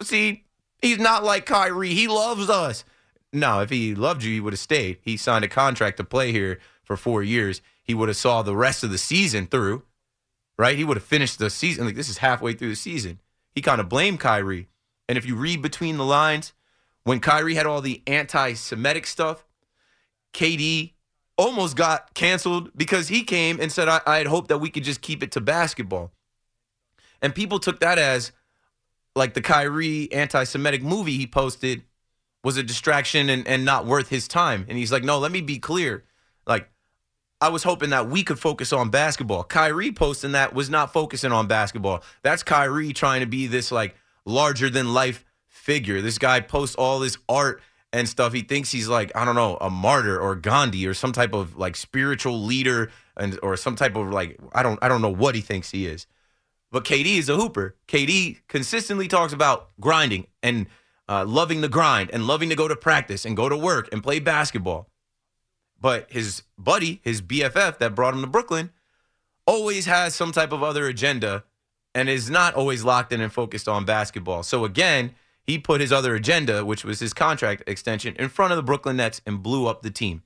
see, 0.03 0.45
he's 0.83 0.99
not 0.99 1.23
like 1.23 1.47
Kyrie. 1.47 1.95
He 1.95 2.09
loves 2.09 2.51
us. 2.51 2.85
No, 3.37 3.61
if 3.61 3.69
he 3.69 3.95
loved 3.95 4.23
you, 4.23 4.33
he 4.33 4.41
would 4.41 4.55
have 4.55 4.61
stayed. 4.61 4.97
He 5.03 5.19
signed 5.19 5.45
a 5.45 5.49
contract 5.49 5.99
to 5.99 6.05
play 6.05 6.33
here 6.33 6.59
for 6.83 6.97
four 6.97 7.23
years. 7.23 7.61
He 7.83 7.93
would 7.93 8.09
have 8.09 8.17
saw 8.17 8.41
the 8.41 8.57
rest 8.57 8.83
of 8.83 8.91
the 8.91 8.97
season 8.97 9.47
through, 9.47 9.83
right? 10.59 10.79
He 10.79 10.85
would 10.85 10.97
have 10.97 11.05
finished 11.05 11.39
the 11.39 11.51
season. 11.51 11.85
Like 11.85 11.97
this 11.97 12.09
is 12.09 12.17
halfway 12.19 12.55
through 12.55 12.71
the 12.71 12.77
season. 12.77 13.21
He 13.55 13.61
kind 13.61 13.79
of 13.79 13.91
blamed 13.91 14.21
Kyrie. 14.21 14.69
And 15.07 15.19
if 15.19 15.27
you 15.27 15.37
read 15.37 15.61
between 15.61 15.99
the 15.99 16.05
lines, 16.05 16.55
when 17.05 17.21
Kyrie 17.21 17.57
had 17.57 17.67
all 17.67 17.83
the 17.83 18.03
anti-Semitic 18.07 19.07
stuff, 19.07 19.45
KD 20.33 20.95
almost 21.37 21.77
got 21.77 22.15
canceled 22.15 22.71
because 22.75 23.09
he 23.09 23.23
came 23.23 23.61
and 23.61 23.71
said, 23.71 23.87
I, 23.87 24.01
I 24.07 24.17
had 24.17 24.29
hoped 24.29 24.49
that 24.49 24.59
we 24.59 24.71
could 24.71 24.83
just 24.83 25.03
keep 25.03 25.23
it 25.23 25.31
to 25.33 25.43
basketball. 25.43 26.11
And 27.21 27.35
people 27.35 27.59
took 27.59 27.81
that 27.81 27.99
as 27.99 28.33
like 29.15 29.35
the 29.35 29.43
Kyrie 29.43 30.11
anti 30.11 30.45
Semitic 30.45 30.83
movie 30.83 31.19
he 31.19 31.27
posted 31.27 31.83
was 32.47 32.57
a 32.57 32.63
distraction 32.63 33.29
and, 33.29 33.45
and 33.49 33.65
not 33.65 33.87
worth 33.87 34.09
his 34.09 34.29
time. 34.29 34.65
And 34.69 34.79
he's 34.79 34.93
like, 34.93 35.03
no, 35.03 35.19
let 35.19 35.33
me 35.33 35.41
be 35.41 35.59
clear. 35.59 36.05
Like, 36.47 36.71
I 37.41 37.49
was 37.49 37.65
hoping 37.65 37.91
that 37.91 38.09
we 38.09 38.23
could 38.23 38.39
focus 38.39 38.73
on 38.73 38.89
basketball. 38.89 39.43
Kyrie 39.43 39.91
posting 39.91 40.31
that 40.31 40.55
was 40.55 40.71
not 40.71 40.93
focusing 40.93 41.33
on 41.33 41.49
basketball. 41.49 42.05
That's 42.23 42.45
Kyrie 42.45 42.93
trying 42.93 43.19
to 43.19 43.27
be 43.27 43.49
this 43.49 43.73
like 43.73 43.97
larger 44.25 44.71
than 44.71 44.95
life 44.95 45.25
figure. 45.49 46.01
This 46.01 46.19
guy 46.19 46.39
posts 46.39 46.77
all 46.77 47.01
this 47.01 47.19
art 47.29 47.63
and 47.93 48.09
stuff. 48.09 48.33
He 48.33 48.43
thinks 48.43 48.71
he's 48.71 48.87
like, 48.87 49.11
I 49.17 49.25
don't 49.25 49.35
know, 49.35 49.59
a 49.61 49.69
martyr 49.69 50.17
or 50.17 50.37
Gandhi 50.37 50.87
or 50.87 50.95
some 50.95 51.11
type 51.11 51.35
of 51.35 51.57
like 51.57 51.75
spiritual 51.75 52.41
leader 52.45 52.93
and 53.17 53.41
or 53.43 53.57
some 53.57 53.75
type 53.75 53.97
of 53.97 54.13
like 54.13 54.39
I 54.53 54.63
don't 54.63 54.79
I 54.83 54.87
don't 54.87 55.03
know 55.03 55.11
what 55.13 55.35
he 55.35 55.41
thinks 55.41 55.73
he 55.73 55.89
is. 55.89 56.07
But 56.71 56.85
KD 56.85 57.19
is 57.19 57.29
a 57.29 57.35
hooper. 57.35 57.75
KD 57.89 58.39
consistently 58.47 59.09
talks 59.09 59.33
about 59.33 59.71
grinding 59.81 60.29
and 60.45 60.69
uh, 61.09 61.25
loving 61.25 61.61
the 61.61 61.69
grind 61.69 62.11
and 62.13 62.27
loving 62.27 62.49
to 62.49 62.57
go 62.57 62.69
to 62.69 62.77
practice 62.77 63.25
and 63.25 63.37
go 63.37 63.49
to 63.49 63.57
work 63.57 63.89
and 63.93 64.03
play 64.03 64.19
basketball. 64.19 64.89
But 65.81 66.11
his 66.11 66.43
buddy, 66.59 67.01
his 67.03 67.23
BFF 67.23 67.79
that 67.79 67.95
brought 67.95 68.15
him 68.15 68.23
to 68.23 68.27
Brooklyn, 68.27 68.71
always 69.47 69.87
has 69.87 70.15
some 70.15 70.33
type 70.33 70.53
of 70.53 70.63
other 70.63 70.87
agenda 70.87 71.45
and 71.95 72.09
is 72.09 72.29
not 72.29 72.55
always 72.55 72.85
locked 72.85 73.13
in 73.13 73.21
and 73.21 73.33
focused 73.33 73.69
on 73.69 73.85
basketball. 73.85 74.43
So 74.43 74.65
again, 74.65 75.15
he 75.43 75.59
put 75.59 75.81
his 75.81 75.93
other 75.93 76.15
agenda, 76.15 76.65
which 76.65 76.85
was 76.85 77.01
his 77.01 77.15
contract 77.15 77.63
extension, 77.67 78.17
in 78.19 78.29
front 78.29 78.53
of 78.53 78.57
the 78.57 78.63
Brooklyn 78.63 78.97
Nets 78.97 79.23
and 79.25 79.43
blew 79.43 79.67
up 79.67 79.83
the 79.83 79.91
team. 79.91 80.23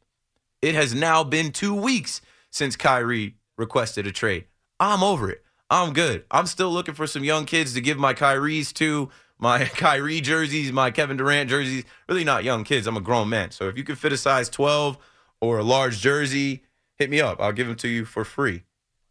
It 0.62 0.74
has 0.74 0.94
now 0.94 1.22
been 1.22 1.52
two 1.52 1.74
weeks 1.74 2.20
since 2.50 2.74
Kyrie 2.74 3.36
requested 3.56 4.06
a 4.06 4.12
trade. 4.12 4.46
I'm 4.78 5.02
over 5.02 5.30
it. 5.30 5.44
I'm 5.68 5.92
good. 5.92 6.24
I'm 6.30 6.46
still 6.46 6.70
looking 6.70 6.94
for 6.94 7.06
some 7.06 7.22
young 7.22 7.44
kids 7.44 7.74
to 7.74 7.80
give 7.80 7.98
my 7.98 8.14
Kyries 8.14 8.72
to, 8.74 9.10
my 9.41 9.64
Kyrie 9.64 10.20
jerseys, 10.20 10.72
my 10.72 10.91
Kevin 10.91 11.16
Durant 11.16 11.51
jerseys. 11.51 11.84
Really 12.09 12.24
not 12.24 12.45
young 12.45 12.64
kids. 12.64 12.86
I'm 12.86 12.97
a 12.97 13.01
grown 13.01 13.28
man. 13.28 13.51
So 13.51 13.68
if 13.68 13.76
you 13.76 13.84
can 13.84 13.97
fit 13.97 14.12
a 14.12 14.16
size 14.16 14.49
12 14.49 14.99
or 15.41 15.59
a 15.59 15.64
large 15.64 15.99
jersey, 16.01 16.62
hit 16.97 17.11
me 17.11 17.20
up. 17.20 17.41
I'll 17.41 17.53
give 17.53 17.66
them 17.66 17.76
to 17.76 17.88
you 17.88 18.05
for 18.05 18.24
free. 18.24 18.62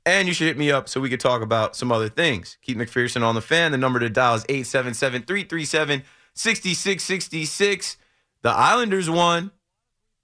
And 0.06 0.28
you 0.28 0.34
should 0.34 0.48
hit 0.48 0.58
me 0.58 0.72
up 0.72 0.88
so 0.88 1.02
we 1.02 1.10
could 1.10 1.20
talk 1.20 1.42
about 1.42 1.76
some 1.76 1.92
other 1.92 2.10
things. 2.10 2.58
Keith 2.62 2.78
McPherson 2.78 3.22
on 3.22 3.36
the 3.36 3.42
fan. 3.42 3.72
The 3.72 3.78
number 3.78 4.00
to 4.00 4.10
dial 4.10 4.36
is 4.36 4.46
877 4.48 5.24
337 5.24 6.04
6666. 6.34 7.98
The 8.42 8.50
Islanders 8.50 9.10
won. 9.10 9.52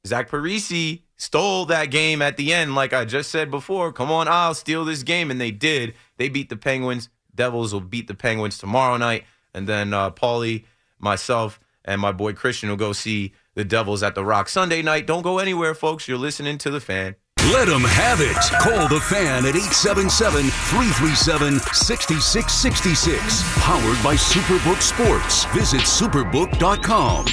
Zach 0.07 0.29
Parise 0.29 1.01
stole 1.17 1.65
that 1.65 1.91
game 1.91 2.21
at 2.21 2.37
the 2.37 2.53
end, 2.53 2.75
like 2.75 2.93
I 2.93 3.05
just 3.05 3.31
said 3.31 3.51
before. 3.51 3.91
Come 3.91 4.11
on, 4.11 4.27
I'll 4.27 4.53
steal 4.53 4.85
this 4.85 5.03
game. 5.03 5.29
And 5.29 5.41
they 5.41 5.51
did. 5.51 5.93
They 6.17 6.29
beat 6.29 6.49
the 6.49 6.57
Penguins. 6.57 7.09
Devils 7.33 7.73
will 7.73 7.81
beat 7.81 8.07
the 8.07 8.13
Penguins 8.13 8.57
tomorrow 8.57 8.97
night. 8.97 9.25
And 9.55 9.67
then 9.67 9.93
uh, 9.93 10.11
Paulie, 10.11 10.65
myself, 10.99 11.59
and 11.85 12.01
my 12.01 12.11
boy 12.11 12.33
Christian 12.33 12.69
will 12.69 12.75
go 12.75 12.91
see 12.91 13.33
the 13.55 13.63
Devils 13.63 14.03
at 14.03 14.13
the 14.13 14.25
Rock 14.25 14.49
Sunday 14.49 14.81
night. 14.81 15.07
Don't 15.07 15.21
go 15.21 15.39
anywhere, 15.39 15.73
folks. 15.73 16.07
You're 16.07 16.17
listening 16.17 16.57
to 16.59 16.69
the 16.69 16.81
fan. 16.81 17.15
Let 17.53 17.67
them 17.67 17.83
have 17.83 18.19
it. 18.21 18.35
Call 18.59 18.87
the 18.87 18.99
fan 18.99 19.45
at 19.45 19.55
877 19.55 20.49
337 20.49 21.59
6666. 21.59 23.43
Powered 23.63 24.03
by 24.03 24.15
Superbook 24.15 24.81
Sports. 24.81 25.45
Visit 25.53 25.81
superbook.com. 25.81 27.25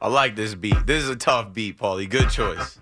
I 0.00 0.08
like 0.08 0.36
this 0.36 0.54
beat. 0.54 0.86
This 0.86 1.04
is 1.04 1.08
a 1.08 1.16
tough 1.16 1.52
beat, 1.54 1.78
Paulie. 1.78 2.08
Good 2.10 2.28
choice. 2.28 2.78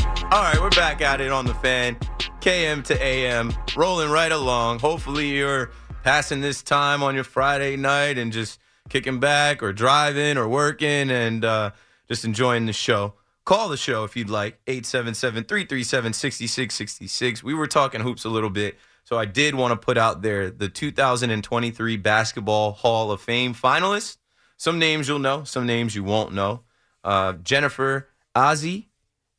All 0.00 0.42
right, 0.42 0.58
we're 0.60 0.70
back 0.70 1.02
at 1.02 1.20
it 1.20 1.30
on 1.30 1.46
the 1.46 1.54
fan. 1.54 1.96
KM 2.42 2.82
to 2.86 3.00
AM, 3.00 3.54
rolling 3.76 4.10
right 4.10 4.32
along. 4.32 4.80
Hopefully, 4.80 5.28
you're 5.28 5.70
passing 6.02 6.40
this 6.40 6.60
time 6.60 7.00
on 7.00 7.14
your 7.14 7.22
Friday 7.22 7.76
night 7.76 8.18
and 8.18 8.32
just 8.32 8.58
kicking 8.88 9.20
back 9.20 9.62
or 9.62 9.72
driving 9.72 10.36
or 10.36 10.48
working 10.48 11.08
and 11.12 11.44
uh, 11.44 11.70
just 12.08 12.24
enjoying 12.24 12.66
the 12.66 12.72
show. 12.72 13.14
Call 13.44 13.68
the 13.68 13.76
show 13.76 14.02
if 14.02 14.16
you'd 14.16 14.28
like, 14.28 14.58
877 14.66 15.44
337 15.44 16.12
6666. 16.12 17.44
We 17.44 17.54
were 17.54 17.68
talking 17.68 18.00
hoops 18.00 18.24
a 18.24 18.28
little 18.28 18.50
bit, 18.50 18.76
so 19.04 19.16
I 19.16 19.24
did 19.24 19.54
want 19.54 19.70
to 19.70 19.76
put 19.76 19.96
out 19.96 20.22
there 20.22 20.50
the 20.50 20.68
2023 20.68 21.96
Basketball 21.96 22.72
Hall 22.72 23.12
of 23.12 23.20
Fame 23.20 23.54
finalists. 23.54 24.16
Some 24.56 24.80
names 24.80 25.06
you'll 25.06 25.20
know, 25.20 25.44
some 25.44 25.64
names 25.64 25.94
you 25.94 26.02
won't 26.02 26.34
know. 26.34 26.62
Uh, 27.04 27.34
Jennifer 27.34 28.08
Azzi, 28.34 28.86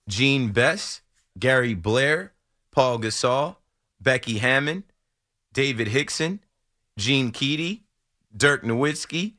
Gene 0.08 0.54
Bess, 0.54 1.02
Gary 1.38 1.74
Blair, 1.74 2.33
Pau 2.74 2.98
Gasol, 2.98 3.56
Becky 4.02 4.40
Hammon, 4.40 4.84
David 5.54 5.88
Hixon, 5.88 6.40
Gene 6.98 7.32
Keady, 7.32 7.82
Dirk 8.36 8.64
Nowitzki, 8.64 9.34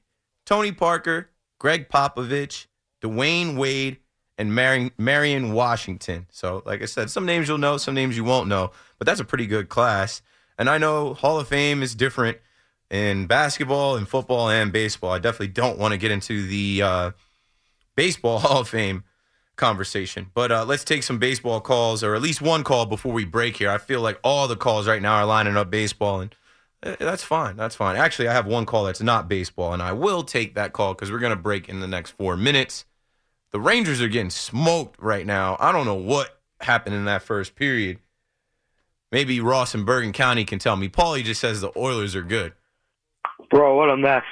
Tony 0.47 0.73
Parker, 0.73 1.31
Gregg 1.59 1.89
Popovich, 1.89 2.67
Dwyane 3.03 3.57
Wade, 3.57 3.99
and 4.39 4.55
Marian, 4.55 4.91
Marian 4.99 5.53
Washington. 5.53 6.27
So, 6.31 6.63
like 6.65 6.83
I 6.83 6.87
said, 6.87 7.11
some 7.11 7.27
names 7.27 7.49
you'll 7.49 7.59
know, 7.59 7.77
some 7.77 7.95
names 7.95 8.17
you 8.17 8.25
won't 8.25 8.49
know, 8.49 8.73
but 8.99 9.07
that's 9.07 9.21
a 9.21 9.25
pretty 9.25 9.47
good 9.47 9.69
class. 9.69 10.23
And 10.59 10.69
I 10.69 10.79
know 10.79 11.15
Hall 11.15 11.39
of 11.39 11.49
Fame 11.49 11.83
is 11.83 11.95
different 11.95 12.39
in 12.91 13.27
basketball 13.27 13.97
and 13.97 14.09
football 14.09 14.51
and 14.51 14.73
baseball. 14.73 15.13
I 15.13 15.19
definitely 15.19 15.49
don't 15.49 15.79
want 15.79 15.93
to 15.93 15.99
get 15.99 16.11
into 16.11 16.47
the 16.47 16.83
uh, 16.83 17.11
baseball 17.97 18.39
Hall 18.41 18.61
of 18.61 18.69
Fame 18.69 19.05
conversation, 19.57 20.31
but 20.35 20.51
uh, 20.51 20.65
let's 20.65 20.85
take 20.85 21.03
some 21.03 21.19
baseball 21.19 21.61
calls 21.61 22.03
or 22.03 22.15
at 22.15 22.23
least 22.23 22.43
one 22.43 22.65
call 22.65 22.87
before 22.87 23.13
we 23.13 23.25
break 23.25 23.57
here. 23.57 23.71
I 23.71 23.79
feel 23.79 24.01
like 24.01 24.19
all 24.25 24.49
the 24.49 24.57
calls 24.57 24.87
right 24.87 25.03
now 25.03 25.15
are 25.15 25.27
lining 25.27 25.57
up 25.57 25.71
baseball, 25.71 26.21
and 26.21 26.35
Eh, 26.85 26.97
That's 26.99 27.25
fine. 27.25 27.57
That's 27.57 27.75
fine. 27.75 27.97
Actually, 27.97 28.29
I 28.29 28.33
have 28.35 28.47
one 28.47 28.67
call 28.67 28.85
that's 28.85 29.01
not 29.01 29.29
baseball, 29.29 29.73
and 29.73 29.83
I 29.83 29.93
will 29.93 30.23
take 30.23 30.55
that 30.55 30.73
call 30.73 30.95
because 30.95 31.11
we're 31.11 31.19
going 31.19 31.37
to 31.37 31.43
break 31.43 31.69
in 31.69 31.81
the 31.81 31.89
next 31.89 32.13
four 32.13 32.37
minutes. 32.37 32.85
The 33.51 33.61
Rangers 33.61 34.01
are 34.01 34.09
getting 34.09 34.31
smoked 34.31 35.01
right 35.01 35.27
now. 35.27 35.57
I 35.59 35.73
don't 35.73 35.87
know 35.87 35.95
what 35.95 36.39
happened 36.61 36.95
in 36.95 37.07
that 37.07 37.23
first 37.23 37.55
period. 37.57 37.99
Maybe 39.11 39.41
Ross 39.41 39.75
and 39.75 39.87
Bergen 39.87 40.13
County 40.13 40.45
can 40.45 40.59
tell 40.59 40.77
me. 40.77 40.89
Paulie 40.89 41.25
just 41.25 41.41
says 41.41 41.61
the 41.61 41.71
Oilers 41.77 42.15
are 42.17 42.23
good. 42.23 42.53
Bro, 43.51 43.77
what 43.77 43.91
a 43.91 43.97
mess. 43.97 44.25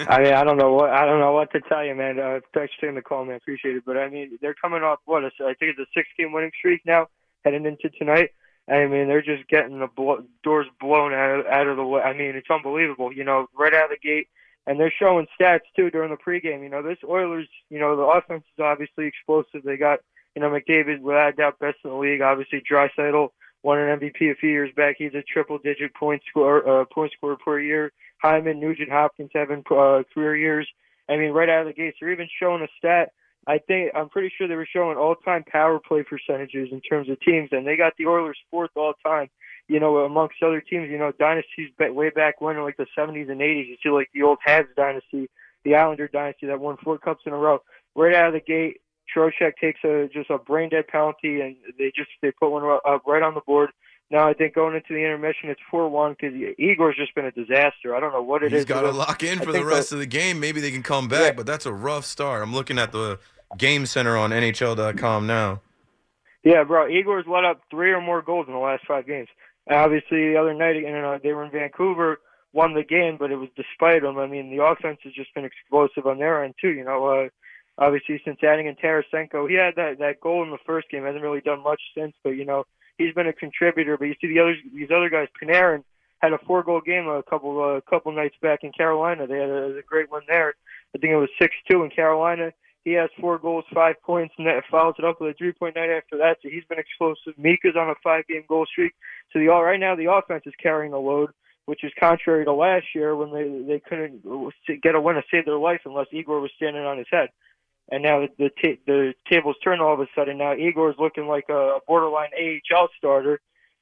I 0.00 0.22
mean, 0.22 0.32
I 0.32 0.44
don't 0.44 0.56
know 0.56 0.72
what 0.72 0.90
I 0.90 1.04
don't 1.06 1.20
know 1.20 1.32
what 1.32 1.50
to 1.52 1.60
tell 1.60 1.84
you, 1.84 1.94
man. 1.94 2.18
Uh, 2.18 2.40
thanks 2.54 2.72
for 2.74 2.82
taking 2.82 2.96
the 2.96 3.02
call, 3.02 3.24
man. 3.24 3.36
Appreciate 3.36 3.76
it. 3.76 3.84
But 3.84 3.96
I 3.96 4.08
mean, 4.08 4.38
they're 4.40 4.54
coming 4.54 4.82
off 4.82 5.00
what? 5.04 5.24
I 5.24 5.30
think 5.30 5.56
it's 5.60 5.78
a 5.78 5.86
six-game 5.94 6.32
winning 6.32 6.52
streak 6.58 6.82
now, 6.84 7.08
heading 7.44 7.66
into 7.66 7.88
tonight. 7.90 8.30
I 8.68 8.86
mean, 8.86 9.08
they're 9.08 9.22
just 9.22 9.48
getting 9.48 9.80
the 9.80 9.88
blo- 9.88 10.24
doors 10.44 10.66
blown 10.80 11.12
out 11.12 11.40
of, 11.40 11.46
out 11.46 11.66
of 11.66 11.76
the 11.76 11.84
way. 11.84 12.00
I 12.00 12.12
mean, 12.12 12.36
it's 12.36 12.50
unbelievable. 12.50 13.12
You 13.12 13.24
know, 13.24 13.46
right 13.58 13.74
out 13.74 13.86
of 13.86 13.90
the 13.90 14.08
gate, 14.08 14.28
and 14.66 14.78
they're 14.78 14.92
showing 14.96 15.26
stats 15.38 15.60
too 15.74 15.90
during 15.90 16.10
the 16.10 16.16
pregame. 16.16 16.62
You 16.62 16.68
know, 16.68 16.82
this 16.82 16.98
Oilers. 17.08 17.48
You 17.70 17.80
know, 17.80 17.96
the 17.96 18.02
offense 18.02 18.44
is 18.56 18.62
obviously 18.62 19.06
explosive. 19.06 19.62
They 19.64 19.76
got 19.76 20.00
you 20.36 20.42
know 20.42 20.50
McDavid 20.50 21.00
without 21.00 21.36
doubt 21.36 21.58
best 21.58 21.78
in 21.84 21.90
the 21.90 21.96
league. 21.96 22.20
Obviously, 22.20 22.62
Draisaitl 22.70 23.30
won 23.62 23.78
an 23.78 23.98
MVP 23.98 24.30
a 24.30 24.36
few 24.36 24.50
years 24.50 24.70
back. 24.76 24.96
He's 24.98 25.14
a 25.14 25.22
triple-digit 25.22 25.94
point 25.94 26.22
score 26.28 26.68
uh, 26.68 26.84
point 26.84 27.12
scorer 27.16 27.36
per 27.36 27.60
year. 27.60 27.92
Hyman, 28.22 28.60
Nugent 28.60 28.90
Hopkins 28.90 29.30
having 29.34 29.64
uh, 29.70 30.02
career 30.14 30.36
years. 30.36 30.68
I 31.08 31.16
mean, 31.16 31.32
right 31.32 31.48
out 31.48 31.62
of 31.62 31.66
the 31.66 31.72
gates, 31.72 31.96
they're 32.00 32.12
even 32.12 32.28
showing 32.40 32.62
a 32.62 32.68
stat. 32.78 33.12
I 33.46 33.58
think 33.58 33.90
I'm 33.94 34.08
pretty 34.08 34.32
sure 34.38 34.46
they 34.46 34.54
were 34.54 34.68
showing 34.72 34.96
all-time 34.96 35.44
power 35.44 35.80
play 35.80 36.04
percentages 36.04 36.68
in 36.70 36.80
terms 36.80 37.08
of 37.10 37.20
teams, 37.20 37.48
and 37.50 37.66
they 37.66 37.76
got 37.76 37.94
the 37.98 38.06
Oilers 38.06 38.38
fourth 38.50 38.70
all-time. 38.76 39.28
You 39.68 39.80
know, 39.80 39.98
amongst 39.98 40.42
other 40.42 40.60
teams, 40.60 40.90
you 40.90 40.98
know, 40.98 41.12
dynasties 41.18 41.70
way 41.78 42.10
back 42.10 42.40
when, 42.40 42.60
like 42.62 42.76
the 42.76 42.86
70s 42.96 43.30
and 43.30 43.40
80s, 43.40 43.68
you 43.68 43.76
see 43.82 43.90
like 43.90 44.10
the 44.14 44.22
old 44.22 44.38
Habs 44.46 44.74
dynasty, 44.76 45.28
the 45.64 45.74
Islander 45.74 46.08
dynasty 46.08 46.46
that 46.46 46.60
won 46.60 46.76
four 46.82 46.98
cups 46.98 47.22
in 47.26 47.32
a 47.32 47.36
row. 47.36 47.58
Right 47.96 48.14
out 48.14 48.28
of 48.28 48.34
the 48.34 48.40
gate, 48.40 48.80
Trocheck 49.14 49.52
takes 49.60 49.80
a 49.84 50.08
just 50.12 50.30
a 50.30 50.38
brain 50.38 50.70
dead 50.70 50.86
penalty, 50.88 51.40
and 51.40 51.56
they 51.78 51.92
just 51.94 52.10
they 52.22 52.30
put 52.30 52.50
one 52.50 52.64
up 52.64 53.02
right 53.06 53.22
on 53.22 53.34
the 53.34 53.40
board. 53.46 53.70
Now 54.12 54.28
I 54.28 54.34
think 54.34 54.54
going 54.54 54.74
into 54.76 54.92
the 54.92 54.98
intermission, 54.98 55.48
it's 55.48 55.60
four 55.70 55.88
one 55.88 56.12
because 56.12 56.34
Igor's 56.58 56.96
just 56.96 57.14
been 57.14 57.24
a 57.24 57.32
disaster. 57.32 57.96
I 57.96 58.00
don't 58.00 58.12
know 58.12 58.22
what 58.22 58.42
it 58.42 58.52
is. 58.52 58.60
He's 58.60 58.64
got 58.66 58.82
to 58.82 58.90
lock 58.90 59.22
in 59.22 59.40
I 59.40 59.44
for 59.44 59.52
the 59.52 59.58
think 59.60 59.66
rest 59.66 59.90
of 59.90 60.00
the 60.00 60.06
game. 60.06 60.38
Maybe 60.38 60.60
they 60.60 60.70
can 60.70 60.82
come 60.82 61.08
back, 61.08 61.34
but 61.34 61.46
that's 61.46 61.64
a 61.64 61.72
rough 61.72 62.04
start. 62.04 62.42
I'm 62.42 62.52
looking 62.52 62.78
at 62.78 62.92
the 62.92 63.18
game 63.56 63.86
center 63.86 64.18
on 64.18 64.28
NHL.com 64.28 65.26
now. 65.26 65.62
Yeah, 66.44 66.62
bro. 66.64 66.88
Igor's 66.88 67.24
let 67.26 67.46
up 67.46 67.62
three 67.70 67.90
or 67.90 68.02
more 68.02 68.20
goals 68.20 68.46
in 68.48 68.52
the 68.52 68.58
last 68.58 68.84
five 68.86 69.06
games. 69.06 69.28
Obviously, 69.70 70.28
the 70.28 70.36
other 70.36 70.52
night, 70.52 70.76
you 70.76 70.82
know, 70.82 71.18
they 71.22 71.32
were 71.32 71.44
in 71.44 71.50
Vancouver, 71.50 72.20
won 72.52 72.74
the 72.74 72.84
game, 72.84 73.16
but 73.18 73.30
it 73.30 73.36
was 73.36 73.48
despite 73.56 74.02
them. 74.02 74.18
I 74.18 74.26
mean, 74.26 74.54
the 74.54 74.62
offense 74.62 74.98
has 75.04 75.14
just 75.14 75.32
been 75.34 75.46
explosive 75.46 76.06
on 76.06 76.18
their 76.18 76.44
end 76.44 76.54
too. 76.60 76.72
You 76.72 76.84
know, 76.84 77.06
uh, 77.06 77.28
obviously 77.78 78.20
since 78.26 78.38
adding 78.42 78.66
in 78.66 78.74
Tarasenko, 78.74 79.48
he 79.48 79.54
had 79.54 79.76
that 79.76 80.00
that 80.00 80.20
goal 80.20 80.42
in 80.42 80.50
the 80.50 80.58
first 80.66 80.90
game. 80.90 81.04
Hasn't 81.04 81.22
really 81.22 81.40
done 81.40 81.62
much 81.62 81.80
since, 81.96 82.12
but 82.22 82.30
you 82.30 82.44
know, 82.44 82.64
he's 82.98 83.14
been 83.14 83.26
a 83.26 83.32
contributor. 83.32 83.96
But 83.96 84.06
you 84.06 84.14
see 84.20 84.28
the 84.28 84.40
others, 84.40 84.58
these 84.74 84.90
other 84.94 85.08
guys, 85.08 85.28
Panarin 85.40 85.84
had 86.20 86.32
a 86.32 86.38
four 86.46 86.62
goal 86.62 86.80
game 86.80 87.08
a 87.08 87.22
couple 87.22 87.76
a 87.76 87.82
couple 87.82 88.12
nights 88.12 88.36
back 88.40 88.60
in 88.62 88.72
Carolina. 88.72 89.26
They 89.26 89.38
had 89.38 89.50
a, 89.50 89.76
a 89.78 89.82
great 89.82 90.10
one 90.10 90.22
there. 90.28 90.54
I 90.94 90.98
think 90.98 91.12
it 91.12 91.16
was 91.16 91.28
six 91.40 91.54
two 91.70 91.82
in 91.82 91.90
Carolina. 91.90 92.52
He 92.84 92.92
has 92.92 93.10
four 93.20 93.38
goals, 93.38 93.64
five 93.72 93.96
points, 94.02 94.34
and 94.38 94.46
that 94.46 94.64
follows 94.68 94.94
it 94.98 95.04
up 95.04 95.20
with 95.20 95.30
a 95.30 95.34
three 95.34 95.52
point 95.52 95.76
night 95.76 95.90
after 95.90 96.16
that. 96.18 96.38
So 96.42 96.48
he's 96.48 96.64
been 96.64 96.78
explosive. 96.78 97.34
Mika's 97.38 97.76
on 97.76 97.90
a 97.90 97.94
five 98.02 98.26
game 98.26 98.44
goal 98.48 98.66
streak. 98.66 98.94
So 99.32 99.38
the 99.38 99.48
all 99.48 99.64
right 99.64 99.80
now 99.80 99.94
the 99.94 100.10
offense 100.10 100.44
is 100.46 100.54
carrying 100.62 100.92
the 100.92 100.98
load, 100.98 101.30
which 101.66 101.84
is 101.84 101.92
contrary 101.98 102.44
to 102.44 102.52
last 102.52 102.86
year 102.94 103.14
when 103.16 103.32
they 103.32 103.74
they 103.74 103.80
couldn't 103.80 104.22
get 104.82 104.94
a 104.94 105.00
win 105.00 105.16
to 105.16 105.22
save 105.30 105.44
their 105.44 105.58
life 105.58 105.80
unless 105.84 106.06
Igor 106.12 106.40
was 106.40 106.50
standing 106.56 106.84
on 106.84 106.98
his 106.98 107.06
head. 107.10 107.28
And 107.92 108.02
now 108.02 108.20
the 108.20 108.28
the, 108.38 108.50
ta- 108.50 108.80
the 108.86 109.12
tables 109.30 109.56
turn 109.62 109.80
all 109.80 109.92
of 109.92 110.00
a 110.00 110.06
sudden. 110.16 110.38
Now 110.38 110.54
Igor's 110.54 110.96
looking 110.98 111.26
like 111.26 111.48
a 111.50 111.78
borderline 111.86 112.30
AHL 112.34 112.88
starter, 112.96 113.38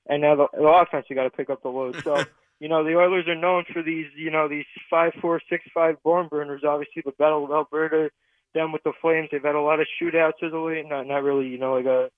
and 0.08 0.20
now 0.20 0.34
the, 0.34 0.48
the 0.52 0.66
offense 0.66 1.06
has 1.08 1.14
got 1.14 1.24
to 1.24 1.30
pick 1.30 1.48
up 1.48 1.62
the 1.62 1.70
load. 1.70 2.02
So. 2.04 2.22
You 2.62 2.68
know 2.68 2.84
the 2.84 2.94
Oilers 2.94 3.26
are 3.26 3.34
known 3.34 3.64
for 3.72 3.82
these, 3.82 4.08
you 4.14 4.30
know, 4.30 4.46
these 4.46 4.66
five 4.90 5.12
four 5.22 5.40
six 5.48 5.64
five 5.72 5.96
barn 6.04 6.28
burners. 6.28 6.60
Obviously, 6.62 7.00
the 7.02 7.12
Battle 7.12 7.42
of 7.42 7.50
Alberta, 7.50 8.10
them 8.52 8.70
with 8.70 8.82
the 8.82 8.92
Flames. 9.00 9.30
They've 9.32 9.42
had 9.42 9.54
a 9.54 9.62
lot 9.62 9.80
of 9.80 9.86
shootouts 9.96 10.42
as 10.42 10.52
of 10.52 10.66
late. 10.66 10.86
Not 10.86 11.06
not 11.06 11.22
really, 11.22 11.48
you 11.48 11.56
know, 11.56 11.72
like 11.72 11.86
a 11.86 12.10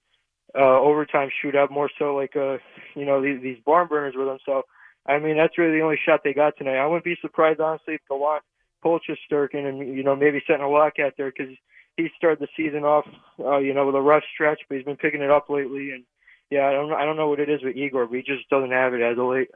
uh, 0.59 0.81
overtime 0.81 1.31
shootout. 1.45 1.71
More 1.71 1.89
so 1.97 2.17
like 2.17 2.35
uh 2.35 2.59
you 2.97 3.05
know, 3.05 3.23
these, 3.23 3.41
these 3.41 3.59
barn 3.65 3.87
burners 3.87 4.15
with 4.17 4.27
them. 4.27 4.39
So, 4.45 4.63
I 5.07 5.21
mean, 5.21 5.37
that's 5.37 5.57
really 5.59 5.79
the 5.79 5.85
only 5.85 6.01
shot 6.05 6.23
they 6.25 6.35
got 6.35 6.57
tonight. 6.59 6.77
I 6.77 6.87
wouldn't 6.87 7.05
be 7.05 7.17
surprised 7.21 7.61
honestly 7.61 7.95
if 7.95 8.01
Gallant 8.09 8.43
Polchester 8.83 9.49
and 9.53 9.79
you 9.97 10.03
know 10.03 10.17
maybe 10.17 10.43
setting 10.47 10.65
a 10.65 10.69
lockout 10.69 11.13
there 11.17 11.33
because 11.37 11.55
he 11.97 12.09
started 12.17 12.39
the 12.41 12.49
season 12.57 12.85
off, 12.85 13.07
uh, 13.39 13.59
you 13.59 13.75
know, 13.75 13.87
with 13.87 13.95
a 13.95 14.01
rough 14.01 14.25
stretch, 14.33 14.61
but 14.69 14.77
he's 14.77 14.85
been 14.85 14.97
picking 14.97 15.23
it 15.23 15.31
up 15.31 15.51
lately. 15.51 15.91
And 15.93 16.05
yeah, 16.51 16.67
I 16.67 16.73
don't 16.73 16.93
I 16.93 17.05
don't 17.05 17.17
know 17.17 17.29
what 17.29 17.41
it 17.41 17.49
is 17.51 17.63
with 17.63 17.77
Igor, 17.77 18.07
but 18.07 18.17
he 18.17 18.23
just 18.23 18.49
doesn't 18.49 18.71
have 18.73 18.95
it 18.95 19.01
as 19.03 19.19
of 19.19 19.27
late. 19.27 19.51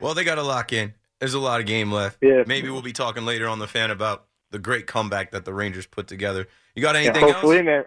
Well, 0.00 0.14
they 0.14 0.24
got 0.24 0.34
to 0.36 0.42
lock 0.42 0.72
in. 0.72 0.94
There's 1.20 1.34
a 1.34 1.38
lot 1.38 1.60
of 1.60 1.66
game 1.66 1.90
left. 1.90 2.18
Yeah. 2.20 2.44
Maybe 2.46 2.68
we'll 2.68 2.82
be 2.82 2.92
talking 2.92 3.24
later 3.24 3.48
on 3.48 3.58
the 3.58 3.66
fan 3.66 3.90
about 3.90 4.26
the 4.50 4.58
great 4.58 4.86
comeback 4.86 5.30
that 5.30 5.44
the 5.44 5.54
Rangers 5.54 5.86
put 5.86 6.06
together. 6.06 6.46
You 6.74 6.82
got 6.82 6.94
Yeah, 6.94 7.10
anything 7.10 7.22
hopefully, 7.22 7.58
else? 7.58 7.64
man. 7.64 7.84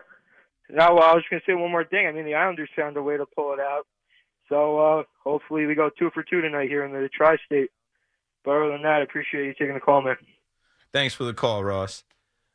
No, 0.72 0.96
well, 0.96 1.04
I 1.04 1.14
was 1.14 1.24
going 1.30 1.40
to 1.40 1.46
say 1.46 1.54
one 1.56 1.72
more 1.72 1.84
thing. 1.86 2.08
I 2.08 2.12
mean, 2.12 2.26
the 2.26 2.36
Islanders 2.36 2.70
found 2.76 2.98
a 2.98 3.04
way 3.04 3.18
to 3.18 3.26
pull 3.26 3.54
it 3.54 3.60
out. 3.60 3.86
So 4.50 4.80
uh, 4.80 5.04
hopefully 5.24 5.66
we 5.68 5.76
go 5.76 5.90
two 5.90 6.10
for 6.12 6.24
two 6.24 6.42
tonight 6.42 6.70
here 6.70 6.84
in 6.84 6.92
the 6.92 7.08
tri-state. 7.10 7.70
But 8.44 8.52
other 8.52 8.72
than 8.72 8.82
that, 8.84 9.00
I 9.00 9.02
appreciate 9.02 9.46
you 9.46 9.54
taking 9.54 9.76
the 9.76 9.80
call, 9.80 10.02
man. 10.02 10.16
Thanks 10.92 11.14
for 11.14 11.24
the 11.24 11.34
call, 11.34 11.64
Ross. 11.64 12.04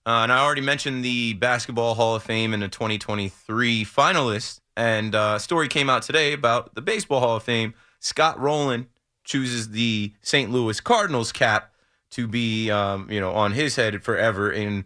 Uh, 0.07 0.21
and 0.23 0.33
I 0.33 0.45
already 0.45 0.61
mentioned 0.61 1.05
the 1.05 1.33
Basketball 1.35 1.95
Hall 1.95 2.15
of 2.15 2.23
Fame 2.23 2.53
and 2.53 2.63
the 2.63 2.69
2023 2.69 3.85
finalists. 3.85 4.61
And 4.77 5.15
uh, 5.15 5.35
a 5.37 5.41
story 5.41 5.69
came 5.69 5.89
out 5.89 6.03
today 6.03 6.33
about 6.33 6.75
the 6.75 6.83
Baseball 6.83 7.21
Hall 7.21 7.37
of 7.37 7.43
Fame. 7.43 7.75
Scott 8.01 8.39
Rolen 8.39 8.89
chooses 9.25 9.71
the 9.71 10.13
St. 10.21 10.51
Louis 10.51 10.79
Cardinals 10.81 11.33
cap 11.33 11.73
to 12.11 12.29
be, 12.29 12.71
um, 12.71 13.11
you 13.11 13.19
know, 13.19 13.33
on 13.33 13.53
his 13.53 13.77
head 13.77 14.03
forever 14.03 14.53
in 14.53 14.85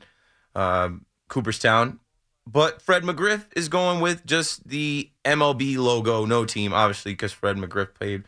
um, 0.54 1.04
Cooperstown. 1.28 1.98
But 2.46 2.80
Fred 2.80 3.02
McGriff 3.02 3.44
is 3.54 3.68
going 3.68 4.00
with 4.00 4.24
just 4.24 4.66
the 4.68 5.10
MLB 5.24 5.76
logo, 5.76 6.24
no 6.24 6.44
team, 6.44 6.72
obviously, 6.72 7.12
because 7.12 7.32
Fred 7.32 7.56
McGriff 7.56 7.92
played 7.92 8.24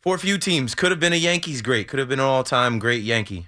for 0.00 0.14
a 0.14 0.18
few 0.18 0.36
teams. 0.36 0.74
Could 0.74 0.90
have 0.90 1.00
been 1.00 1.12
a 1.12 1.16
Yankees 1.16 1.62
great, 1.62 1.88
could 1.88 1.98
have 1.98 2.08
been 2.08 2.20
an 2.20 2.26
all 2.26 2.44
time 2.44 2.78
great 2.78 3.02
Yankee. 3.02 3.46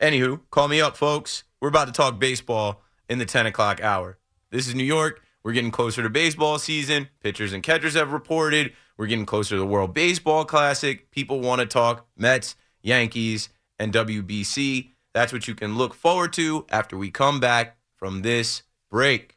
Anywho, 0.00 0.40
call 0.50 0.68
me 0.68 0.80
up, 0.80 0.96
folks. 0.96 1.44
We're 1.62 1.68
about 1.68 1.86
to 1.86 1.92
talk 1.92 2.18
baseball 2.18 2.82
in 3.08 3.20
the 3.20 3.24
10 3.24 3.46
o'clock 3.46 3.80
hour. 3.80 4.18
This 4.50 4.66
is 4.66 4.74
New 4.74 4.82
York. 4.82 5.22
We're 5.44 5.52
getting 5.52 5.70
closer 5.70 6.02
to 6.02 6.10
baseball 6.10 6.58
season. 6.58 7.08
Pitchers 7.22 7.52
and 7.52 7.62
catchers 7.62 7.94
have 7.94 8.12
reported. 8.12 8.72
We're 8.96 9.06
getting 9.06 9.26
closer 9.26 9.54
to 9.54 9.60
the 9.60 9.66
World 9.66 9.94
Baseball 9.94 10.44
Classic. 10.44 11.08
People 11.12 11.38
want 11.38 11.60
to 11.60 11.66
talk 11.66 12.08
Mets, 12.16 12.56
Yankees, 12.82 13.48
and 13.78 13.92
WBC. 13.92 14.88
That's 15.14 15.32
what 15.32 15.46
you 15.46 15.54
can 15.54 15.78
look 15.78 15.94
forward 15.94 16.32
to 16.32 16.66
after 16.68 16.96
we 16.96 17.12
come 17.12 17.38
back 17.38 17.76
from 17.94 18.22
this 18.22 18.64
break. 18.90 19.36